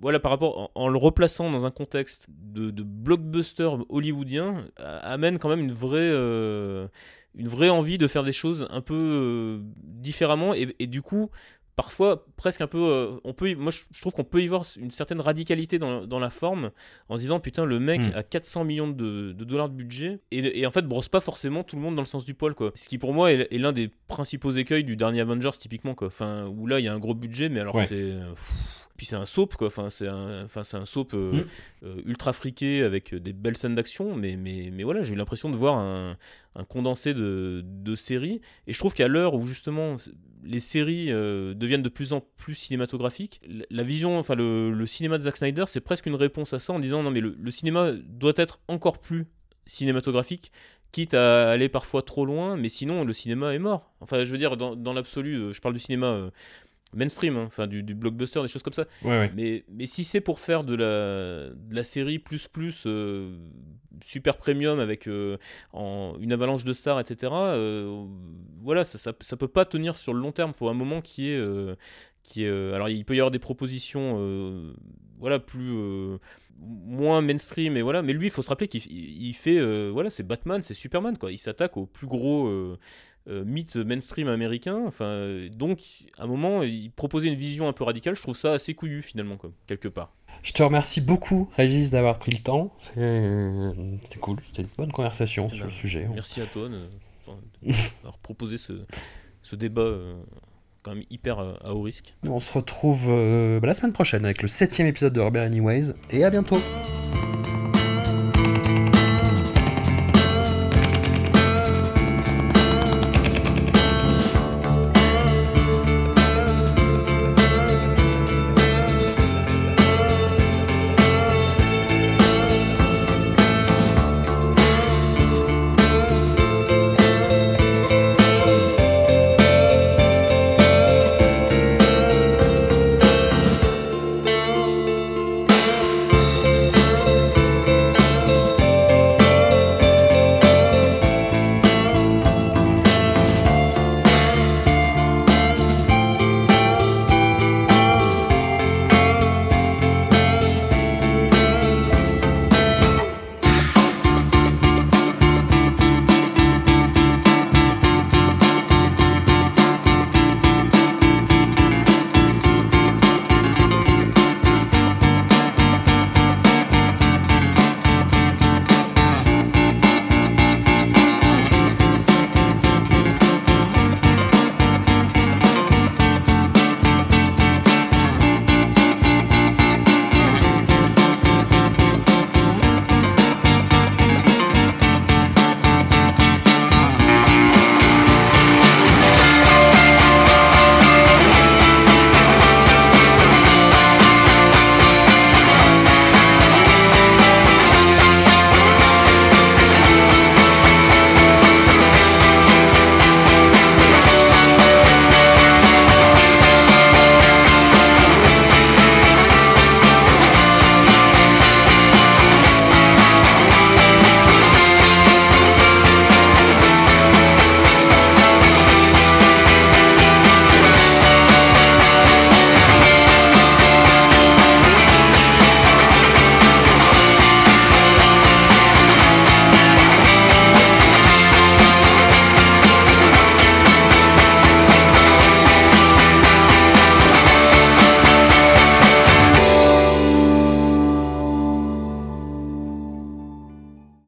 voilà, 0.00 0.20
par 0.20 0.30
rapport 0.30 0.58
en, 0.58 0.70
en 0.74 0.88
le 0.88 0.98
replaçant 0.98 1.50
dans 1.50 1.64
un 1.66 1.70
contexte 1.70 2.26
de, 2.28 2.70
de 2.70 2.82
blockbuster 2.82 3.70
hollywoodien, 3.88 4.66
a- 4.78 4.98
amène 4.98 5.38
quand 5.38 5.48
même 5.48 5.60
une 5.60 5.72
vraie, 5.72 5.98
euh, 6.00 6.86
une 7.34 7.48
vraie 7.48 7.70
envie 7.70 7.98
de 7.98 8.06
faire 8.06 8.22
des 8.24 8.32
choses 8.32 8.66
un 8.70 8.80
peu 8.80 9.60
différemment 9.82 10.54
et, 10.54 10.74
et 10.78 10.86
du 10.86 11.02
coup. 11.02 11.30
Parfois, 11.76 12.24
presque 12.36 12.60
un 12.60 12.68
peu, 12.68 12.78
euh, 12.78 13.16
on 13.24 13.32
peut, 13.32 13.50
y- 13.50 13.56
moi 13.56 13.72
je 13.72 14.00
trouve 14.00 14.12
qu'on 14.12 14.22
peut 14.22 14.40
y 14.42 14.46
voir 14.46 14.64
une 14.78 14.92
certaine 14.92 15.20
radicalité 15.20 15.80
dans, 15.80 16.06
dans 16.06 16.20
la 16.20 16.30
forme, 16.30 16.70
en 17.08 17.16
se 17.16 17.20
disant 17.22 17.40
putain 17.40 17.64
le 17.64 17.80
mec 17.80 18.00
Mm. 18.00 18.12
a 18.14 18.22
400 18.22 18.64
millions 18.64 18.86
de, 18.88 19.32
de 19.32 19.44
dollars 19.44 19.68
de 19.68 19.74
budget 19.74 20.20
et, 20.30 20.60
et 20.60 20.66
en 20.66 20.70
fait 20.70 20.82
brosse 20.86 21.08
pas 21.08 21.18
forcément 21.20 21.64
tout 21.64 21.74
le 21.74 21.82
monde 21.82 21.96
dans 21.96 22.02
le 22.02 22.06
sens 22.06 22.24
du 22.24 22.34
poil 22.34 22.54
quoi. 22.54 22.70
Ce 22.76 22.88
qui 22.88 22.98
pour 22.98 23.12
moi 23.12 23.32
est, 23.32 23.52
est 23.52 23.58
l'un 23.58 23.72
des 23.72 23.90
principaux 24.06 24.52
écueils 24.52 24.84
du 24.84 24.94
dernier 24.96 25.20
Avengers 25.22 25.50
typiquement 25.58 25.94
quoi. 25.94 26.06
Enfin 26.06 26.46
où 26.46 26.66
là 26.68 26.78
il 26.78 26.84
y 26.84 26.88
a 26.88 26.92
un 26.94 26.98
gros 27.00 27.14
budget 27.14 27.48
mais 27.48 27.58
alors 27.60 27.74
Ouais. 27.74 27.86
c'est 27.86 27.94
euh, 27.96 28.30
pff, 28.34 28.52
puis 28.96 29.06
c'est 29.06 29.16
un 29.16 29.26
soap 29.26 29.56
quoi. 29.56 29.66
Enfin 29.68 29.90
c'est 29.90 30.06
un, 30.08 30.44
enfin 30.44 30.62
c'est 30.64 30.76
un 30.76 30.86
soap 30.86 31.14
euh, 31.14 31.32
Mm. 31.32 31.44
euh, 31.84 31.96
ultra 32.04 32.32
friqué 32.32 32.82
avec 32.82 33.14
des 33.14 33.32
belles 33.32 33.56
scènes 33.56 33.74
d'action 33.74 34.14
mais 34.14 34.36
mais 34.36 34.70
mais 34.72 34.84
voilà 34.84 35.02
j'ai 35.02 35.14
eu 35.14 35.16
l'impression 35.16 35.50
de 35.50 35.56
voir 35.56 35.76
un, 35.78 36.16
un 36.54 36.64
condensé 36.64 37.12
de, 37.14 37.62
de 37.64 37.96
séries 37.96 38.40
et 38.66 38.72
je 38.72 38.78
trouve 38.78 38.94
qu'à 38.94 39.08
l'heure 39.08 39.34
où 39.34 39.44
justement 39.46 39.96
les 40.44 40.60
séries 40.60 41.10
euh, 41.10 41.54
deviennent 41.54 41.82
de 41.82 41.88
plus 41.88 42.12
en 42.12 42.20
plus 42.20 42.54
cinématographiques. 42.54 43.40
La- 43.70 43.82
vision, 43.82 44.18
enfin 44.18 44.34
le, 44.34 44.72
le 44.72 44.86
cinéma 44.86 45.16
de 45.18 45.22
Zack 45.22 45.36
Snyder, 45.38 45.64
c'est 45.66 45.80
presque 45.80 46.06
une 46.06 46.14
réponse 46.16 46.52
à 46.52 46.58
ça 46.58 46.72
en 46.74 46.78
disant 46.80 47.02
non 47.02 47.10
mais 47.10 47.20
le, 47.20 47.34
le 47.38 47.50
cinéma 47.50 47.92
doit 47.92 48.34
être 48.36 48.60
encore 48.68 48.98
plus 49.00 49.26
cinématographique, 49.66 50.52
quitte 50.92 51.14
à 51.14 51.50
aller 51.50 51.68
parfois 51.68 52.02
trop 52.02 52.26
loin, 52.26 52.56
mais 52.56 52.68
sinon 52.68 53.04
le 53.04 53.12
cinéma 53.12 53.54
est 53.54 53.58
mort. 53.58 53.92
Enfin 54.00 54.24
je 54.24 54.30
veux 54.30 54.38
dire 54.38 54.56
dans, 54.56 54.76
dans 54.76 54.92
l'absolu, 54.92 55.52
je 55.52 55.60
parle 55.60 55.74
du 55.74 55.80
cinéma 55.80 56.30
mainstream, 56.94 57.36
hein, 57.36 57.44
enfin 57.46 57.66
du, 57.66 57.82
du 57.82 57.94
blockbuster, 57.94 58.40
des 58.42 58.48
choses 58.48 58.62
comme 58.62 58.72
ça. 58.72 58.86
Ouais, 59.02 59.10
ouais. 59.18 59.32
Mais, 59.34 59.64
mais 59.68 59.86
si 59.86 60.04
c'est 60.04 60.20
pour 60.20 60.38
faire 60.40 60.64
de 60.64 60.74
la, 60.74 61.50
de 61.50 61.74
la 61.74 61.84
série 61.84 62.18
plus 62.18 62.48
plus 62.48 62.84
euh, 62.86 63.36
super 64.02 64.36
premium 64.36 64.78
avec 64.80 65.06
euh, 65.08 65.36
en, 65.72 66.14
une 66.20 66.32
avalanche 66.32 66.64
de 66.64 66.72
stars, 66.72 67.00
etc., 67.00 67.32
euh, 67.32 68.04
voilà, 68.62 68.84
ça, 68.84 68.98
ça, 68.98 69.12
ça 69.20 69.36
peut 69.36 69.48
pas 69.48 69.64
tenir 69.64 69.96
sur 69.96 70.14
le 70.14 70.20
long 70.20 70.32
terme. 70.32 70.52
Il 70.54 70.56
faut 70.58 70.68
un 70.68 70.74
moment 70.74 71.00
qui 71.00 71.30
est. 71.30 71.40
qui 72.22 72.44
est 72.44 72.72
alors 72.74 72.88
il 72.88 73.04
peut 73.04 73.14
y 73.14 73.20
avoir 73.20 73.30
des 73.30 73.38
propositions 73.38 74.72
voilà 75.18 75.38
plus 75.38 75.72
moins 76.58 77.20
mainstream 77.20 77.76
et 77.76 77.82
voilà 77.82 78.02
mais 78.02 78.12
lui 78.12 78.26
il 78.28 78.30
faut 78.30 78.40
se 78.42 78.48
rappeler 78.48 78.68
qu'il 78.68 78.80
il- 78.90 79.26
il 79.28 79.32
fait 79.34 79.60
voilà 79.90 80.08
c'est 80.08 80.22
Batman 80.22 80.62
c'est 80.62 80.72
Superman 80.74 81.18
quoi 81.18 81.32
il 81.32 81.38
s'attaque 81.38 81.76
au 81.76 81.84
plus 81.86 82.06
gros 82.06 82.48
euh, 83.28 83.42
mythe 83.44 83.76
mainstream 83.76 84.28
américain 84.28 84.82
enfin 84.86 85.06
euh, 85.06 85.48
donc 85.48 85.80
à 86.18 86.24
un 86.24 86.26
moment 86.26 86.62
il 86.62 86.90
proposait 86.90 87.28
une 87.28 87.34
vision 87.36 87.68
un 87.68 87.72
peu 87.72 87.82
radicale 87.84 88.14
je 88.16 88.20
trouve 88.22 88.36
ça 88.36 88.52
assez 88.52 88.74
couillu 88.74 89.00
finalement 89.02 89.36
quoi 89.38 89.50
quelque 89.66 89.88
part 89.88 90.12
Je 90.42 90.52
te 90.52 90.62
remercie 90.62 91.00
beaucoup, 91.00 91.48
Régis, 91.56 91.90
d'avoir 91.90 92.18
pris 92.18 92.32
le 92.32 92.38
temps. 92.38 92.74
C'est 92.94 94.18
cool, 94.20 94.36
c'était 94.46 94.62
une 94.62 94.68
bonne 94.76 94.92
conversation 94.92 95.48
Eh 95.50 95.54
sur 95.54 95.64
ben, 95.64 95.70
le 95.70 95.74
sujet. 95.74 96.06
merci 96.12 96.40
à 96.42 96.46
toi 96.46 96.68
d'avoir 97.62 98.18
proposé 98.22 98.58
ce, 98.58 98.74
ce 99.42 99.56
débat 99.56 99.80
euh, 99.82 100.14
quand 100.82 100.94
même 100.94 101.04
hyper 101.08 101.38
euh, 101.38 101.54
à 101.64 101.72
haut 101.74 101.80
risque 101.80 102.14
On 102.28 102.40
se 102.40 102.52
retrouve 102.52 103.06
bah, 103.06 103.66
la 103.66 103.72
semaine 103.74 103.94
prochaine 103.94 104.24
avec 104.26 104.42
le 104.42 104.48
septième 104.48 104.86
épisode 104.86 105.14
de 105.14 105.20
Robert 105.20 105.44
Anyways. 105.44 105.94
Et 106.10 106.24
à 106.24 106.30
bientôt 106.30 106.58